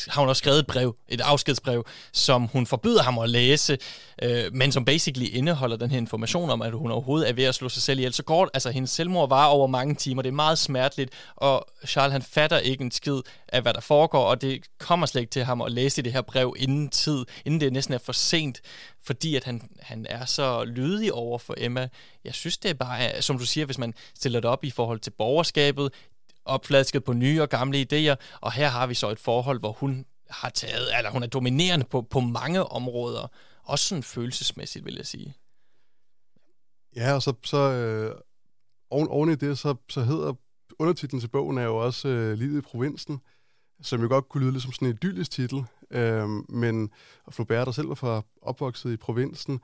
har 0.08 0.20
hun 0.20 0.28
også 0.28 0.40
skrevet 0.40 0.58
et 0.58 0.66
brev, 0.66 0.96
et 1.08 1.20
afskedsbrev, 1.20 1.86
som 2.12 2.46
hun 2.46 2.66
forbyder 2.66 3.02
ham 3.02 3.18
at 3.18 3.30
læse, 3.30 3.78
øh, 4.22 4.44
men 4.52 4.72
som 4.72 4.84
basically 4.84 5.26
indeholder 5.32 5.76
den 5.76 5.90
her 5.90 5.98
information 5.98 6.50
om, 6.50 6.62
at 6.62 6.72
hun 6.72 6.90
overhovedet 6.90 7.28
er 7.28 7.32
ved 7.32 7.44
at 7.44 7.54
slå 7.54 7.68
sig 7.68 7.82
selv 7.82 7.98
ihjel. 7.98 8.12
Så 8.12 8.22
går 8.22 8.50
altså 8.54 8.70
hendes 8.70 8.90
selvmord 8.90 9.28
var 9.28 9.46
over 9.46 9.66
mange 9.66 9.94
timer, 9.94 10.22
det 10.22 10.28
er 10.28 10.34
meget 10.34 10.58
smerteligt, 10.58 11.12
og 11.36 11.66
Charles 11.86 12.12
han 12.12 12.22
fatter 12.22 12.58
ikke 12.58 12.84
en 12.84 12.90
skid 12.90 13.20
af, 13.48 13.62
hvad 13.62 13.74
der 13.74 13.80
foregår, 13.80 14.24
og 14.24 14.40
det 14.40 14.60
kommer 14.78 15.06
slet 15.06 15.20
ikke 15.20 15.30
til 15.30 15.44
ham 15.44 15.62
at 15.62 15.72
læse 15.72 16.02
det 16.02 16.12
her 16.12 16.22
brev 16.22 16.54
inden 16.58 16.88
tid, 16.88 17.24
inden 17.44 17.60
det 17.60 17.72
næsten 17.72 17.94
er 17.94 17.98
for 17.98 18.12
sent, 18.12 18.60
fordi 19.02 19.36
at 19.36 19.44
han, 19.44 19.70
han 19.80 20.06
er 20.10 20.24
så 20.24 20.64
lydig 20.64 21.12
over 21.12 21.38
for 21.38 21.54
Emma. 21.58 21.88
Jeg 22.24 22.34
synes, 22.34 22.58
det 22.58 22.70
er 22.70 22.74
bare, 22.74 23.22
som 23.22 23.38
du 23.38 23.46
siger, 23.46 23.64
hvis 23.64 23.78
man 23.78 23.94
stiller 24.14 24.40
det 24.40 24.50
op 24.50 24.64
i 24.64 24.70
forhold 24.70 25.00
til 25.00 25.10
borgerskabet, 25.10 25.90
opflasket 26.44 27.04
på 27.04 27.12
nye 27.12 27.42
og 27.42 27.48
gamle 27.48 27.86
idéer, 27.92 28.14
og 28.40 28.52
her 28.52 28.68
har 28.68 28.86
vi 28.86 28.94
så 28.94 29.10
et 29.10 29.20
forhold, 29.20 29.60
hvor 29.60 29.72
hun 29.72 30.06
har 30.30 30.48
taget, 30.48 30.96
eller 30.98 31.10
hun 31.10 31.22
er 31.22 31.26
dominerende 31.26 31.86
på, 31.90 32.02
på 32.02 32.20
mange 32.20 32.64
områder, 32.64 33.28
også 33.64 33.84
sådan 33.84 34.02
følelsesmæssigt, 34.02 34.84
vil 34.84 34.94
jeg 34.94 35.06
sige. 35.06 35.34
Ja, 36.96 37.14
og 37.14 37.22
så, 37.22 37.32
så 37.44 37.56
øh, 37.56 38.20
oven, 38.90 39.08
oven 39.08 39.30
i 39.30 39.34
det, 39.34 39.58
så, 39.58 39.74
så 39.88 40.02
hedder 40.02 40.32
undertitlen 40.78 41.20
til 41.20 41.28
bogen 41.28 41.58
er 41.58 41.62
jo 41.62 41.76
også 41.76 42.08
øh, 42.08 42.38
Livet 42.38 42.58
i 42.58 42.60
provinsen, 42.60 43.20
som 43.82 44.02
jo 44.02 44.08
godt 44.08 44.28
kunne 44.28 44.42
lyde 44.42 44.52
lidt 44.52 44.62
som 44.62 44.72
sådan 44.72 44.88
en 44.88 44.94
idyllisk 44.94 45.30
titel, 45.30 45.64
øh, 45.90 46.28
men 46.48 46.90
Flaubert, 47.30 47.66
der 47.66 47.72
selv 47.72 47.88
var 47.88 47.94
fra 47.94 48.22
opvokset 48.42 48.92
i 48.92 48.96
provinsen, 48.96 49.60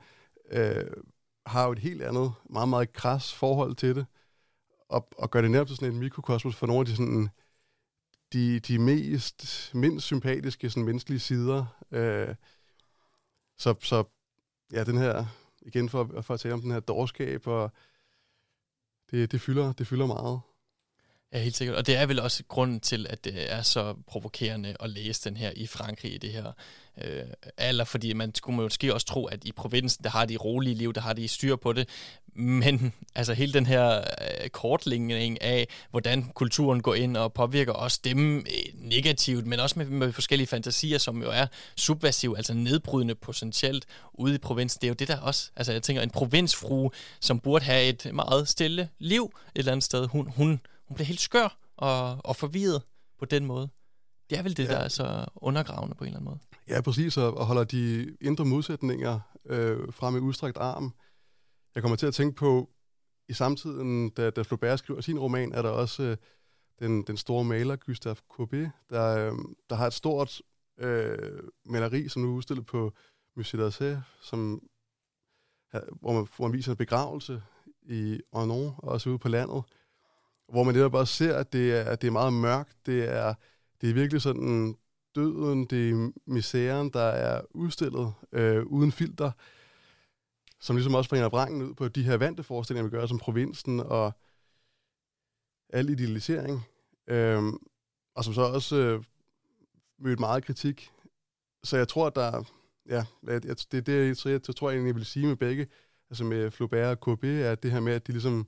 øh, 0.51 0.85
har 1.45 1.65
jo 1.65 1.71
et 1.71 1.79
helt 1.79 2.01
andet, 2.01 2.33
meget, 2.49 2.69
meget 2.69 2.93
kras 2.93 3.33
forhold 3.33 3.75
til 3.75 3.95
det, 3.95 4.05
og, 4.89 5.07
og 5.17 5.31
gør 5.31 5.41
det 5.41 5.51
nærmest 5.51 5.75
sådan 5.75 5.93
en 5.93 5.99
mikrokosmos 5.99 6.55
for 6.55 6.67
nogle 6.67 6.79
af 6.79 6.85
de 6.85 6.95
sådan 6.95 7.29
de, 8.33 8.59
de 8.59 8.79
mest, 8.79 9.71
mindst 9.73 10.05
sympatiske 10.05 10.69
sådan, 10.69 10.85
menneskelige 10.85 11.19
sider. 11.19 11.65
Øh, 11.91 12.35
så, 13.57 13.75
så 13.83 14.03
ja, 14.73 14.83
den 14.83 14.97
her, 14.97 15.25
igen 15.61 15.89
for, 15.89 16.21
for 16.21 16.33
at 16.33 16.39
tale 16.39 16.53
om 16.53 16.61
den 16.61 16.71
her 16.71 16.79
dårskab, 16.79 17.47
og 17.47 17.71
det, 19.11 19.31
det, 19.31 19.41
fylder, 19.41 19.73
det 19.73 19.87
fylder 19.87 20.05
meget. 20.05 20.39
Ja, 21.33 21.39
helt 21.39 21.55
sikkert. 21.55 21.77
Og 21.77 21.87
det 21.87 21.95
er 21.95 22.05
vel 22.05 22.19
også 22.19 22.43
grunden 22.47 22.79
til, 22.79 23.07
at 23.09 23.23
det 23.23 23.51
er 23.51 23.61
så 23.61 23.95
provokerende 24.07 24.75
at 24.79 24.89
læse 24.89 25.29
den 25.29 25.37
her 25.37 25.51
i 25.55 25.67
Frankrig 25.67 26.13
i 26.13 26.17
det 26.17 26.31
her 26.31 26.51
øh, 27.03 27.23
alder, 27.57 27.83
fordi 27.83 28.13
man 28.13 28.35
skulle 28.35 28.55
måske 28.55 28.93
også 28.93 29.07
tro, 29.07 29.25
at 29.25 29.45
i 29.45 29.51
provinsen, 29.51 30.03
der 30.03 30.09
har 30.09 30.25
de 30.25 30.37
rolige 30.37 30.75
liv, 30.75 30.93
der 30.93 31.01
har 31.01 31.13
de 31.13 31.27
styr 31.27 31.55
på 31.55 31.73
det, 31.73 31.89
men 32.37 32.93
altså 33.15 33.33
hele 33.33 33.53
den 33.53 33.65
her 33.65 33.97
øh, 33.97 34.49
kortlægning 34.49 35.41
af, 35.41 35.67
hvordan 35.91 36.31
kulturen 36.35 36.81
går 36.81 36.95
ind 36.95 37.17
og 37.17 37.33
påvirker 37.33 37.73
også 37.73 37.99
dem 38.03 38.37
øh, 38.37 38.43
negativt, 38.75 39.47
men 39.47 39.59
også 39.59 39.79
med, 39.79 39.85
med 39.85 40.11
forskellige 40.11 40.47
fantasier, 40.47 40.97
som 40.97 41.21
jo 41.21 41.29
er 41.29 41.45
subversive, 41.75 42.37
altså 42.37 42.53
nedbrydende 42.53 43.15
potentielt 43.15 43.85
ude 44.13 44.35
i 44.35 44.37
provinsen. 44.37 44.81
Det 44.81 44.87
er 44.87 44.89
jo 44.89 44.95
det 44.95 45.07
der 45.07 45.19
også, 45.19 45.51
altså 45.55 45.71
jeg 45.71 45.83
tænker, 45.83 46.01
en 46.01 46.09
provinsfrue, 46.09 46.91
som 47.19 47.39
burde 47.39 47.65
have 47.65 47.83
et 47.83 48.13
meget 48.13 48.47
stille 48.47 48.89
liv 48.99 49.23
et 49.25 49.59
eller 49.59 49.71
andet 49.71 49.83
sted, 49.83 50.07
hun, 50.07 50.31
hun 50.35 50.59
hun 50.87 50.95
bliver 50.95 51.05
helt 51.05 51.19
skør 51.19 51.57
og, 51.77 52.25
og 52.25 52.35
forvirret 52.35 52.81
på 53.19 53.25
den 53.25 53.45
måde. 53.45 53.69
Det 54.29 54.37
er 54.37 54.43
vel 54.43 54.57
det, 54.57 54.63
ja. 54.63 54.69
der 54.69 54.77
er 54.77 54.87
så 54.87 55.25
undergravende 55.35 55.95
på 55.95 56.03
en 56.03 56.07
eller 56.07 56.19
anden 56.19 56.29
måde. 56.29 56.39
Ja, 56.69 56.81
præcis, 56.81 57.17
og 57.17 57.45
holder 57.45 57.63
de 57.63 58.15
indre 58.21 58.45
modsætninger 58.45 59.19
øh, 59.45 59.77
frem 59.93 60.15
i 60.15 60.19
udstrakt 60.19 60.57
arm. 60.57 60.93
Jeg 61.77 61.83
kommer 61.83 61.95
til 61.95 62.07
at 62.07 62.13
tænke 62.13 62.35
på, 62.35 62.69
i 63.29 63.33
samtiden, 63.33 64.09
da, 64.09 64.29
da 64.29 64.41
Flaubert 64.41 64.79
skriver 64.79 65.01
sin 65.01 65.19
roman, 65.19 65.51
er 65.53 65.61
der 65.61 65.69
også 65.69 66.03
øh, 66.03 66.17
den, 66.79 67.03
den 67.03 67.17
store 67.17 67.43
maler 67.43 67.75
Gustave 67.75 68.15
Courbet, 68.29 68.71
der, 68.89 69.27
øh, 69.27 69.33
der 69.69 69.75
har 69.75 69.87
et 69.87 69.93
stort 69.93 70.41
øh, 70.79 71.39
maleri, 71.65 72.09
som 72.09 72.21
nu 72.21 72.31
er 72.31 72.35
udstillet 72.35 72.65
på 72.65 72.93
Musée 73.39 73.57
d'Orsay, 73.57 73.95
som, 74.21 74.61
hvor, 75.71 76.13
man, 76.13 76.27
hvor 76.35 76.47
man 76.47 76.53
viser 76.53 76.71
en 76.71 76.77
begravelse 76.77 77.41
i 77.81 78.21
Ornon, 78.31 78.73
også 78.77 79.09
ude 79.09 79.19
på 79.19 79.27
landet 79.27 79.63
hvor 80.49 80.63
man 80.63 80.75
netop 80.75 80.93
også 80.93 81.13
ser, 81.13 81.37
at 81.37 81.53
det 81.53 81.71
er, 81.71 81.83
at 81.83 82.01
det 82.01 82.07
er 82.07 82.11
meget 82.11 82.33
mørkt. 82.33 82.77
Det 82.85 83.09
er, 83.09 83.33
det 83.81 83.89
er 83.89 83.93
virkelig 83.93 84.21
sådan 84.21 84.75
døden, 85.15 85.65
det 85.65 85.89
er 85.89 86.11
misæren, 86.25 86.89
der 86.89 86.99
er 86.99 87.41
udstillet 87.51 88.13
øh, 88.31 88.65
uden 88.65 88.91
filter, 88.91 89.31
som 90.59 90.75
ligesom 90.75 90.95
også 90.95 91.09
bringer 91.09 91.29
brangen 91.29 91.61
ud 91.61 91.73
på 91.73 91.87
de 91.87 92.03
her 92.03 92.17
vante 92.17 92.43
forestillinger, 92.43 92.89
vi 92.89 92.97
gør 92.97 93.05
som 93.05 93.19
provinsen 93.19 93.79
og 93.79 94.11
al 95.69 95.89
idealisering. 95.89 96.61
Øh, 97.07 97.43
og 98.15 98.23
som 98.23 98.33
så 98.33 98.41
også 98.41 98.75
øh, 98.75 99.03
mødte 99.99 100.19
meget 100.19 100.43
kritik. 100.43 100.91
Så 101.63 101.77
jeg 101.77 101.87
tror, 101.87 102.07
at 102.07 102.15
der... 102.15 102.43
Ja, 102.89 103.05
det, 103.25 103.67
det, 103.71 103.85
det 103.85 104.17
så 104.17 104.29
jeg, 104.29 104.41
jeg 104.47 104.55
tror 104.55 104.69
jeg 104.69 104.77
egentlig, 104.77 104.95
vil 104.95 105.05
sige 105.05 105.27
med 105.27 105.35
begge, 105.35 105.67
altså 106.09 106.23
med 106.23 106.51
Flaubert 106.51 106.97
og 106.97 107.17
KB, 107.17 107.23
er 107.23 107.55
det 107.55 107.71
her 107.71 107.79
med, 107.79 107.93
at 107.93 108.07
de 108.07 108.11
ligesom 108.11 108.47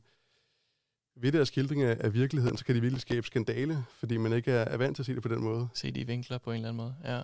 ved 1.16 1.32
deres 1.32 1.47
skildring 1.47 1.82
af 1.84 2.14
virkeligheden, 2.14 2.57
så 2.57 2.66
kan 2.66 2.76
de 2.76 2.82
virkelig 2.82 3.01
skabe 3.01 3.28
skandale, 3.28 3.86
fordi 3.93 4.18
man 4.18 4.34
ikke 4.34 4.51
er, 4.51 4.66
er 4.66 4.78
vant 4.78 4.95
til 4.95 5.01
at 5.01 5.05
se 5.05 5.16
det 5.16 5.22
på 5.22 5.28
den 5.28 5.43
måde. 5.43 5.68
Se 5.74 5.91
de 5.91 6.07
vinkler 6.07 6.38
på 6.38 6.51
en 6.51 6.55
eller 6.55 6.70
anden 6.70 6.78
måde, 6.78 6.95
ja. 7.03 7.22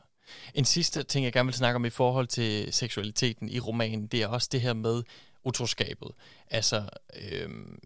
En 0.54 0.66
sidste 0.66 1.04
ting, 1.04 1.26
jeg 1.26 1.34
gerne 1.34 1.48
vil 1.48 1.56
snakke 1.56 1.76
om 1.76 1.86
i 1.86 1.90
forhold 1.90 2.28
til 2.28 2.74
seksualiteten 2.74 3.50
i 3.50 3.60
romanen, 3.60 4.08
det 4.08 4.22
er 4.22 4.28
også 4.28 4.50
det 4.52 4.62
her 4.62 4.74
med 4.74 5.04
utroskabet. 5.44 6.12
Altså, 6.52 6.84
øhm, 7.32 7.80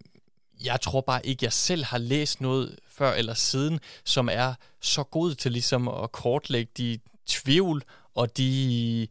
jeg 0.64 0.82
tror 0.82 1.02
bare 1.02 1.26
ikke, 1.26 1.46
jeg 1.46 1.54
selv 1.54 1.86
har 1.86 1.98
læst 1.98 2.42
noget 2.42 2.80
før 2.88 3.14
eller 3.14 3.34
siden, 3.34 3.80
som 4.04 4.30
er 4.32 4.54
så 4.82 5.04
god 5.04 5.36
til 5.36 5.52
ligesom 5.52 5.88
at 5.88 6.12
kortlægge 6.12 6.72
de 6.78 7.00
tvivl 7.28 7.84
og 8.16 8.38
de 8.38 9.08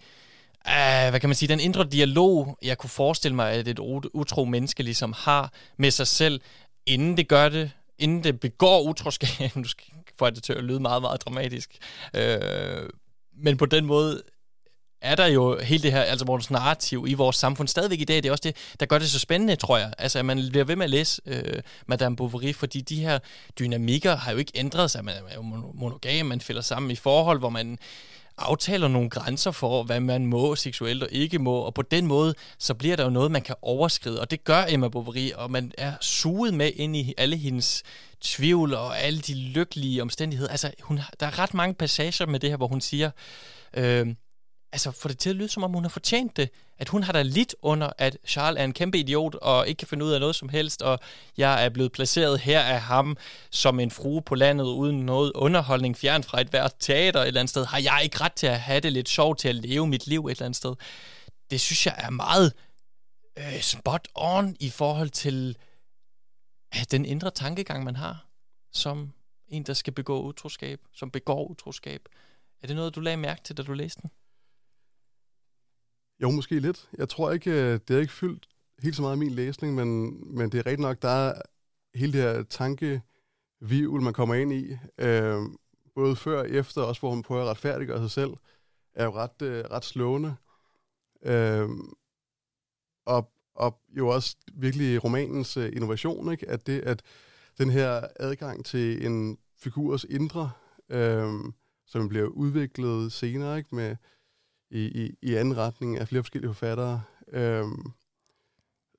Uh, 0.58 1.10
hvad 1.10 1.20
kan 1.20 1.28
man 1.28 1.36
sige, 1.36 1.48
den 1.48 1.60
indre 1.60 1.84
dialog, 1.84 2.58
jeg 2.62 2.78
kunne 2.78 2.90
forestille 2.90 3.34
mig, 3.34 3.52
at 3.52 3.68
et 3.68 3.78
utro 4.14 4.44
menneske 4.44 4.82
ligesom 4.82 5.14
har 5.16 5.52
med 5.76 5.90
sig 5.90 6.06
selv, 6.06 6.40
inden 6.86 7.16
det 7.16 7.28
gør 7.28 7.48
det, 7.48 7.70
inden 7.98 8.24
det 8.24 8.40
begår 8.40 8.82
utroskab, 8.82 9.56
nu 9.56 9.64
får 10.18 10.30
det 10.30 10.42
til 10.42 10.52
at 10.52 10.64
lyde 10.64 10.80
meget, 10.80 11.02
meget 11.02 11.24
dramatisk, 11.24 11.70
øh, 12.14 12.88
men 13.42 13.56
på 13.56 13.66
den 13.66 13.86
måde 13.86 14.22
er 15.02 15.14
der 15.14 15.26
jo 15.26 15.58
hele 15.60 15.82
det 15.82 15.92
her, 15.92 16.02
altså 16.02 16.26
vores 16.26 16.50
narrativ 16.50 17.04
i 17.08 17.14
vores 17.14 17.36
samfund 17.36 17.68
stadigvæk 17.68 18.00
i 18.00 18.04
dag, 18.04 18.16
det 18.16 18.26
er 18.26 18.30
også 18.30 18.42
det, 18.44 18.56
der 18.80 18.86
gør 18.86 18.98
det 18.98 19.10
så 19.10 19.18
spændende, 19.18 19.56
tror 19.56 19.78
jeg. 19.78 19.92
Altså, 19.98 20.18
at 20.18 20.24
man 20.24 20.48
bliver 20.50 20.64
ved 20.64 20.76
med 20.76 20.84
at 20.84 20.90
læse 20.90 21.22
øh, 21.26 21.62
Madame 21.86 22.16
Bovary, 22.16 22.52
fordi 22.52 22.80
de 22.80 23.00
her 23.00 23.18
dynamikker 23.58 24.16
har 24.16 24.32
jo 24.32 24.38
ikke 24.38 24.52
ændret 24.54 24.90
sig. 24.90 25.04
Man 25.04 25.14
er 25.28 25.34
jo 25.34 25.42
monogam, 25.74 26.26
man 26.26 26.40
fælder 26.40 26.62
sammen 26.62 26.90
i 26.90 26.96
forhold, 26.96 27.38
hvor 27.38 27.50
man 27.50 27.78
aftaler 28.38 28.88
nogle 28.88 29.10
grænser 29.10 29.50
for, 29.50 29.82
hvad 29.82 30.00
man 30.00 30.26
må 30.26 30.56
seksuelt 30.56 31.02
og 31.02 31.08
ikke 31.12 31.38
må, 31.38 31.54
og 31.54 31.74
på 31.74 31.82
den 31.82 32.06
måde, 32.06 32.34
så 32.58 32.74
bliver 32.74 32.96
der 32.96 33.04
jo 33.04 33.10
noget, 33.10 33.30
man 33.30 33.42
kan 33.42 33.54
overskride, 33.62 34.20
og 34.20 34.30
det 34.30 34.44
gør 34.44 34.64
Emma 34.68 34.88
Bovary, 34.88 35.30
og 35.34 35.50
man 35.50 35.72
er 35.78 35.92
suget 36.00 36.54
med 36.54 36.70
ind 36.76 36.96
i 36.96 37.14
alle 37.16 37.36
hendes 37.36 37.82
tvivl 38.20 38.74
og 38.74 38.98
alle 38.98 39.20
de 39.20 39.34
lykkelige 39.34 40.02
omstændigheder. 40.02 40.50
Altså, 40.50 40.72
hun, 40.80 41.00
der 41.20 41.26
er 41.26 41.38
ret 41.38 41.54
mange 41.54 41.74
passager 41.74 42.26
med 42.26 42.40
det 42.40 42.50
her, 42.50 42.56
hvor 42.56 42.66
hun 42.66 42.80
siger, 42.80 43.10
øh, 43.74 44.06
altså 44.72 44.90
får 44.90 45.08
det 45.08 45.18
til 45.18 45.30
at 45.30 45.36
lyde, 45.36 45.48
som 45.48 45.64
om 45.64 45.72
hun 45.72 45.84
har 45.84 45.88
fortjent 45.88 46.36
det. 46.36 46.50
At 46.78 46.88
hun 46.88 47.02
har 47.02 47.12
da 47.12 47.22
lidt 47.22 47.54
under, 47.62 47.90
at 47.98 48.18
Charles 48.26 48.60
er 48.60 48.64
en 48.64 48.72
kæmpe 48.72 48.98
idiot, 48.98 49.34
og 49.34 49.68
ikke 49.68 49.78
kan 49.78 49.88
finde 49.88 50.04
ud 50.04 50.12
af 50.12 50.20
noget 50.20 50.36
som 50.36 50.48
helst, 50.48 50.82
og 50.82 50.98
jeg 51.36 51.64
er 51.64 51.68
blevet 51.68 51.92
placeret 51.92 52.40
her 52.40 52.60
af 52.60 52.80
ham 52.80 53.16
som 53.50 53.80
en 53.80 53.90
frue 53.90 54.22
på 54.22 54.34
landet, 54.34 54.64
uden 54.64 55.06
noget 55.06 55.32
underholdning, 55.34 55.96
fjern 55.96 56.22
fra 56.22 56.40
et 56.40 56.48
hvert 56.48 56.72
teater 56.80 57.20
et 57.20 57.26
eller 57.26 57.40
andet 57.40 57.50
sted. 57.50 57.64
Har 57.66 57.78
jeg 57.78 58.00
ikke 58.02 58.20
ret 58.20 58.32
til 58.32 58.46
at 58.46 58.60
have 58.60 58.80
det 58.80 58.92
lidt 58.92 59.08
sjovt 59.08 59.38
til 59.38 59.48
at 59.48 59.54
leve 59.54 59.86
mit 59.86 60.06
liv 60.06 60.26
et 60.26 60.30
eller 60.30 60.44
andet 60.44 60.56
sted? 60.56 60.74
Det 61.50 61.60
synes 61.60 61.86
jeg 61.86 61.94
er 61.98 62.10
meget 62.10 62.52
øh, 63.38 63.60
spot 63.60 64.08
on 64.14 64.56
i 64.60 64.70
forhold 64.70 65.10
til 65.10 65.56
øh, 65.58 65.67
den 66.90 67.04
indre 67.04 67.30
tankegang, 67.30 67.84
man 67.84 67.96
har, 67.96 68.26
som 68.72 69.12
en, 69.48 69.62
der 69.62 69.72
skal 69.72 69.92
begå 69.92 70.22
utroskab, 70.22 70.80
som 70.92 71.10
begår 71.10 71.48
utroskab. 71.48 72.08
Er 72.62 72.66
det 72.66 72.76
noget, 72.76 72.94
du 72.94 73.00
lagde 73.00 73.16
mærke 73.16 73.40
til, 73.44 73.56
da 73.56 73.62
du 73.62 73.72
læste 73.72 74.02
den? 74.02 74.10
Jo, 76.22 76.30
måske 76.30 76.60
lidt. 76.60 76.88
Jeg 76.98 77.08
tror 77.08 77.32
ikke, 77.32 77.50
øh, 77.50 77.80
det 77.88 77.96
er 77.96 78.00
ikke 78.00 78.12
fyldt 78.12 78.48
helt 78.82 78.96
så 78.96 79.02
meget 79.02 79.12
af 79.12 79.18
min 79.18 79.30
læsning, 79.30 79.74
men, 79.74 80.20
men 80.36 80.52
det 80.52 80.58
er 80.58 80.66
rigtigt 80.66 80.80
nok, 80.80 81.02
der 81.02 81.08
er 81.08 81.42
hele 81.94 82.12
det 82.12 82.22
her 82.22 82.42
tankevivl, 82.42 84.02
man 84.02 84.12
kommer 84.12 84.34
ind 84.34 84.52
i, 84.52 84.76
øh, 84.98 85.40
både 85.94 86.16
før 86.16 86.38
og 86.38 86.50
efter, 86.50 86.82
også 86.82 87.00
hvor 87.00 87.14
man 87.14 87.22
prøver 87.22 87.42
at 87.42 87.48
retfærdiggøre 87.48 88.00
sig 88.00 88.10
selv, 88.10 88.30
er 88.94 89.04
jo 89.04 89.10
ret, 89.10 89.42
øh, 89.42 89.64
ret 89.64 89.84
slående. 89.84 90.36
Øh, 91.22 91.68
og, 93.06 93.32
og 93.58 93.80
jo 93.96 94.08
også 94.08 94.36
virkelig 94.54 95.04
romanens 95.04 95.56
øh, 95.56 95.72
innovation, 95.72 96.32
ikke? 96.32 96.48
at 96.48 96.66
det, 96.66 96.80
at 96.80 97.02
den 97.58 97.70
her 97.70 98.06
adgang 98.16 98.64
til 98.64 99.06
en 99.06 99.38
figurs 99.56 100.04
indre, 100.04 100.50
øh, 100.88 101.32
som 101.86 102.08
bliver 102.08 102.26
udviklet 102.26 103.12
senere, 103.12 103.58
ikke? 103.58 103.74
med 103.74 103.96
i, 104.70 105.04
i, 105.04 105.16
i 105.22 105.34
anden 105.34 105.56
retning 105.56 105.98
af 105.98 106.08
flere 106.08 106.22
forskellige 106.22 106.50
forfattere, 106.50 107.02
øh, 107.28 107.64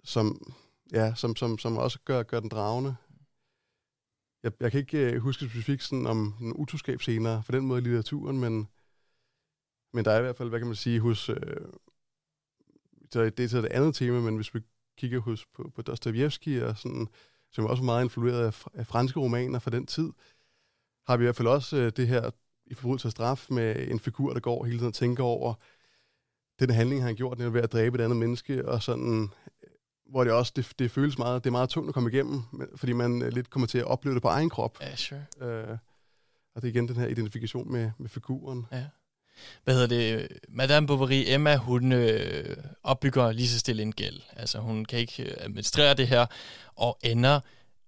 som, 0.03 0.53
ja, 0.93 1.16
som, 1.16 1.36
som, 1.36 1.57
som 1.57 1.78
også 1.78 1.99
gør, 2.05 2.24
gør 2.24 2.39
den 2.39 2.49
dragende. 2.49 2.95
Jeg, 4.43 4.51
jeg 4.60 4.72
kan 4.72 4.80
ikke 4.80 5.14
øh, 5.14 5.22
huske 5.22 5.45
specifikt 5.45 5.84
sådan 5.84 6.07
om 6.07 6.34
en 6.41 6.53
utroskab 6.53 7.01
senere, 7.01 7.43
for 7.43 7.51
den 7.51 7.66
måde 7.66 7.82
i 7.82 7.84
litteraturen, 7.84 8.39
men, 8.39 8.70
men 9.93 10.05
der 10.05 10.12
er 10.12 10.20
i 10.20 10.22
hvert 10.22 10.38
fald, 10.38 10.49
hvad 10.49 10.60
kan 10.60 10.68
man 10.68 10.76
sige, 10.76 10.99
hos... 10.99 11.30
Øh, 11.30 11.36
det 13.14 13.39
er 13.39 13.47
til 13.47 13.64
det 13.64 13.72
andet 13.72 13.95
tema, 13.95 14.20
men 14.20 14.36
hvis 14.36 14.55
vi 14.55 14.60
kigger 14.97 15.20
hos, 15.20 15.45
på, 15.45 15.72
på 15.76 15.82
Dostoyevsky, 15.82 16.62
og 16.62 16.78
sådan, 16.78 17.07
som 17.51 17.66
er 17.66 17.70
også 17.70 17.84
meget 17.84 18.03
influeret 18.03 18.45
af, 18.45 18.66
af 18.74 18.88
franske 18.88 19.20
romaner 19.20 19.60
fra 19.60 19.72
den 19.72 19.86
tid, 19.86 20.10
har 21.07 21.18
vi 21.18 21.24
i 21.24 21.26
hvert 21.26 21.36
fald 21.36 21.47
også 21.47 21.78
øh, 21.78 21.91
det 21.97 22.07
her 22.07 22.32
i 22.66 22.74
forbrydelse 22.74 23.07
af 23.07 23.12
straf 23.12 23.47
med 23.49 23.88
en 23.88 23.99
figur, 23.99 24.34
der 24.34 24.39
går 24.39 24.66
hele 24.66 24.78
tiden 24.78 24.88
og 24.88 24.93
tænker 24.93 25.24
over 25.24 25.53
den 26.60 26.70
handling, 26.70 27.01
han 27.01 27.07
har 27.07 27.16
gjort, 27.16 27.53
ved 27.53 27.62
at 27.62 27.72
dræbe 27.72 27.97
et 27.97 28.03
andet 28.03 28.18
menneske, 28.18 28.68
og 28.68 28.84
sådan, 28.84 29.30
hvor 30.10 30.24
det 30.24 30.34
også, 30.34 30.53
det, 30.55 30.74
det 30.80 30.91
føles 30.91 31.18
meget, 31.18 31.43
det 31.43 31.49
er 31.49 31.51
meget 31.51 31.70
tungt 31.70 31.88
at 31.88 31.93
komme 31.93 32.10
igennem, 32.10 32.43
fordi 32.76 32.93
man 32.93 33.22
øh, 33.22 33.32
lidt 33.32 33.49
kommer 33.49 33.68
til 33.68 33.78
at 33.78 33.86
opleve 33.86 34.14
det 34.16 34.22
på 34.22 34.28
egen 34.28 34.49
krop. 34.49 34.78
Ja, 34.82 34.95
sure. 34.95 35.26
Øh, 35.41 35.78
og 36.55 36.62
det 36.62 36.68
er 36.68 36.72
igen 36.72 36.88
den 36.88 36.95
her 36.95 37.07
identifikation 37.07 37.72
med, 37.72 37.91
med 37.97 38.10
figuren. 38.10 38.66
Ja 38.72 38.86
hvad 39.64 39.74
hedder 39.74 39.88
det, 39.88 40.28
Madame 40.50 40.88
Bovary, 40.88 41.24
Emma, 41.28 41.56
hun 41.56 41.92
øh, 41.92 42.58
opbygger 42.84 43.32
lige 43.32 43.50
så 43.50 43.60
stille 43.60 43.82
en 43.82 43.92
gæld. 43.92 44.22
Altså 44.36 44.60
hun 44.60 44.86
kan 44.86 45.00
ikke 45.00 45.24
øh, 45.24 45.34
administrere 45.38 45.94
det 45.94 46.08
her, 46.08 46.26
og 46.76 46.98
ender 47.04 47.40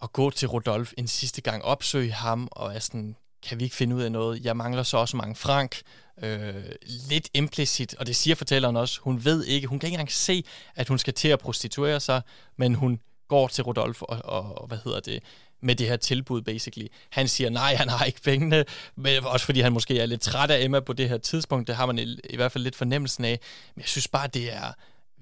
at 0.03 0.13
gå 0.13 0.29
til 0.29 0.47
Rodolf 0.47 0.93
en 0.97 1.07
sidste 1.07 1.41
gang, 1.41 1.63
opsøge 1.63 2.11
ham, 2.11 2.47
og 2.51 2.75
er 2.75 2.79
sådan, 2.79 3.15
kan 3.43 3.59
vi 3.59 3.63
ikke 3.63 3.75
finde 3.75 3.95
ud 3.95 4.01
af 4.01 4.11
noget? 4.11 4.45
Jeg 4.45 4.57
mangler 4.57 4.83
så 4.83 4.97
også 4.97 5.17
mange 5.17 5.35
frank. 5.35 5.81
Øh, 6.23 6.65
lidt 7.09 7.29
implicit, 7.33 7.95
og 7.95 8.07
det 8.07 8.15
siger 8.15 8.35
fortælleren 8.35 8.75
også, 8.75 8.99
hun 9.01 9.25
ved 9.25 9.45
ikke, 9.45 9.67
hun 9.67 9.79
kan 9.79 9.87
ikke 9.87 9.95
engang 9.95 10.11
se, 10.11 10.43
at 10.75 10.87
hun 10.87 10.97
skal 10.97 11.13
til 11.13 11.27
at 11.27 11.39
prostituere 11.39 11.99
sig, 11.99 12.21
men 12.57 12.75
hun 12.75 12.99
går 13.27 13.47
til 13.47 13.63
Rodolf 13.63 14.01
og, 14.01 14.21
og, 14.23 14.61
og 14.61 14.67
hvad 14.67 14.77
hedder 14.83 14.99
det, 14.99 15.23
med 15.61 15.75
det 15.75 15.87
her 15.87 15.97
tilbud, 15.97 16.41
basically. 16.41 16.87
Han 17.09 17.27
siger, 17.27 17.49
nej, 17.49 17.75
han 17.75 17.89
har 17.89 18.05
ikke 18.05 18.21
pengene, 18.21 18.65
men 18.95 19.25
også 19.25 19.45
fordi 19.45 19.59
han 19.59 19.73
måske 19.73 19.99
er 19.99 20.05
lidt 20.05 20.21
træt 20.21 20.51
af 20.51 20.63
Emma 20.63 20.79
på 20.79 20.93
det 20.93 21.09
her 21.09 21.17
tidspunkt. 21.17 21.67
Det 21.67 21.75
har 21.75 21.85
man 21.85 21.99
i, 21.99 22.17
i 22.29 22.35
hvert 22.35 22.51
fald 22.51 22.63
lidt 22.63 22.75
fornemmelsen 22.75 23.25
af. 23.25 23.39
Men 23.75 23.81
jeg 23.81 23.89
synes 23.89 24.07
bare, 24.07 24.27
det 24.27 24.53
er 24.53 24.73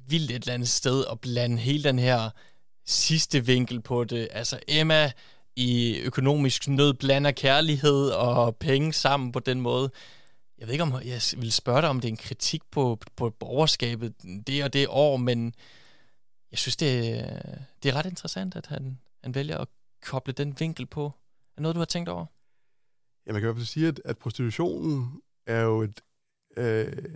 vildt 0.07 0.31
et 0.31 0.35
eller 0.35 0.53
andet 0.53 0.69
sted 0.69 1.05
at 1.11 1.19
blande 1.19 1.57
hele 1.57 1.83
den 1.83 1.99
her 1.99 2.29
sidste 2.85 3.45
vinkel 3.45 3.81
på 3.81 4.03
det. 4.03 4.27
Altså 4.31 4.59
Emma 4.67 5.11
i 5.55 5.97
økonomisk 5.97 6.67
nød 6.67 6.93
blander 6.93 7.31
kærlighed 7.31 8.09
og 8.09 8.55
penge 8.55 8.93
sammen 8.93 9.31
på 9.31 9.39
den 9.39 9.61
måde. 9.61 9.91
Jeg 10.59 10.67
ved 10.67 10.73
ikke, 10.73 10.83
om 10.83 11.01
jeg 11.05 11.21
vil 11.37 11.51
spørge 11.51 11.81
dig, 11.81 11.89
om 11.89 11.99
det 11.99 12.07
er 12.07 12.11
en 12.11 12.17
kritik 12.17 12.61
på, 12.71 12.99
på 13.15 13.29
borgerskabet 13.29 14.13
det 14.47 14.63
og 14.63 14.73
det 14.73 14.87
år, 14.89 15.17
men 15.17 15.53
jeg 16.51 16.59
synes, 16.59 16.75
det, 16.75 17.25
det 17.83 17.89
er 17.89 17.95
ret 17.95 18.05
interessant, 18.05 18.55
at 18.55 18.65
han, 18.65 18.99
han 19.23 19.35
vælger 19.35 19.57
at 19.57 19.67
koble 20.01 20.33
den 20.33 20.59
vinkel 20.59 20.85
på. 20.85 21.05
Er 21.05 21.55
det 21.55 21.61
noget, 21.61 21.75
du 21.75 21.79
har 21.79 21.85
tænkt 21.85 22.09
over? 22.09 22.25
Ja, 23.25 23.31
man 23.31 23.41
kan 23.41 23.47
i 23.47 23.47
hvert 23.47 23.55
fald 23.55 23.65
sige, 23.65 23.87
at, 23.87 24.01
at 24.05 24.17
prostitutionen 24.17 25.21
er 25.45 25.61
jo 25.61 25.81
et, 25.81 26.01
øh, 26.57 27.15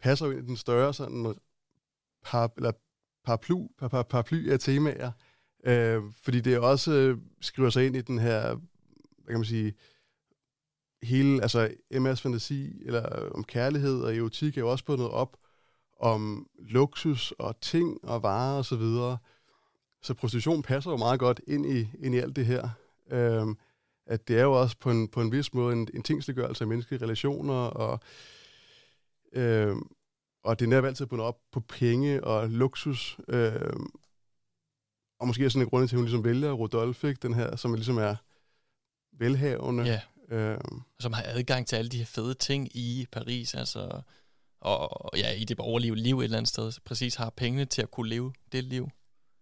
passer 0.00 0.26
jo 0.26 0.32
ind 0.32 0.40
i 0.40 0.46
den 0.46 0.56
større 0.56 0.94
sådan, 0.94 1.26
øh, 1.26 1.34
par, 2.24 2.52
eller 2.56 2.72
paraply, 3.24 3.54
par, 3.78 3.88
par, 3.88 4.02
paraply 4.02 4.50
af 4.50 4.60
temaer, 4.60 5.12
øh, 5.64 6.02
fordi 6.22 6.40
det 6.40 6.58
også 6.58 6.92
øh, 6.92 7.18
skriver 7.40 7.70
sig 7.70 7.86
ind 7.86 7.96
i 7.96 8.00
den 8.00 8.18
her, 8.18 8.54
hvad 9.18 9.28
kan 9.28 9.38
man 9.38 9.44
sige, 9.44 9.74
hele, 11.02 11.42
altså 11.42 11.74
MS 11.90 12.20
fantasi, 12.20 12.82
eller 12.84 13.24
øh, 13.24 13.30
om 13.34 13.44
kærlighed 13.44 14.02
og 14.02 14.16
erotik 14.16 14.56
er 14.56 14.60
jo 14.60 14.70
også 14.70 14.84
bundet 14.84 15.08
op 15.08 15.36
om 16.00 16.48
luksus 16.58 17.32
og 17.38 17.60
ting 17.60 18.04
og 18.04 18.22
varer 18.22 18.58
og 18.58 18.64
så 18.64 18.76
videre. 18.76 19.18
Så 20.04 20.14
prostitution 20.14 20.62
passer 20.62 20.90
jo 20.90 20.96
meget 20.96 21.20
godt 21.20 21.40
ind 21.46 21.66
i, 21.66 21.88
ind 21.98 22.14
i 22.14 22.18
alt 22.18 22.36
det 22.36 22.46
her. 22.46 22.68
Øhm, 23.10 23.58
at 24.06 24.28
det 24.28 24.38
er 24.38 24.42
jo 24.42 24.60
også 24.60 24.76
på 24.80 24.90
en, 24.90 25.08
på 25.08 25.20
en 25.20 25.32
vis 25.32 25.54
måde 25.54 25.72
en, 25.72 25.88
en 25.94 26.02
tingsliggørelse 26.02 26.64
af 26.64 26.68
menneskelige 26.68 27.02
relationer, 27.02 27.54
og, 27.54 28.00
øhm, 29.32 29.82
og 30.44 30.58
det 30.58 30.64
er 30.64 30.68
nærmest 30.68 30.88
altid 30.88 31.06
bundet 31.06 31.26
op 31.26 31.38
på 31.52 31.60
penge 31.60 32.24
og 32.24 32.50
luksus. 32.50 33.18
Øhm, 33.28 33.86
og 35.20 35.26
måske 35.26 35.44
er 35.44 35.48
sådan 35.48 35.62
en 35.62 35.68
grund 35.68 35.88
til, 35.88 35.96
at 35.96 35.98
hun 35.98 36.04
ligesom 36.04 36.24
vælger 36.24 36.52
Rodolphe, 36.52 37.08
ikke? 37.08 37.20
den 37.22 37.34
her, 37.34 37.56
som 37.56 37.74
ligesom 37.74 37.98
er 37.98 38.16
velhavende. 39.12 39.84
Ja. 39.84 40.00
Øhm. 40.28 40.82
Som 41.00 41.12
har 41.12 41.22
adgang 41.26 41.66
til 41.66 41.76
alle 41.76 41.90
de 41.90 41.98
her 41.98 42.04
fede 42.04 42.34
ting 42.34 42.76
i 42.76 43.06
Paris, 43.12 43.54
altså, 43.54 44.00
og, 44.60 45.04
og 45.04 45.18
ja, 45.18 45.32
i 45.32 45.44
det 45.44 45.56
borgerlige 45.56 45.94
liv 45.94 46.18
et 46.18 46.24
eller 46.24 46.36
andet 46.36 46.48
sted, 46.48 46.72
præcis 46.84 47.14
har 47.14 47.30
pengene 47.30 47.64
til 47.64 47.82
at 47.82 47.90
kunne 47.90 48.08
leve 48.08 48.32
det 48.52 48.64
liv. 48.64 48.90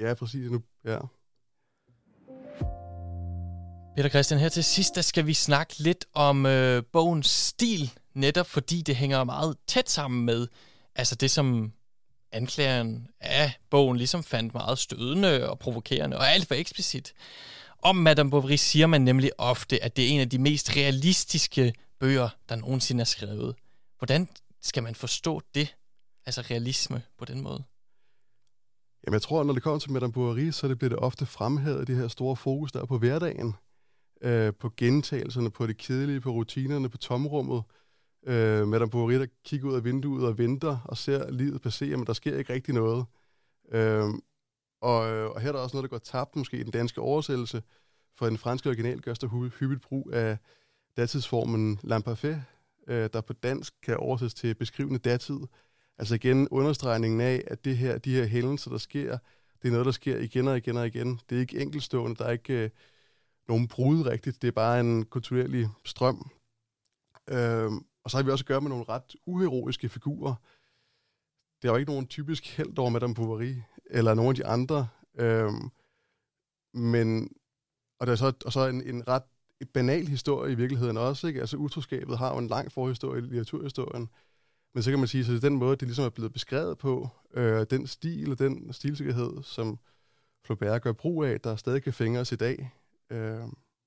Ja, 0.00 0.14
præcis. 0.14 0.50
Nu, 0.50 0.62
ja. 0.84 0.98
Peter 3.96 4.08
Christian, 4.08 4.40
her 4.40 4.48
til 4.48 4.64
sidst, 4.64 4.94
der 4.94 5.02
skal 5.02 5.26
vi 5.26 5.34
snakke 5.34 5.78
lidt 5.78 6.04
om 6.14 6.46
øh, 6.46 6.82
bogens 6.92 7.30
stil, 7.30 7.92
netop 8.14 8.46
fordi 8.46 8.82
det 8.82 8.96
hænger 8.96 9.24
meget 9.24 9.56
tæt 9.66 9.90
sammen 9.90 10.24
med 10.24 10.46
altså 10.94 11.14
det, 11.14 11.30
som 11.30 11.72
anklageren 12.32 13.08
af 13.20 13.52
bogen 13.70 13.96
ligesom 13.96 14.22
fandt 14.22 14.54
meget 14.54 14.78
stødende 14.78 15.50
og 15.50 15.58
provokerende 15.58 16.16
og 16.16 16.28
alt 16.28 16.48
for 16.48 16.54
eksplicit. 16.54 17.12
Om 17.78 17.96
Madame 17.96 18.30
Bovary 18.30 18.56
siger 18.56 18.86
man 18.86 19.00
nemlig 19.00 19.30
ofte, 19.38 19.84
at 19.84 19.96
det 19.96 20.04
er 20.04 20.08
en 20.08 20.20
af 20.20 20.30
de 20.30 20.38
mest 20.38 20.76
realistiske 20.76 21.74
bøger, 22.00 22.28
der 22.48 22.56
nogensinde 22.56 23.00
er 23.00 23.04
skrevet. 23.04 23.54
Hvordan 23.98 24.28
skal 24.62 24.82
man 24.82 24.94
forstå 24.94 25.42
det? 25.54 25.76
Altså 26.26 26.40
realisme 26.40 27.02
på 27.18 27.24
den 27.24 27.40
måde? 27.40 27.64
Jamen 29.06 29.14
jeg 29.14 29.22
tror, 29.22 29.44
når 29.44 29.52
det 29.52 29.62
kommer 29.62 29.78
til 29.78 29.92
Madame 29.92 30.12
Bovary, 30.12 30.50
så 30.50 30.68
det 30.68 30.78
bliver 30.78 30.88
det 30.88 30.98
ofte 30.98 31.26
fremhævet, 31.26 31.86
det 31.86 31.96
her 31.96 32.08
store 32.08 32.36
fokus, 32.36 32.72
der 32.72 32.80
er 32.80 32.86
på 32.86 32.98
hverdagen. 32.98 33.54
Øh, 34.22 34.52
på 34.54 34.70
gentagelserne, 34.76 35.50
på 35.50 35.66
det 35.66 35.76
kedelige, 35.76 36.20
på 36.20 36.30
rutinerne, 36.30 36.88
på 36.88 36.98
tomrummet. 36.98 37.62
Øh, 38.26 38.68
Madame 38.68 38.90
Bovary, 38.90 39.14
der 39.14 39.26
kigger 39.44 39.68
ud 39.68 39.74
af 39.74 39.84
vinduet 39.84 40.26
og 40.26 40.38
venter 40.38 40.78
og 40.84 40.96
ser 40.96 41.30
livet 41.30 41.62
passere, 41.62 41.96
men 41.96 42.06
der 42.06 42.12
sker 42.12 42.38
ikke 42.38 42.52
rigtig 42.52 42.74
noget. 42.74 43.04
Øh, 43.72 44.08
og, 44.80 44.98
og 45.30 45.40
her 45.40 45.48
er 45.48 45.52
der 45.52 45.58
også 45.58 45.76
noget, 45.76 45.90
der 45.90 45.96
går 45.96 45.98
tabt, 45.98 46.36
måske 46.36 46.56
i 46.56 46.62
den 46.62 46.70
danske 46.70 47.00
oversættelse, 47.00 47.62
for 48.18 48.26
den 48.26 48.38
franske 48.38 48.68
original 48.68 49.00
gør 49.00 49.14
der 49.14 49.48
hyppigt 49.58 49.82
brug 49.82 50.10
af 50.12 50.38
datidsformen 50.96 51.78
l'imparfait, 51.84 52.38
øh, 52.86 53.10
der 53.12 53.20
på 53.20 53.32
dansk 53.32 53.74
kan 53.82 53.96
oversættes 53.96 54.34
til 54.34 54.54
beskrivende 54.54 54.98
datid. 54.98 55.40
Altså 55.98 56.14
igen 56.14 56.48
understregningen 56.48 57.20
af, 57.20 57.44
at 57.46 57.64
det 57.64 57.76
her, 57.76 57.98
de 57.98 58.14
her 58.14 58.24
hændelser, 58.24 58.70
der 58.70 58.78
sker, 58.78 59.18
det 59.62 59.68
er 59.68 59.72
noget, 59.72 59.86
der 59.86 59.92
sker 59.92 60.18
igen 60.18 60.48
og 60.48 60.56
igen 60.56 60.76
og 60.76 60.86
igen. 60.86 61.20
Det 61.30 61.36
er 61.36 61.40
ikke 61.40 61.60
enkeltstående, 61.60 62.16
der 62.16 62.24
er 62.24 62.30
ikke 62.30 62.64
øh, 62.64 62.70
nogen 63.48 63.68
brud 63.68 64.06
rigtigt, 64.06 64.42
det 64.42 64.48
er 64.48 64.52
bare 64.52 64.80
en 64.80 65.04
kontinuerlig 65.04 65.68
strøm. 65.84 66.30
Øh, 67.28 67.70
og 68.04 68.10
så 68.10 68.16
har 68.16 68.22
vi 68.22 68.30
også 68.30 68.42
at 68.42 68.46
gøre 68.46 68.60
med 68.60 68.70
nogle 68.70 68.84
ret 68.88 69.16
uheroiske 69.26 69.88
figurer. 69.88 70.34
Der 71.62 71.68
er 71.68 71.72
jo 71.72 71.78
ikke 71.78 71.90
nogen 71.92 72.06
typisk 72.06 72.56
held 72.56 72.78
over 72.78 72.90
Madame 72.90 73.14
Bovary, 73.14 73.54
eller 73.86 74.14
nogen 74.14 74.28
af 74.28 74.34
de 74.34 74.46
andre. 74.46 74.88
Øh, 75.14 75.52
men, 76.74 77.36
og 77.98 78.06
der 78.06 78.12
er 78.12 78.16
så, 78.16 78.32
og 78.44 78.52
så 78.52 78.66
en, 78.66 78.82
en 78.82 79.08
ret 79.08 79.22
banal 79.74 80.08
historie 80.08 80.52
i 80.52 80.54
virkeligheden 80.54 80.96
også. 80.96 81.26
Ikke? 81.26 81.40
Altså 81.40 81.56
utroskabet 81.56 82.18
har 82.18 82.32
jo 82.32 82.38
en 82.38 82.48
lang 82.48 82.72
forhistorie 82.72 83.18
i 83.18 83.22
litteraturhistorien. 83.22 84.08
Men 84.74 84.82
så 84.82 84.90
kan 84.90 84.98
man 84.98 85.08
sige, 85.08 85.20
at 85.20 85.26
det 85.26 85.36
er 85.36 85.40
den 85.40 85.56
måde, 85.56 85.76
det 85.76 85.88
ligesom 85.88 86.04
er 86.04 86.08
blevet 86.08 86.32
beskrevet 86.32 86.78
på, 86.78 87.08
øh, 87.34 87.66
den 87.70 87.86
stil 87.86 88.30
og 88.30 88.38
den 88.38 88.72
stilsikkerhed, 88.72 89.42
som 89.42 89.78
Flaubert 90.44 90.82
gør 90.82 90.92
brug 90.92 91.24
af, 91.24 91.40
der 91.40 91.56
stadig 91.56 91.82
kan 91.82 91.92
fingres 91.92 92.32
i 92.32 92.36
dag. 92.36 92.70
Øh. 93.10 93.40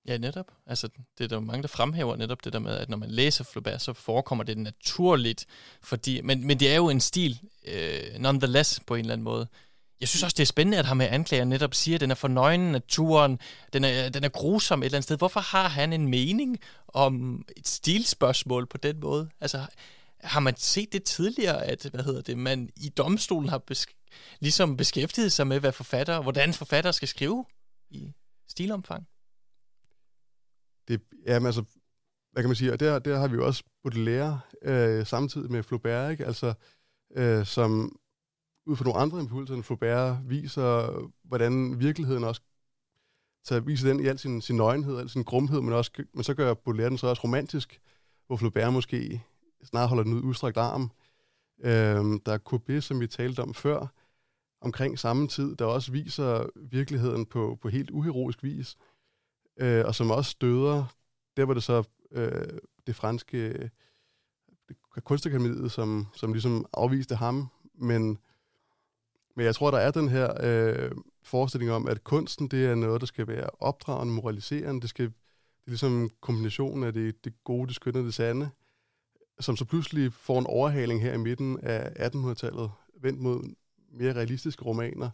Ja, 0.08 0.18
netop. 0.18 0.52
Altså, 0.66 0.90
det 1.18 1.24
er 1.24 1.28
der 1.28 1.40
mange, 1.40 1.62
der 1.62 1.68
fremhæver 1.68 2.16
netop 2.16 2.44
det 2.44 2.54
der 2.54 2.60
med, 2.60 2.72
at 2.72 2.90
når 2.90 2.98
man 2.98 3.12
læser 3.12 3.44
Flaubert, 3.44 3.82
så 3.82 3.94
forekommer 3.94 4.44
det 4.44 4.58
naturligt, 4.58 5.46
fordi, 5.82 6.22
men, 6.22 6.48
men 6.48 6.60
det 6.60 6.72
er 6.72 6.76
jo 6.76 6.90
en 6.90 7.00
stil, 7.00 7.40
øh, 7.68 8.20
nonetheless, 8.20 8.80
på 8.80 8.96
en 8.96 9.00
eller 9.00 9.14
anden 9.14 9.24
måde. 9.24 9.48
Jeg 10.00 10.08
synes 10.08 10.24
også, 10.24 10.36
det 10.38 10.42
er 10.42 10.48
spændende, 10.48 10.78
at 10.78 10.86
ham 10.86 10.98
med 10.98 11.08
anklager 11.10 11.46
netop 11.46 11.74
siger, 11.74 11.96
at 11.96 12.02
den 12.02 12.12
er 12.12 12.16
for 12.16 12.28
naturen, 12.28 13.40
den 13.74 13.84
er, 13.84 14.10
den 14.10 14.24
er 14.24 14.30
grusom 14.30 14.82
et 14.82 14.86
eller 14.86 14.98
andet 14.98 15.04
sted. 15.04 15.18
Hvorfor 15.18 15.40
har 15.40 15.68
han 15.68 15.94
en 15.94 16.08
mening 16.08 16.60
om 16.88 17.46
et 17.58 17.68
stilspørgsmål 17.68 18.66
på 18.66 18.78
den 18.78 19.00
måde? 19.00 19.30
Altså, 19.42 19.66
har 20.26 20.40
man 20.40 20.58
set 20.58 20.94
det 20.94 21.04
tidligere, 21.04 21.66
at 21.66 21.90
hvad 21.92 22.04
hedder 22.04 22.22
det, 22.22 22.38
man 22.38 22.70
i 22.76 22.90
domstolen 22.90 23.50
har 23.50 23.58
besk- 23.72 23.96
ligesom 24.40 24.78
beskæftiget 24.78 25.32
sig 25.32 25.48
med, 25.48 25.60
hvad 25.60 25.72
forfatter, 25.72 26.22
hvordan 26.22 26.54
forfatter 26.54 26.92
skal 26.92 27.08
skrive 27.08 27.46
i 27.90 28.14
stilomfang? 28.48 29.08
Det, 30.88 31.02
jamen 31.26 31.46
altså, 31.46 31.64
hvad 32.32 32.44
kan 32.44 32.50
man 32.50 32.56
sige, 32.56 32.74
og 32.74 32.80
der, 32.80 33.00
der 33.00 33.18
har 33.18 33.28
vi 33.28 33.36
jo 33.36 33.46
også 33.46 33.64
Baudelaire 33.84 34.40
øh, 34.62 35.06
samtidig 35.06 35.52
med 35.52 35.64
Flaubert, 35.64 36.12
ikke? 36.12 36.26
Altså, 36.26 36.54
øh, 37.16 37.46
som 37.46 38.00
ud 38.66 38.76
fra 38.76 38.84
nogle 38.84 39.00
andre 39.00 39.20
impulser 39.20 39.56
end 39.56 39.64
Flaubert 39.64 40.30
viser, 40.30 41.02
hvordan 41.24 41.80
virkeligheden 41.80 42.24
også 42.24 42.42
så 43.44 43.60
viser 43.60 43.88
den 43.88 44.00
i 44.00 44.08
al 44.08 44.20
sin, 44.20 44.42
sin 44.42 44.56
nøgenhed, 44.56 44.98
al 44.98 45.10
sin 45.10 45.24
grumhed, 45.24 45.62
men, 45.62 45.74
også, 45.74 45.92
men 46.14 46.24
så 46.24 46.34
gør 46.34 46.54
Baudelaire 46.54 46.90
den 46.90 46.98
så 46.98 47.08
også 47.08 47.24
romantisk, 47.24 47.82
hvor 48.28 48.38
Flaubert 48.38 48.74
måske 48.74 49.24
snart 49.66 49.90
holder 49.90 50.04
den 50.04 50.14
ud 50.14 50.22
udstrakt 50.22 50.58
arm. 50.58 50.92
Øhm, 51.64 52.20
der 52.20 52.34
er 52.34 52.38
Courbet, 52.38 52.84
som 52.84 53.00
vi 53.00 53.08
talte 53.08 53.40
om 53.40 53.54
før, 53.54 53.88
omkring 54.62 55.00
samme 55.00 55.28
tid, 55.28 55.56
der 55.56 55.66
også 55.66 55.92
viser 55.92 56.46
virkeligheden 56.56 57.26
på, 57.26 57.58
på 57.62 57.70
helt 57.70 57.92
uheroisk 57.92 58.44
vis, 58.44 58.78
øh, 59.60 59.86
og 59.86 59.96
som 59.96 60.12
også 60.12 60.32
støder, 60.32 60.86
der 61.38 61.46
var 61.46 61.54
det 61.54 61.64
så 61.64 61.84
øh, 62.12 62.60
det 62.88 62.96
franske 62.96 63.70
det 64.96 65.04
kunstakademiet, 65.04 65.72
som, 65.72 66.08
som 66.14 66.34
ligesom 66.34 66.66
afviste 66.74 67.16
ham, 67.16 67.48
men, 67.74 68.18
men 69.36 69.46
jeg 69.46 69.56
tror, 69.56 69.72
der 69.72 69.78
er 69.78 69.92
den 69.92 70.10
her 70.10 70.34
øh, 70.44 70.92
forestilling 71.24 71.72
om, 71.72 71.88
at 71.88 72.04
kunsten, 72.04 72.48
det 72.48 72.66
er 72.66 72.76
noget, 72.76 73.02
der 73.02 73.08
skal 73.08 73.28
være 73.28 73.50
opdragende, 73.60 74.14
moraliserende, 74.14 74.82
det 74.82 74.90
skal 74.90 75.06
det 75.06 75.70
er 75.70 75.72
ligesom 75.72 76.10
kombinationen 76.22 76.84
af 76.84 76.94
det, 76.94 77.26
det 77.26 77.44
gode, 77.44 77.68
det 77.68 77.76
skønne 77.76 78.00
og 78.00 78.06
det 78.06 78.14
sande 78.14 78.50
som 79.40 79.56
så 79.58 79.66
pludselig 79.66 80.14
får 80.14 80.40
en 80.40 80.46
overhaling 80.46 81.02
her 81.02 81.14
i 81.14 81.18
midten 81.18 81.60
af 81.60 82.10
1800-tallet, 82.10 82.72
vendt 83.02 83.20
mod 83.20 83.56
mere 83.92 84.14
realistiske 84.14 84.66
romaner, 84.66 85.10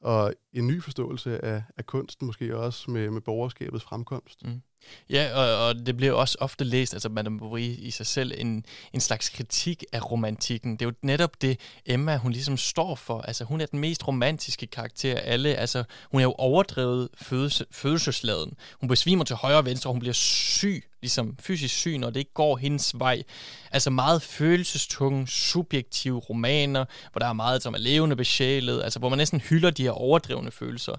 og 0.00 0.34
en 0.54 0.66
ny 0.66 0.82
forståelse 0.82 1.44
af, 1.44 1.62
af 1.76 1.86
kunsten, 1.86 2.26
måske 2.26 2.56
også 2.56 2.90
med, 2.90 3.10
med 3.10 3.20
borgerskabets 3.20 3.84
fremkomst. 3.84 4.44
Mm. 4.44 4.62
Ja, 5.10 5.34
og, 5.34 5.66
og 5.66 5.86
det 5.86 5.96
bliver 5.96 6.12
også 6.12 6.36
ofte 6.40 6.64
læst, 6.64 6.92
altså 6.92 7.08
Madame 7.08 7.38
Bovary 7.38 7.60
i 7.60 7.90
sig 7.90 8.06
selv, 8.06 8.32
en, 8.36 8.64
en 8.92 9.00
slags 9.00 9.28
kritik 9.28 9.84
af 9.92 10.10
romantikken. 10.10 10.72
Det 10.72 10.82
er 10.82 10.86
jo 10.86 10.92
netop 11.02 11.42
det, 11.42 11.60
Emma, 11.86 12.16
hun 12.16 12.32
ligesom 12.32 12.56
står 12.56 12.94
for. 12.94 13.20
Altså, 13.20 13.44
hun 13.44 13.60
er 13.60 13.66
den 13.66 13.78
mest 13.78 14.08
romantiske 14.08 14.66
karakter 14.66 15.14
af 15.14 15.32
alle. 15.32 15.54
Altså, 15.54 15.84
hun 16.10 16.20
er 16.20 16.24
jo 16.24 16.34
overdrevet 16.38 17.08
fødes, 17.14 17.62
fødselsladen. 17.70 18.52
Hun 18.80 18.88
besvimer 18.88 19.24
til 19.24 19.36
højre 19.36 19.58
og 19.58 19.64
venstre, 19.64 19.90
og 19.90 19.94
hun 19.94 20.00
bliver 20.00 20.12
syg, 20.12 20.84
ligesom 21.02 21.36
fysisk 21.40 21.74
syg, 21.74 21.98
når 21.98 22.10
det 22.10 22.20
ikke 22.20 22.34
går 22.34 22.56
hendes 22.56 22.98
vej. 22.98 23.22
Altså 23.70 23.90
meget 23.90 24.22
følelsestunge, 24.22 25.26
subjektive 25.26 26.18
romaner, 26.18 26.84
hvor 27.12 27.18
der 27.18 27.26
er 27.26 27.32
meget, 27.32 27.62
som 27.62 27.74
er 27.74 27.78
levende 27.78 28.16
besjælet, 28.16 28.82
altså 28.82 28.98
hvor 28.98 29.08
man 29.08 29.18
næsten 29.18 29.40
hylder 29.40 29.70
de 29.70 29.82
her 29.82 29.90
overdrevne 29.90 30.43
følelser. 30.50 30.96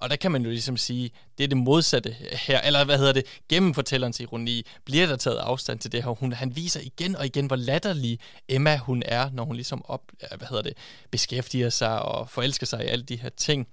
Og 0.00 0.10
der 0.10 0.16
kan 0.16 0.32
man 0.32 0.42
jo 0.42 0.50
ligesom 0.50 0.76
sige, 0.76 1.10
det 1.38 1.44
er 1.44 1.48
det 1.48 1.56
modsatte 1.56 2.16
her, 2.32 2.60
eller 2.60 2.84
hvad 2.84 2.98
hedder 2.98 3.12
det, 3.12 3.24
gennem 3.48 3.74
fortællerens 3.74 4.20
ironi, 4.20 4.66
bliver 4.84 5.06
der 5.06 5.16
taget 5.16 5.36
afstand 5.36 5.78
til 5.78 5.92
det 5.92 6.02
her. 6.02 6.10
Hun, 6.10 6.32
han 6.32 6.56
viser 6.56 6.80
igen 6.80 7.16
og 7.16 7.26
igen, 7.26 7.46
hvor 7.46 7.56
latterlig 7.56 8.18
Emma 8.48 8.76
hun 8.76 9.02
er, 9.06 9.30
når 9.32 9.44
hun 9.44 9.54
ligesom 9.54 9.84
op, 9.84 10.02
hvad 10.36 10.48
hedder 10.48 10.62
det, 10.62 10.74
beskæftiger 11.10 11.70
sig 11.70 12.02
og 12.02 12.30
forelsker 12.30 12.66
sig 12.66 12.84
i 12.84 12.86
alle 12.86 13.04
de 13.04 13.16
her 13.16 13.28
ting. 13.28 13.68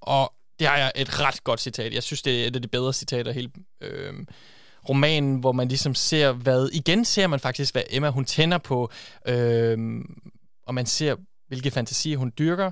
Og 0.00 0.32
det 0.58 0.66
har 0.66 0.76
jeg 0.76 0.92
et 0.94 1.20
ret 1.20 1.44
godt 1.44 1.60
citat. 1.60 1.94
Jeg 1.94 2.02
synes, 2.02 2.22
det 2.22 2.42
er 2.42 2.46
et 2.46 2.56
af 2.56 2.62
de 2.62 2.68
bedre 2.68 2.92
citater 2.92 3.32
hele 3.32 3.50
øh, 3.80 4.14
romanen, 4.88 5.36
hvor 5.36 5.52
man 5.52 5.68
ligesom 5.68 5.94
ser, 5.94 6.32
hvad... 6.32 6.68
Igen 6.72 7.04
ser 7.04 7.26
man 7.26 7.40
faktisk, 7.40 7.74
hvad 7.74 7.82
Emma 7.90 8.08
hun 8.08 8.24
tænder 8.24 8.58
på, 8.58 8.90
øh, 9.26 9.78
og 10.66 10.74
man 10.74 10.86
ser, 10.86 11.16
hvilke 11.48 11.70
fantasier 11.70 12.18
hun 12.18 12.32
dyrker, 12.38 12.70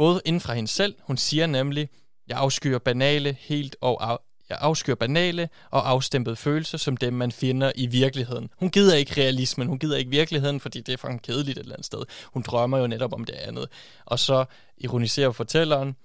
både 0.00 0.20
inden 0.24 0.40
fra 0.40 0.54
hende 0.54 0.70
selv. 0.70 0.94
Hun 1.00 1.16
siger 1.16 1.46
nemlig, 1.46 1.88
jeg 2.28 2.38
afskyer 2.38 2.78
banale, 2.78 3.36
helt 3.40 3.76
og 3.80 4.10
af, 4.10 4.18
jeg 4.48 4.58
afskyer 4.60 4.94
banale 4.94 5.48
og 5.70 5.90
afstempede 5.90 6.36
følelser, 6.36 6.78
som 6.78 6.96
dem, 6.96 7.12
man 7.12 7.32
finder 7.32 7.72
i 7.74 7.86
virkeligheden. 7.86 8.50
Hun 8.56 8.70
gider 8.70 8.96
ikke 8.96 9.20
realismen, 9.20 9.68
hun 9.68 9.78
gider 9.78 9.96
ikke 9.96 10.10
virkeligheden, 10.10 10.60
fordi 10.60 10.80
det 10.80 10.92
er 10.92 10.96
for 10.96 11.18
kedeligt 11.22 11.58
et 11.58 11.62
eller 11.62 11.74
andet 11.74 11.86
sted. 11.86 12.02
Hun 12.24 12.42
drømmer 12.42 12.78
jo 12.78 12.86
netop 12.86 13.12
om 13.12 13.24
det 13.24 13.34
andet. 13.34 13.68
Og 14.04 14.18
så 14.18 14.44
ironiserer 14.78 15.32
fortælleren, 15.32 15.96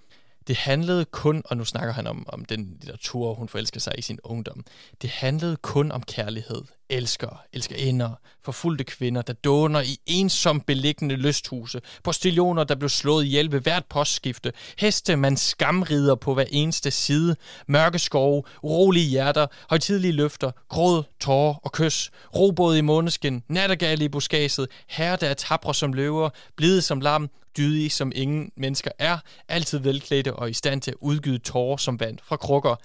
det 0.48 0.56
handlede 0.56 1.06
kun, 1.06 1.42
og 1.46 1.58
nu 1.58 1.66
snakker 1.66 1.94
han 1.94 2.08
om, 2.08 2.26
om 2.30 2.46
den 2.46 2.78
litteratur, 2.80 3.34
hun 3.34 3.50
forelsker 3.50 3.80
sig 3.80 3.94
i 3.98 4.02
sin 4.02 4.20
ungdom, 4.24 4.66
det 5.02 5.10
handlede 5.10 5.58
kun 5.58 5.92
om 5.92 6.04
kærlighed, 6.04 6.62
elsker, 6.90 7.44
elskerinder, 7.54 8.10
forfulgte 8.44 8.84
kvinder, 8.84 9.22
der 9.22 9.34
dåner 9.34 9.82
i 9.82 10.00
ensom 10.06 10.62
beliggende 10.62 11.16
lysthuse, 11.16 11.82
postilloner, 12.04 12.64
der 12.64 12.76
blev 12.76 12.90
slået 12.90 13.26
ihjel 13.26 13.52
ved 13.52 13.60
hvert 13.60 13.86
postskifte, 13.86 14.54
heste, 14.80 15.16
man 15.16 15.38
skamrider 15.38 16.16
på 16.16 16.34
hver 16.34 16.46
eneste 16.52 16.92
side, 16.92 17.36
mørke 17.68 18.00
skove, 18.00 18.44
urolige 18.62 19.10
hjerter, 19.10 19.48
højtidlige 19.70 20.12
løfter, 20.12 20.52
gråd, 20.70 21.04
tårer 21.20 21.54
og 21.54 21.72
kys, 21.72 22.12
robåd 22.36 22.76
i 22.76 22.82
måneskin, 22.82 23.44
nattergale 23.48 24.06
i 24.06 24.10
buskaget, 24.10 24.68
herre, 24.88 25.16
der 25.16 25.28
er 25.28 25.34
tabre 25.34 25.74
som 25.74 25.94
løver, 25.94 26.30
blide 26.56 26.82
som 26.82 27.02
lam, 27.02 27.30
dydige 27.58 27.90
som 27.90 28.12
ingen 28.16 28.52
mennesker 28.58 28.92
er, 29.00 29.18
altid 29.48 29.80
velklædte 29.80 30.34
og 30.34 30.50
i 30.50 30.54
stand 30.54 30.82
til 30.82 30.92
at 30.92 30.98
udgyde 31.02 31.38
tårer 31.38 31.78
som 31.78 32.00
vand 32.00 32.18
fra 32.24 32.38
krukker. 32.38 32.76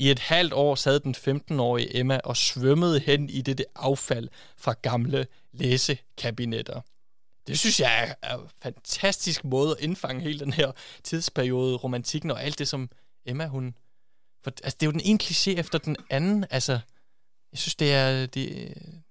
I 0.00 0.10
et 0.10 0.18
halvt 0.18 0.52
år 0.52 0.74
sad 0.74 1.00
den 1.00 1.14
15-årige 1.14 1.98
Emma 1.98 2.20
og 2.24 2.36
svømmede 2.36 3.00
hen 3.00 3.30
i 3.30 3.40
dette 3.40 3.64
affald 3.74 4.28
fra 4.56 4.74
gamle 4.82 5.26
læsekabinetter. 5.52 6.80
Det 7.46 7.58
synes 7.58 7.80
jeg 7.80 8.16
er 8.22 8.38
en 8.38 8.48
fantastisk 8.62 9.44
måde 9.44 9.70
at 9.70 9.84
indfange 9.84 10.22
hele 10.22 10.38
den 10.38 10.52
her 10.52 10.72
tidsperiode, 11.04 11.76
romantikken 11.76 12.30
og 12.30 12.42
alt 12.42 12.58
det, 12.58 12.68
som 12.68 12.90
Emma, 13.26 13.46
hun... 13.46 13.74
For, 14.44 14.50
altså, 14.64 14.76
det 14.80 14.86
er 14.86 14.90
jo 14.90 14.92
den 14.92 15.00
ene 15.04 15.18
kliché 15.22 15.50
efter 15.50 15.78
den 15.78 15.96
anden. 16.10 16.44
Altså, 16.50 16.72
jeg 17.52 17.58
synes, 17.58 17.74
det 17.74 17.92
er, 17.92 18.26
det, 18.26 18.34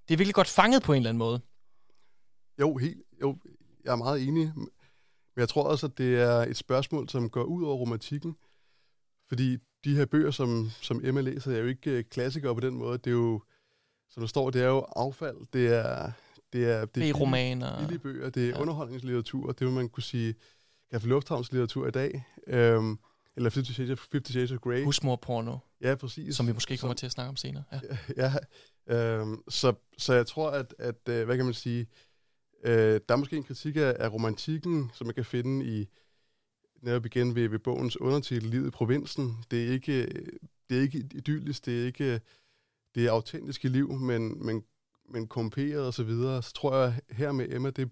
det 0.08 0.14
er 0.14 0.16
virkelig 0.16 0.34
godt 0.34 0.48
fanget 0.48 0.82
på 0.82 0.92
en 0.92 0.96
eller 0.96 1.10
anden 1.10 1.18
måde. 1.18 1.40
Jo, 2.60 2.76
helt, 2.76 3.02
jo, 3.20 3.36
jeg 3.84 3.92
er 3.92 3.96
meget 3.96 4.22
enig. 4.22 4.52
Men 4.56 4.68
jeg 5.36 5.48
tror 5.48 5.62
også, 5.62 5.86
at 5.86 5.98
det 5.98 6.20
er 6.20 6.36
et 6.36 6.56
spørgsmål, 6.56 7.08
som 7.08 7.30
går 7.30 7.44
ud 7.44 7.64
over 7.64 7.76
romantikken. 7.76 8.36
Fordi 9.28 9.58
de 9.84 9.96
her 9.96 10.06
bøger, 10.06 10.30
som, 10.30 10.70
som 10.80 11.00
Emma 11.04 11.20
læser, 11.20 11.52
er 11.52 11.58
jo 11.58 11.66
ikke 11.66 11.90
øh, 11.90 12.04
klassikere 12.04 12.54
på 12.54 12.60
den 12.60 12.74
måde. 12.74 12.98
Det 12.98 13.06
er 13.06 13.10
jo, 13.10 13.42
som 14.10 14.20
der 14.20 14.28
står, 14.28 14.50
det 14.50 14.62
er 14.62 14.66
jo 14.66 14.86
affald. 14.96 15.36
Det 15.52 15.66
er, 15.66 16.12
det 16.52 16.70
er, 16.70 16.84
det 16.84 17.08
er 17.08 17.14
romaner. 17.14 17.78
Billige 17.78 17.98
bøger. 17.98 18.30
Det 18.30 18.44
er 18.44 18.48
ja. 18.48 18.60
underholdningslitteratur. 18.60 19.52
Det 19.52 19.66
vil 19.66 19.74
man 19.74 19.88
kunne 19.88 20.02
sige, 20.02 20.34
Café 20.94 21.06
Lufthavnslitteratur 21.06 21.86
i 21.86 21.90
dag. 21.90 22.24
Øhm, 22.46 22.98
eller 23.36 23.50
50 23.50 23.74
Shades, 23.74 23.90
of, 23.90 24.06
50 24.12 24.32
Shades 24.32 24.52
of 24.52 24.58
Grey. 24.58 24.84
Husmorporno. 24.84 25.56
Ja, 25.80 25.94
præcis. 25.94 26.36
Som 26.36 26.46
vi 26.46 26.52
måske 26.52 26.76
kommer 26.76 26.92
som, 26.92 26.96
til 26.96 27.06
at 27.06 27.12
snakke 27.12 27.28
om 27.28 27.36
senere. 27.36 27.64
Ja, 27.72 27.78
ja 28.86 28.96
øhm, 28.96 29.42
så, 29.48 29.74
så 29.98 30.14
jeg 30.14 30.26
tror, 30.26 30.50
at, 30.50 30.74
at 30.78 31.08
øh, 31.08 31.24
hvad 31.24 31.36
kan 31.36 31.44
man 31.44 31.54
sige, 31.54 31.86
øh, 32.64 33.00
der 33.08 33.14
er 33.14 33.16
måske 33.16 33.36
en 33.36 33.44
kritik 33.44 33.76
af, 33.76 33.96
af 33.98 34.12
romantikken, 34.12 34.90
som 34.94 35.06
man 35.06 35.14
kan 35.14 35.24
finde 35.24 35.66
i, 35.66 35.88
netop 36.82 37.06
igen 37.06 37.34
ved, 37.34 37.48
ved 37.48 37.58
bogens 37.58 38.00
undertitel, 38.00 38.50
Livet 38.50 38.66
i 38.66 38.70
provinsen. 38.70 39.36
Det 39.50 39.64
er 39.68 39.72
ikke, 39.72 40.06
det 40.68 40.78
er 40.78 40.80
ikke 40.80 40.98
idyllisk, 40.98 41.66
det 41.66 41.82
er 41.82 41.86
ikke 41.86 42.20
det 42.94 43.06
er 43.06 43.10
autentiske 43.10 43.68
liv, 43.68 43.92
men, 43.92 44.46
men, 44.46 44.64
men 45.08 45.26
komperet 45.26 45.86
og 45.86 45.94
så 45.94 46.04
videre. 46.04 46.42
Så 46.42 46.52
tror 46.52 46.76
jeg 46.76 47.00
her 47.10 47.32
med 47.32 47.46
Emma, 47.52 47.70
det, 47.70 47.90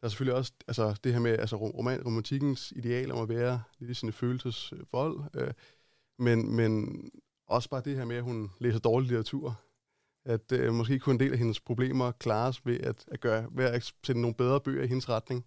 der 0.00 0.06
er 0.06 0.08
selvfølgelig 0.08 0.38
også 0.38 0.52
altså, 0.68 1.00
det 1.04 1.12
her 1.12 1.20
med 1.20 1.38
altså, 1.38 1.56
roman, 1.56 2.02
romantikkens 2.04 2.72
ideal 2.76 3.12
om 3.12 3.22
at 3.22 3.28
være 3.28 3.62
lidt 3.78 3.90
i 3.90 3.94
sine 3.94 4.12
følelsesvold, 4.12 5.20
øh, 5.34 5.52
men, 6.18 6.56
men 6.56 7.04
også 7.46 7.70
bare 7.70 7.82
det 7.84 7.96
her 7.96 8.04
med, 8.04 8.16
at 8.16 8.22
hun 8.22 8.50
læser 8.58 8.78
dårlig 8.78 9.08
litteratur. 9.08 9.60
At 10.24 10.52
øh, 10.52 10.74
måske 10.74 10.98
kunne 10.98 11.14
en 11.14 11.20
del 11.20 11.32
af 11.32 11.38
hendes 11.38 11.60
problemer 11.60 12.12
klares 12.12 12.66
ved 12.66 12.80
at, 12.80 13.04
at, 13.08 13.20
gøre, 13.20 13.48
ved 13.52 13.64
at 13.64 13.92
sende 14.04 14.20
nogle 14.20 14.34
bedre 14.34 14.60
bøger 14.60 14.84
i 14.84 14.86
hendes 14.86 15.08
retning. 15.08 15.44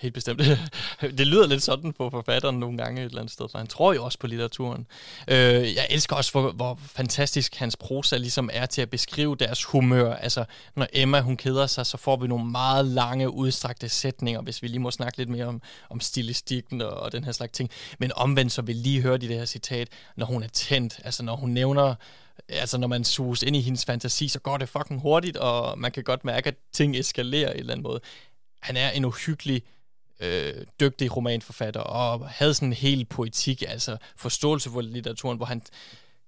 Helt 0.00 0.14
bestemt. 0.14 0.42
Det 1.18 1.26
lyder 1.26 1.46
lidt 1.46 1.62
sådan 1.62 1.92
på 1.92 2.10
forfatteren 2.10 2.60
nogle 2.60 2.78
gange 2.78 3.00
et 3.00 3.04
eller 3.04 3.20
andet 3.20 3.32
sted, 3.32 3.46
for 3.50 3.58
han 3.58 3.66
tror 3.66 3.92
jo 3.92 4.04
også 4.04 4.18
på 4.18 4.26
litteraturen. 4.26 4.86
Øh, 5.28 5.74
jeg 5.74 5.86
elsker 5.90 6.16
også, 6.16 6.30
hvor, 6.30 6.52
hvor 6.52 6.78
fantastisk 6.86 7.54
hans 7.54 7.76
prosa 7.76 8.16
ligesom 8.16 8.50
er 8.52 8.66
til 8.66 8.82
at 8.82 8.90
beskrive 8.90 9.36
deres 9.36 9.64
humør. 9.64 10.14
Altså, 10.14 10.44
når 10.76 10.86
Emma 10.92 11.20
hun 11.20 11.36
keder 11.36 11.66
sig, 11.66 11.86
så 11.86 11.96
får 11.96 12.16
vi 12.16 12.26
nogle 12.26 12.44
meget 12.44 12.84
lange, 12.84 13.30
udstrakte 13.30 13.88
sætninger, 13.88 14.42
hvis 14.42 14.62
vi 14.62 14.68
lige 14.68 14.78
må 14.78 14.90
snakke 14.90 15.18
lidt 15.18 15.28
mere 15.28 15.46
om, 15.46 15.62
om 15.90 16.00
stilistikken 16.00 16.82
og, 16.82 16.90
og 16.90 17.12
den 17.12 17.24
her 17.24 17.32
slags 17.32 17.52
ting. 17.52 17.70
Men 17.98 18.12
omvendt, 18.16 18.52
så 18.52 18.62
vil 18.62 18.76
lige 18.76 19.02
høre 19.02 19.14
i 19.14 19.18
det 19.18 19.36
her 19.36 19.44
citat, 19.44 19.88
når 20.16 20.26
hun 20.26 20.42
er 20.42 20.48
tændt, 20.48 21.00
altså 21.04 21.22
når 21.22 21.36
hun 21.36 21.50
nævner 21.50 21.94
altså 22.48 22.78
når 22.78 22.86
man 22.86 23.04
suges 23.04 23.42
ind 23.42 23.56
i 23.56 23.60
hendes 23.60 23.84
fantasi, 23.84 24.28
så 24.28 24.38
går 24.38 24.56
det 24.56 24.68
fucking 24.68 25.00
hurtigt, 25.00 25.36
og 25.36 25.78
man 25.78 25.92
kan 25.92 26.04
godt 26.04 26.24
mærke, 26.24 26.48
at 26.48 26.54
ting 26.72 26.96
eskalerer 26.96 27.48
i 27.48 27.54
en 27.54 27.58
eller 27.58 27.72
anden 27.72 27.82
måde. 27.82 28.00
Han 28.60 28.76
er 28.76 28.90
en 28.90 29.04
uhyggelig 29.04 29.62
øh, 30.20 30.66
dygtig 30.80 31.16
romanforfatter, 31.16 31.80
og 31.80 32.28
havde 32.28 32.54
sådan 32.54 32.68
en 32.68 32.72
helt 32.72 33.08
poetik, 33.08 33.62
altså 33.68 33.96
forståelse 34.16 34.70
for 34.70 34.80
litteraturen, 34.80 35.36
hvor 35.36 35.46
han 35.46 35.62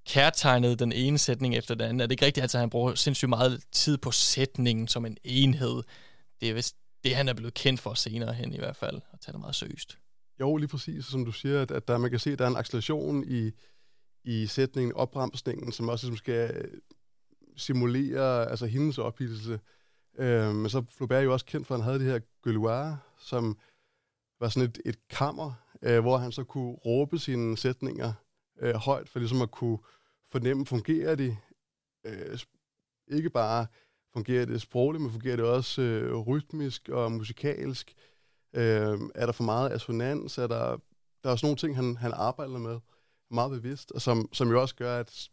kærtegnede 0.07 0.77
den 0.77 0.93
ene 0.93 1.19
sætning 1.19 1.57
efter 1.57 1.75
den 1.75 1.85
anden. 1.85 2.01
Er 2.01 2.07
det 2.07 2.13
ikke 2.13 2.27
rigtigt? 2.27 2.43
Altså 2.43 2.59
han 2.59 2.71
bruger 2.71 2.95
sindssygt 2.95 3.29
meget 3.29 3.63
tid 3.73 3.99
på 3.99 4.11
sætningen 4.11 4.89
som 4.89 5.07
en 5.07 5.17
enhed. 5.25 5.83
Det 6.41 6.51
er 6.51 6.55
vist 6.55 6.77
det, 7.05 7.17
han 7.17 7.29
er 7.29 7.35
blevet 7.35 7.55
kendt 7.55 7.81
for 7.81 7.95
senere 7.95 8.33
hen 8.33 8.53
i 8.53 8.59
hvert 8.59 8.77
fald, 8.77 8.97
og 9.13 9.21
tage 9.21 9.33
det 9.33 9.41
meget 9.41 9.55
seriøst. 9.55 9.99
Jo, 10.41 10.57
lige 10.57 10.69
præcis, 10.69 11.05
som 11.05 11.25
du 11.25 11.33
siger, 11.33 11.63
at, 11.63 11.71
at 11.71 11.89
der, 11.89 11.99
man 11.99 12.11
kan 12.11 12.19
se, 12.19 12.33
at 12.33 12.39
der 12.39 12.45
er 12.45 12.49
en 12.49 12.57
acceleration 12.57 13.25
i, 13.29 13.51
i 14.25 14.47
sætningen, 14.47 14.95
opbremsningen, 14.95 15.73
som 15.73 15.89
også 15.89 16.07
som 16.07 16.17
skal 16.17 16.51
øh, 16.57 16.79
simulere 17.57 18.51
altså 18.51 18.67
hendes 18.67 18.99
ophidselse. 18.99 19.61
Øh, 20.19 20.55
men 20.55 20.71
så 20.71 20.85
Flaubert 20.97 21.19
er 21.19 21.23
jo 21.23 21.33
også 21.33 21.47
kendt 21.47 21.67
for, 21.67 21.75
at 21.75 21.81
han 21.81 21.85
havde 21.85 21.99
det 21.99 22.13
her 22.13 22.21
gueuloir, 22.43 22.97
som 23.21 23.59
var 24.43 24.49
sådan 24.49 24.69
et, 24.69 24.81
et 24.85 25.09
kammer, 25.09 25.53
øh, 25.83 26.01
hvor 26.01 26.17
han 26.17 26.33
så 26.33 26.45
kunne 26.45 26.73
råbe 26.73 27.19
sine 27.19 27.57
sætninger 27.57 28.13
øh, 28.61 28.75
højt, 28.75 29.09
for 29.09 29.19
ligesom 29.19 29.43
at 29.43 29.51
kunne 29.51 29.79
fornemme, 30.31 30.67
fungerer 30.67 31.15
de 31.15 31.37
øh, 32.05 32.39
ikke 33.09 33.31
bare 33.31 33.67
fungerer 34.13 34.45
det 34.45 34.63
sprogligt, 34.63 35.03
men 35.03 35.11
fungerer 35.11 35.37
det 35.37 35.45
også 35.45 35.83
øh, 35.83 36.19
rytmisk 36.19 36.89
og 36.89 37.13
musikalsk. 37.13 37.95
Øh, 38.55 38.99
er 39.15 39.27
der 39.27 39.33
for 39.33 39.45
meget 39.45 39.73
assonans? 39.73 40.39
Er 40.39 40.47
der, 40.47 40.77
der 41.23 41.29
er 41.29 41.33
også 41.33 41.47
nogle 41.47 41.57
ting, 41.57 41.77
han, 41.77 41.97
han 41.97 42.13
arbejder 42.15 42.59
med 42.59 42.81
meget 43.31 43.51
bevidst, 43.51 43.93
og 43.93 44.01
som, 44.01 44.29
som 44.33 44.51
jo 44.51 44.61
også 44.61 44.75
gør, 44.75 44.99
at 44.99 45.29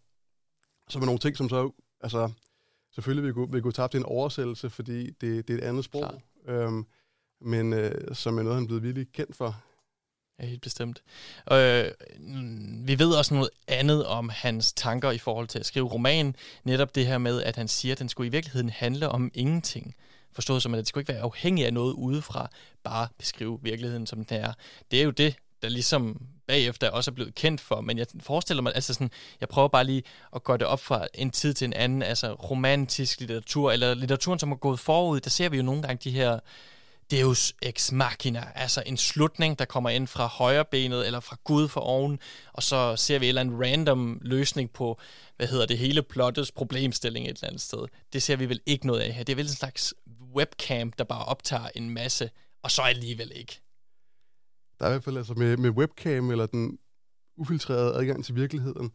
som 0.89 1.01
er 1.01 1.05
nogle 1.05 1.19
ting, 1.19 1.37
som 1.37 1.49
så 1.49 1.71
altså, 2.01 2.31
selvfølgelig 2.91 3.23
vil 3.23 3.33
gå, 3.33 3.45
vil 3.45 3.61
gå 3.61 3.71
tabt 3.71 3.93
i 3.93 3.97
en 3.97 4.05
oversættelse, 4.05 4.69
fordi 4.69 5.09
det, 5.09 5.47
det 5.47 5.53
er 5.53 5.57
et 5.57 5.63
andet 5.63 5.85
sprog. 5.85 6.21
Øhm, 6.45 6.85
men 7.41 7.73
øh, 7.73 8.15
som 8.15 8.37
er 8.37 8.43
noget, 8.43 8.55
han 8.55 8.63
er 8.63 8.67
blevet 8.67 8.83
virkelig 8.83 9.07
kendt 9.13 9.35
for. 9.35 9.61
Ja, 10.39 10.45
helt 10.45 10.61
bestemt. 10.61 11.01
Øh, 11.51 11.91
vi 12.87 12.99
ved 12.99 13.15
også 13.15 13.33
noget 13.33 13.49
andet 13.67 14.05
om 14.05 14.29
hans 14.29 14.73
tanker 14.73 15.11
i 15.11 15.17
forhold 15.17 15.47
til 15.47 15.59
at 15.59 15.65
skrive 15.65 15.87
romanen. 15.87 16.35
Netop 16.63 16.95
det 16.95 17.07
her 17.07 17.17
med, 17.17 17.43
at 17.43 17.55
han 17.55 17.67
siger, 17.67 17.91
at 17.91 17.99
den 17.99 18.09
skulle 18.09 18.27
i 18.27 18.31
virkeligheden 18.31 18.69
handle 18.69 19.09
om 19.09 19.31
ingenting. 19.33 19.95
Forstået 20.31 20.61
som, 20.61 20.73
at 20.73 20.77
det 20.77 20.87
skulle 20.87 21.01
ikke 21.01 21.13
være 21.13 21.21
afhængig 21.21 21.65
af 21.65 21.73
noget 21.73 21.93
udefra, 21.93 22.49
bare 22.83 23.07
beskrive 23.17 23.59
virkeligheden, 23.61 24.07
som 24.07 24.25
den 24.25 24.37
er. 24.37 24.53
Det 24.91 24.99
er 24.99 25.03
jo 25.03 25.11
det, 25.11 25.35
der 25.61 25.69
ligesom 25.69 26.21
bagefter 26.47 26.89
også 26.89 27.11
er 27.11 27.15
blevet 27.15 27.35
kendt 27.35 27.61
for, 27.61 27.81
men 27.81 27.97
jeg 27.97 28.07
forestiller 28.19 28.63
mig, 28.63 28.75
altså 28.75 28.93
sådan, 28.93 29.11
jeg 29.41 29.49
prøver 29.49 29.67
bare 29.67 29.83
lige 29.83 30.03
at 30.35 30.43
gå 30.43 30.57
det 30.57 30.67
op 30.67 30.79
fra 30.79 31.07
en 31.13 31.31
tid 31.31 31.53
til 31.53 31.65
en 31.65 31.73
anden, 31.73 32.03
altså 32.03 32.33
romantisk 32.33 33.19
litteratur, 33.19 33.71
eller 33.71 33.93
litteraturen, 33.93 34.39
som 34.39 34.51
er 34.51 34.55
gået 34.55 34.79
forud, 34.79 35.19
der 35.19 35.29
ser 35.29 35.49
vi 35.49 35.57
jo 35.57 35.63
nogle 35.63 35.81
gange 35.81 35.99
de 36.03 36.11
her 36.11 36.39
Deus 37.11 37.53
ex 37.61 37.91
machina, 37.91 38.51
altså 38.55 38.83
en 38.85 38.97
slutning, 38.97 39.59
der 39.59 39.65
kommer 39.65 39.89
ind 39.89 40.07
fra 40.07 40.27
højre 40.27 40.65
benet 40.65 41.05
eller 41.05 41.19
fra 41.19 41.37
Gud 41.43 41.67
for 41.67 41.81
oven, 41.81 42.19
og 42.53 42.63
så 42.63 42.95
ser 42.95 43.19
vi 43.19 43.25
en 43.25 43.29
eller 43.29 43.41
anden 43.41 43.63
random 43.63 44.19
løsning 44.21 44.71
på, 44.71 44.99
hvad 45.37 45.47
hedder 45.47 45.65
det, 45.65 45.77
hele 45.77 46.03
plottets 46.03 46.51
problemstilling 46.51 47.25
et 47.25 47.29
eller 47.29 47.47
andet 47.47 47.61
sted. 47.61 47.85
Det 48.13 48.23
ser 48.23 48.35
vi 48.35 48.49
vel 48.49 48.61
ikke 48.65 48.87
noget 48.87 48.99
af 48.99 49.13
her. 49.13 49.23
Det 49.23 49.33
er 49.33 49.35
vel 49.35 49.45
en 49.45 49.51
slags 49.51 49.93
webcam, 50.35 50.91
der 50.91 51.03
bare 51.03 51.25
optager 51.25 51.69
en 51.75 51.89
masse, 51.89 52.29
og 52.63 52.71
så 52.71 52.81
alligevel 52.81 53.31
ikke. 53.35 53.61
Der 54.79 54.85
er 54.85 54.89
i 54.89 54.93
hvert 54.93 55.03
fald 55.03 55.17
altså 55.17 55.33
med, 55.33 55.57
med 55.57 55.69
webcam, 55.69 56.31
eller 56.31 56.45
den 56.45 56.79
ufiltrerede 57.37 57.95
adgang 57.95 58.25
til 58.25 58.35
virkeligheden, 58.35 58.91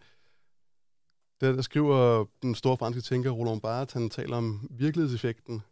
der, 1.41 1.53
der 1.53 1.63
skriver 1.63 2.25
den 2.43 2.55
store 2.55 2.77
franske 2.77 3.01
tænker 3.01 3.31
Roland 3.31 3.61
Barthes, 3.61 3.93
han 3.93 4.11
taler 4.11 4.37
om 4.37 4.69
virkelighedseffekten, 4.71 5.63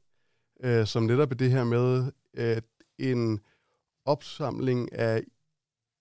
øh, 0.64 0.86
som 0.86 1.02
netop 1.02 1.30
er 1.30 1.34
det 1.34 1.50
her 1.50 1.64
med, 1.64 2.12
at 2.34 2.64
en 2.98 3.40
opsamling 4.04 4.92
af 4.92 5.22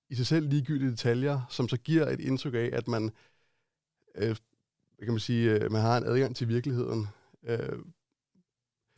i 0.09 0.15
sig 0.15 0.27
selv 0.27 0.49
ligegyldige 0.49 0.91
detaljer, 0.91 1.41
som 1.49 1.69
så 1.69 1.77
giver 1.77 2.07
et 2.07 2.19
indtryk 2.19 2.53
af, 2.53 2.69
at 2.73 2.88
man, 2.88 3.11
øh, 4.15 4.36
kan 5.03 5.13
man 5.13 5.19
sige, 5.19 5.51
øh, 5.51 5.71
man 5.71 5.82
har 5.82 5.97
en 5.97 6.03
adgang 6.03 6.36
til 6.36 6.47
virkeligheden. 6.47 7.07
Øh, 7.43 7.79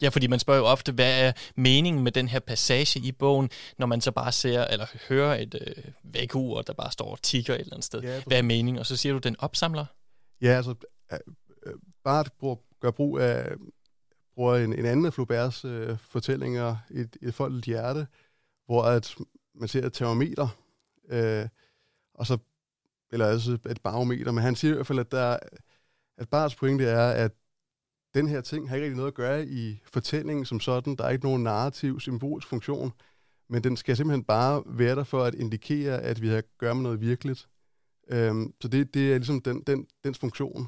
Ja, 0.01 0.09
fordi 0.09 0.27
man 0.27 0.39
spørger 0.39 0.59
jo 0.59 0.65
ofte, 0.65 0.91
hvad 0.91 1.27
er 1.27 1.31
meningen 1.55 2.03
med 2.03 2.11
den 2.11 2.27
her 2.27 2.39
passage 2.39 2.99
i 2.99 3.11
bogen, 3.11 3.49
når 3.77 3.85
man 3.85 4.01
så 4.01 4.11
bare 4.11 4.31
ser 4.31 4.65
eller 4.65 4.85
hører 5.09 5.35
et 5.35 5.55
øh, 5.67 5.83
vækkeur, 6.03 6.61
der 6.61 6.73
bare 6.73 6.91
står 6.91 7.11
og 7.11 7.21
tigger 7.21 7.53
et 7.53 7.59
eller 7.59 7.73
andet 7.73 7.85
sted. 7.85 8.01
Ja, 8.01 8.21
hvad 8.27 8.37
er 8.37 8.41
meningen? 8.41 8.79
Og 8.79 8.85
så 8.85 8.97
siger 8.97 9.13
du, 9.13 9.19
den 9.19 9.35
opsamler? 9.39 9.85
Ja, 10.41 10.47
altså, 10.47 10.75
øh, 11.11 11.19
øh 11.65 11.73
bare 12.03 12.25
bruger, 12.39 12.55
gør 12.79 12.91
brug 12.91 13.19
af 13.19 13.51
bruger 14.35 14.55
en, 14.55 14.73
en 14.73 14.85
anden 14.85 15.05
af 15.05 15.13
Flauberts 15.13 15.65
øh, 15.65 15.97
fortællinger, 15.97 16.75
et, 16.91 17.17
et 17.21 17.33
foldet 17.33 17.65
hjerte, 17.65 18.07
hvor 18.65 18.83
at 18.83 19.15
man 19.55 19.67
ser 19.67 19.85
et 19.85 19.93
termometer, 19.93 20.47
øh, 21.09 21.47
og 22.13 22.27
så, 22.27 22.37
eller 23.11 23.25
altså 23.25 23.57
et 23.69 23.81
barometer, 23.83 24.31
men 24.31 24.43
han 24.43 24.55
siger 24.55 24.71
i 24.71 24.75
hvert 24.75 24.87
fald, 24.87 24.99
at, 24.99 25.11
der, 25.11 25.37
at 26.17 26.29
Barts 26.29 26.55
pointe 26.55 26.85
er, 26.85 27.11
at 27.11 27.31
den 28.13 28.27
her 28.27 28.41
ting 28.41 28.69
har 28.69 28.75
ikke 28.75 28.85
rigtig 28.85 28.97
noget 28.97 29.11
at 29.11 29.15
gøre 29.15 29.45
i 29.45 29.81
fortællingen 29.85 30.45
som 30.45 30.59
sådan. 30.59 30.95
Der 30.95 31.03
er 31.03 31.09
ikke 31.09 31.25
nogen 31.25 31.43
narrativ, 31.43 31.99
symbolsk 31.99 32.47
funktion, 32.47 32.91
men 33.49 33.63
den 33.63 33.77
skal 33.77 33.97
simpelthen 33.97 34.23
bare 34.23 34.63
være 34.65 34.95
der 34.95 35.03
for 35.03 35.23
at 35.23 35.35
indikere, 35.35 36.01
at 36.01 36.21
vi 36.21 36.27
har 36.27 36.37
at 36.37 36.57
gøre 36.57 36.75
med 36.75 36.83
noget 36.83 37.01
virkeligt. 37.01 37.47
Øhm, 38.09 38.53
så 38.61 38.67
det, 38.67 38.93
det 38.93 39.13
er 39.13 39.17
ligesom 39.17 39.41
den, 39.41 39.61
den, 39.61 39.87
dens 40.03 40.19
funktion 40.19 40.67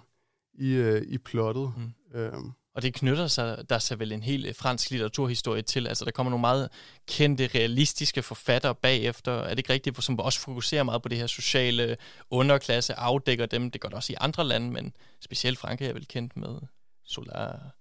i, 0.53 0.73
øh, 0.73 1.01
i 1.01 1.17
plottet. 1.17 1.73
Mm. 1.77 2.19
Øhm. 2.19 2.51
Og 2.75 2.81
det 2.81 2.93
knytter 2.93 3.27
sig, 3.27 3.69
der 3.69 3.79
sig 3.79 3.99
vel 3.99 4.11
en 4.11 4.23
hel 4.23 4.45
øh, 4.45 4.55
fransk 4.55 4.89
litteraturhistorie 4.89 5.61
til. 5.61 5.87
Altså, 5.87 6.05
der 6.05 6.11
kommer 6.11 6.29
nogle 6.29 6.41
meget 6.41 6.69
kendte, 7.07 7.47
realistiske 7.55 8.21
forfattere 8.23 8.75
bagefter. 8.75 9.31
Er 9.31 9.49
det 9.49 9.57
ikke 9.57 9.73
rigtigt, 9.73 10.03
som 10.03 10.19
også 10.19 10.39
fokuserer 10.39 10.83
meget 10.83 11.01
på 11.01 11.09
det 11.09 11.17
her 11.17 11.27
sociale 11.27 11.97
underklasse, 12.29 12.93
afdækker 12.93 13.45
dem. 13.45 13.71
Det 13.71 13.81
gør 13.81 13.89
det 13.89 13.95
også 13.95 14.13
i 14.13 14.15
andre 14.19 14.43
lande, 14.43 14.71
men 14.71 14.93
specielt 15.21 15.57
Frankrig 15.59 15.87
er 15.87 15.93
vel 15.93 16.07
kendt 16.07 16.37
med 16.37 16.57
Solar. 17.03 17.75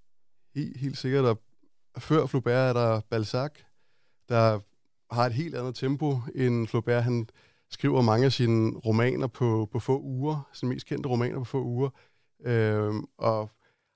Helt, 0.54 0.80
helt 0.80 0.98
sikkert. 0.98 1.24
Og 1.24 1.42
før 1.98 2.26
Flaubert 2.26 2.76
er 2.76 2.80
der 2.80 3.00
Balzac, 3.00 3.50
der 4.28 4.60
har 5.14 5.26
et 5.26 5.34
helt 5.34 5.54
andet 5.54 5.74
tempo 5.74 6.18
end 6.34 6.68
Flaubert. 6.68 7.04
Han 7.04 7.28
skriver 7.70 8.02
mange 8.02 8.26
af 8.26 8.32
sine 8.32 8.78
romaner 8.78 9.26
på, 9.26 9.68
på 9.72 9.80
få 9.80 10.00
uger, 10.00 10.48
sine 10.52 10.68
mest 10.68 10.86
kendte 10.86 11.08
romaner 11.08 11.38
på 11.38 11.44
få 11.44 11.62
uger, 11.62 11.90
Øhm, 12.44 13.04
og 13.18 13.50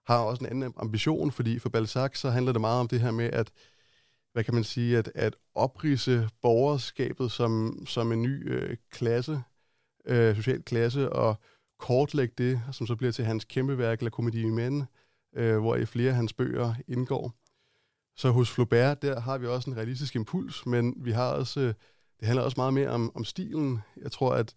har 0.08 0.18
også 0.18 0.44
en 0.44 0.50
anden 0.50 0.72
ambition, 0.76 1.32
fordi 1.32 1.58
for 1.58 1.68
Balzac 1.68 2.18
så 2.18 2.30
handler 2.30 2.52
det 2.52 2.60
meget 2.60 2.80
om 2.80 2.88
det 2.88 3.00
her 3.00 3.10
med, 3.10 3.30
at 3.32 3.52
hvad 4.32 4.44
kan 4.44 4.54
man 4.54 4.64
sige, 4.64 4.98
at, 4.98 5.12
at 5.14 5.36
oprise 5.54 6.28
borgerskabet 6.42 7.32
som, 7.32 7.82
som 7.86 8.12
en 8.12 8.22
ny 8.22 8.52
øh, 8.52 8.76
klasse, 8.90 9.42
øh, 10.04 10.36
social 10.36 10.62
klasse, 10.62 11.12
og 11.12 11.36
kortlægge 11.78 12.34
det, 12.38 12.62
som 12.72 12.86
så 12.86 12.96
bliver 12.96 13.12
til 13.12 13.24
hans 13.24 13.44
kæmpe 13.44 13.78
værk, 13.78 14.02
La 14.02 14.10
Comédie 14.10 14.42
Humaine, 14.42 14.86
øh, 15.36 15.58
hvor 15.58 15.76
i 15.76 15.86
flere 15.86 16.10
af 16.10 16.16
hans 16.16 16.32
bøger 16.32 16.74
indgår. 16.88 17.32
Så 18.16 18.30
hos 18.30 18.50
Flaubert, 18.50 19.02
der 19.02 19.20
har 19.20 19.38
vi 19.38 19.46
også 19.46 19.70
en 19.70 19.76
realistisk 19.76 20.14
impuls, 20.14 20.66
men 20.66 20.94
vi 20.96 21.12
har 21.12 21.32
også, 21.32 21.60
øh, 21.60 21.74
det 22.20 22.26
handler 22.26 22.42
også 22.42 22.56
meget 22.56 22.74
mere 22.74 22.88
om, 22.88 23.12
om 23.14 23.24
stilen. 23.24 23.78
Jeg 23.96 24.12
tror, 24.12 24.34
at 24.34 24.54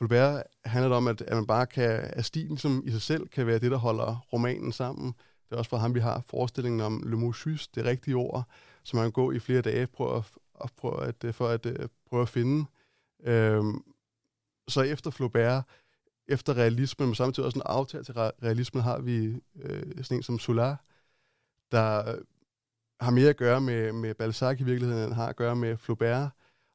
Flaubert 0.00 0.42
handler 0.64 0.96
om, 0.96 1.08
at, 1.08 1.20
at 1.20 1.34
man 1.34 1.46
bare 1.46 1.66
kan, 1.66 1.90
at 2.02 2.24
stilen 2.24 2.58
som 2.58 2.82
i 2.86 2.90
sig 2.90 3.02
selv 3.02 3.28
kan 3.28 3.46
være 3.46 3.58
det, 3.58 3.70
der 3.70 3.76
holder 3.76 4.26
romanen 4.32 4.72
sammen. 4.72 5.06
Det 5.48 5.54
er 5.54 5.56
også 5.56 5.68
for 5.68 5.76
ham, 5.76 5.94
vi 5.94 6.00
har 6.00 6.20
forestillingen 6.26 6.80
om 6.80 7.02
Le 7.06 7.16
mot 7.16 7.34
juste, 7.46 7.80
det 7.80 7.84
rigtige 7.84 8.14
ord, 8.14 8.44
som 8.82 8.96
man 8.96 9.04
kan 9.04 9.12
gå 9.12 9.32
i 9.32 9.38
flere 9.38 9.62
dage 9.62 9.86
prøve 9.86 10.16
at, 10.16 10.24
at, 10.64 10.72
prøve 10.76 11.04
at, 11.04 11.24
øh, 11.24 11.34
for 11.34 11.48
at 11.48 11.66
øh, 11.66 11.88
prøve 12.08 12.22
at 12.22 12.28
finde. 12.28 12.66
Øhm, 13.22 13.82
så 14.68 14.80
efter 14.82 15.10
Flaubert, 15.10 15.64
efter 16.28 16.56
realismen, 16.56 17.08
men 17.08 17.14
samtidig 17.14 17.46
også 17.46 17.58
en 17.58 17.66
aftale 17.66 18.04
til 18.04 18.14
realismen, 18.14 18.82
har 18.82 18.98
vi 18.98 19.40
øh, 19.56 20.04
sådan 20.04 20.16
en 20.16 20.22
som 20.22 20.38
Solar, 20.38 20.84
der 21.72 22.16
har 23.00 23.10
mere 23.10 23.28
at 23.28 23.36
gøre 23.36 23.60
med, 23.60 23.92
med 23.92 24.14
Balzac 24.14 24.60
i 24.60 24.64
virkeligheden, 24.64 25.04
end 25.04 25.12
har 25.12 25.26
at 25.26 25.36
gøre 25.36 25.56
med 25.56 25.76
Flaubert, 25.76 26.30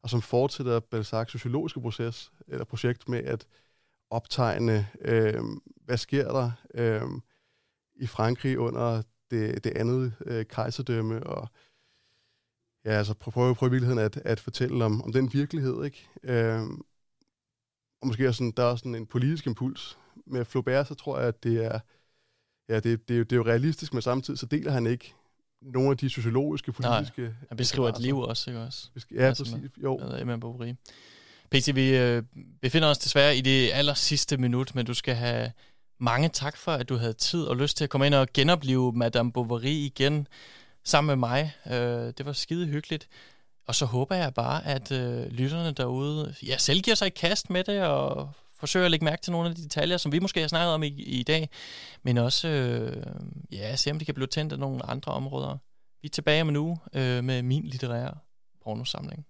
og 0.05 0.09
som 0.09 0.21
fortsætter 0.21 0.79
Balzacs 0.79 1.31
sociologiske 1.31 1.81
proces, 1.81 2.31
eller 2.47 2.65
projekt 2.65 3.09
med 3.09 3.23
at 3.23 3.47
optegne, 4.09 4.87
øh, 5.01 5.41
hvad 5.85 5.97
sker 5.97 6.31
der 6.31 6.51
øh, 6.73 7.01
i 7.95 8.07
Frankrig 8.07 8.59
under 8.59 9.01
det, 9.31 9.63
det 9.63 9.77
andet 9.77 10.13
øh, 10.25 10.45
kejserdømme, 10.45 11.27
og 11.27 11.47
ja, 12.85 12.91
altså 12.91 13.13
prøve, 13.13 13.55
prøve 13.55 13.67
i 13.67 13.71
virkeligheden 13.71 14.05
at, 14.05 14.17
at 14.17 14.39
fortælle 14.39 14.85
om, 14.85 15.01
om 15.01 15.11
den 15.11 15.33
virkelighed, 15.33 15.83
ikke? 15.83 16.09
Øh, 16.23 16.61
og 18.01 18.07
måske 18.07 18.25
er 18.25 18.31
sådan, 18.31 18.53
der 18.57 18.63
er 18.63 18.75
sådan 18.75 18.95
en 18.95 19.07
politisk 19.07 19.47
impuls. 19.47 19.97
Med 20.25 20.45
Flaubert, 20.45 20.87
så 20.87 20.95
tror 20.95 21.19
jeg, 21.19 21.27
at 21.27 21.43
det 21.43 21.65
er, 21.65 21.79
ja, 22.69 22.79
det, 22.79 23.07
det, 23.07 23.13
er 23.13 23.17
jo, 23.17 23.23
det 23.23 23.31
er 23.31 23.37
jo 23.37 23.45
realistisk, 23.45 23.93
men 23.93 24.01
samtidig 24.01 24.39
så 24.39 24.45
deler 24.45 24.71
han 24.71 24.85
ikke 24.87 25.13
nogle 25.73 25.91
af 25.91 25.97
de 25.97 26.09
sociologiske, 26.09 26.71
politiske... 26.71 27.21
Nej, 27.21 27.31
han 27.49 27.57
beskriver 27.57 27.89
et 27.89 27.99
liv 27.99 28.19
også, 28.19 28.49
ikke 28.49 28.61
også? 28.61 28.89
Ja, 29.15 29.21
altså, 29.21 29.43
præcis. 29.43 29.83
Jo. 29.83 29.97
Med 30.25 30.37
Bovary. 30.37 30.73
PC, 31.51 31.71
vi 31.75 31.97
øh, 31.97 32.23
befinder 32.61 32.87
os 32.87 32.97
desværre 32.97 33.37
i 33.37 33.41
det 33.41 33.69
aller 33.73 33.93
sidste 33.93 34.37
minut, 34.37 34.75
men 34.75 34.85
du 34.85 34.93
skal 34.93 35.15
have 35.15 35.51
mange 35.99 36.29
tak 36.29 36.57
for, 36.57 36.71
at 36.71 36.89
du 36.89 36.97
havde 36.97 37.13
tid 37.13 37.43
og 37.43 37.57
lyst 37.57 37.77
til 37.77 37.83
at 37.83 37.89
komme 37.89 38.05
ind 38.05 38.13
og 38.13 38.27
genopleve 38.33 38.93
Madame 38.93 39.31
Bovary 39.31 39.65
igen 39.65 40.27
sammen 40.83 41.07
med 41.07 41.29
mig. 41.29 41.53
Øh, 41.65 42.13
det 42.17 42.25
var 42.25 42.33
skide 42.33 42.67
hyggeligt. 42.67 43.07
Og 43.67 43.75
så 43.75 43.85
håber 43.85 44.15
jeg 44.15 44.33
bare, 44.33 44.65
at 44.65 44.91
øh, 44.91 45.31
lytterne 45.31 45.71
derude 45.71 46.35
ja, 46.43 46.57
selv 46.57 46.81
giver 46.81 46.95
sig 46.95 47.07
i 47.07 47.09
kast 47.09 47.49
med 47.49 47.63
det 47.63 47.83
og 47.83 48.29
forsøger 48.65 48.85
at 48.85 48.91
lægge 48.91 49.05
mærke 49.05 49.21
til 49.21 49.31
nogle 49.31 49.49
af 49.49 49.55
de 49.55 49.63
detaljer, 49.63 49.97
som 49.97 50.11
vi 50.11 50.19
måske 50.19 50.39
har 50.39 50.47
snakket 50.47 50.73
om 50.73 50.83
i, 50.83 50.87
i 50.87 51.23
dag, 51.23 51.49
men 52.03 52.17
også 52.17 52.47
øh, 52.47 53.03
ja, 53.51 53.75
se 53.75 53.91
om 53.91 53.99
de 53.99 54.05
kan 54.05 54.13
blive 54.13 54.27
tændt 54.27 54.53
af 54.53 54.59
nogle 54.59 54.85
andre 54.85 55.11
områder. 55.11 55.57
Vi 56.01 56.07
er 56.07 56.09
tilbage 56.09 56.41
om 56.41 56.49
en 56.49 56.55
uge 56.55 56.77
øh, 56.95 57.23
med 57.23 57.41
min 57.41 57.63
litterære 57.63 58.13
pornosamling. 58.63 59.25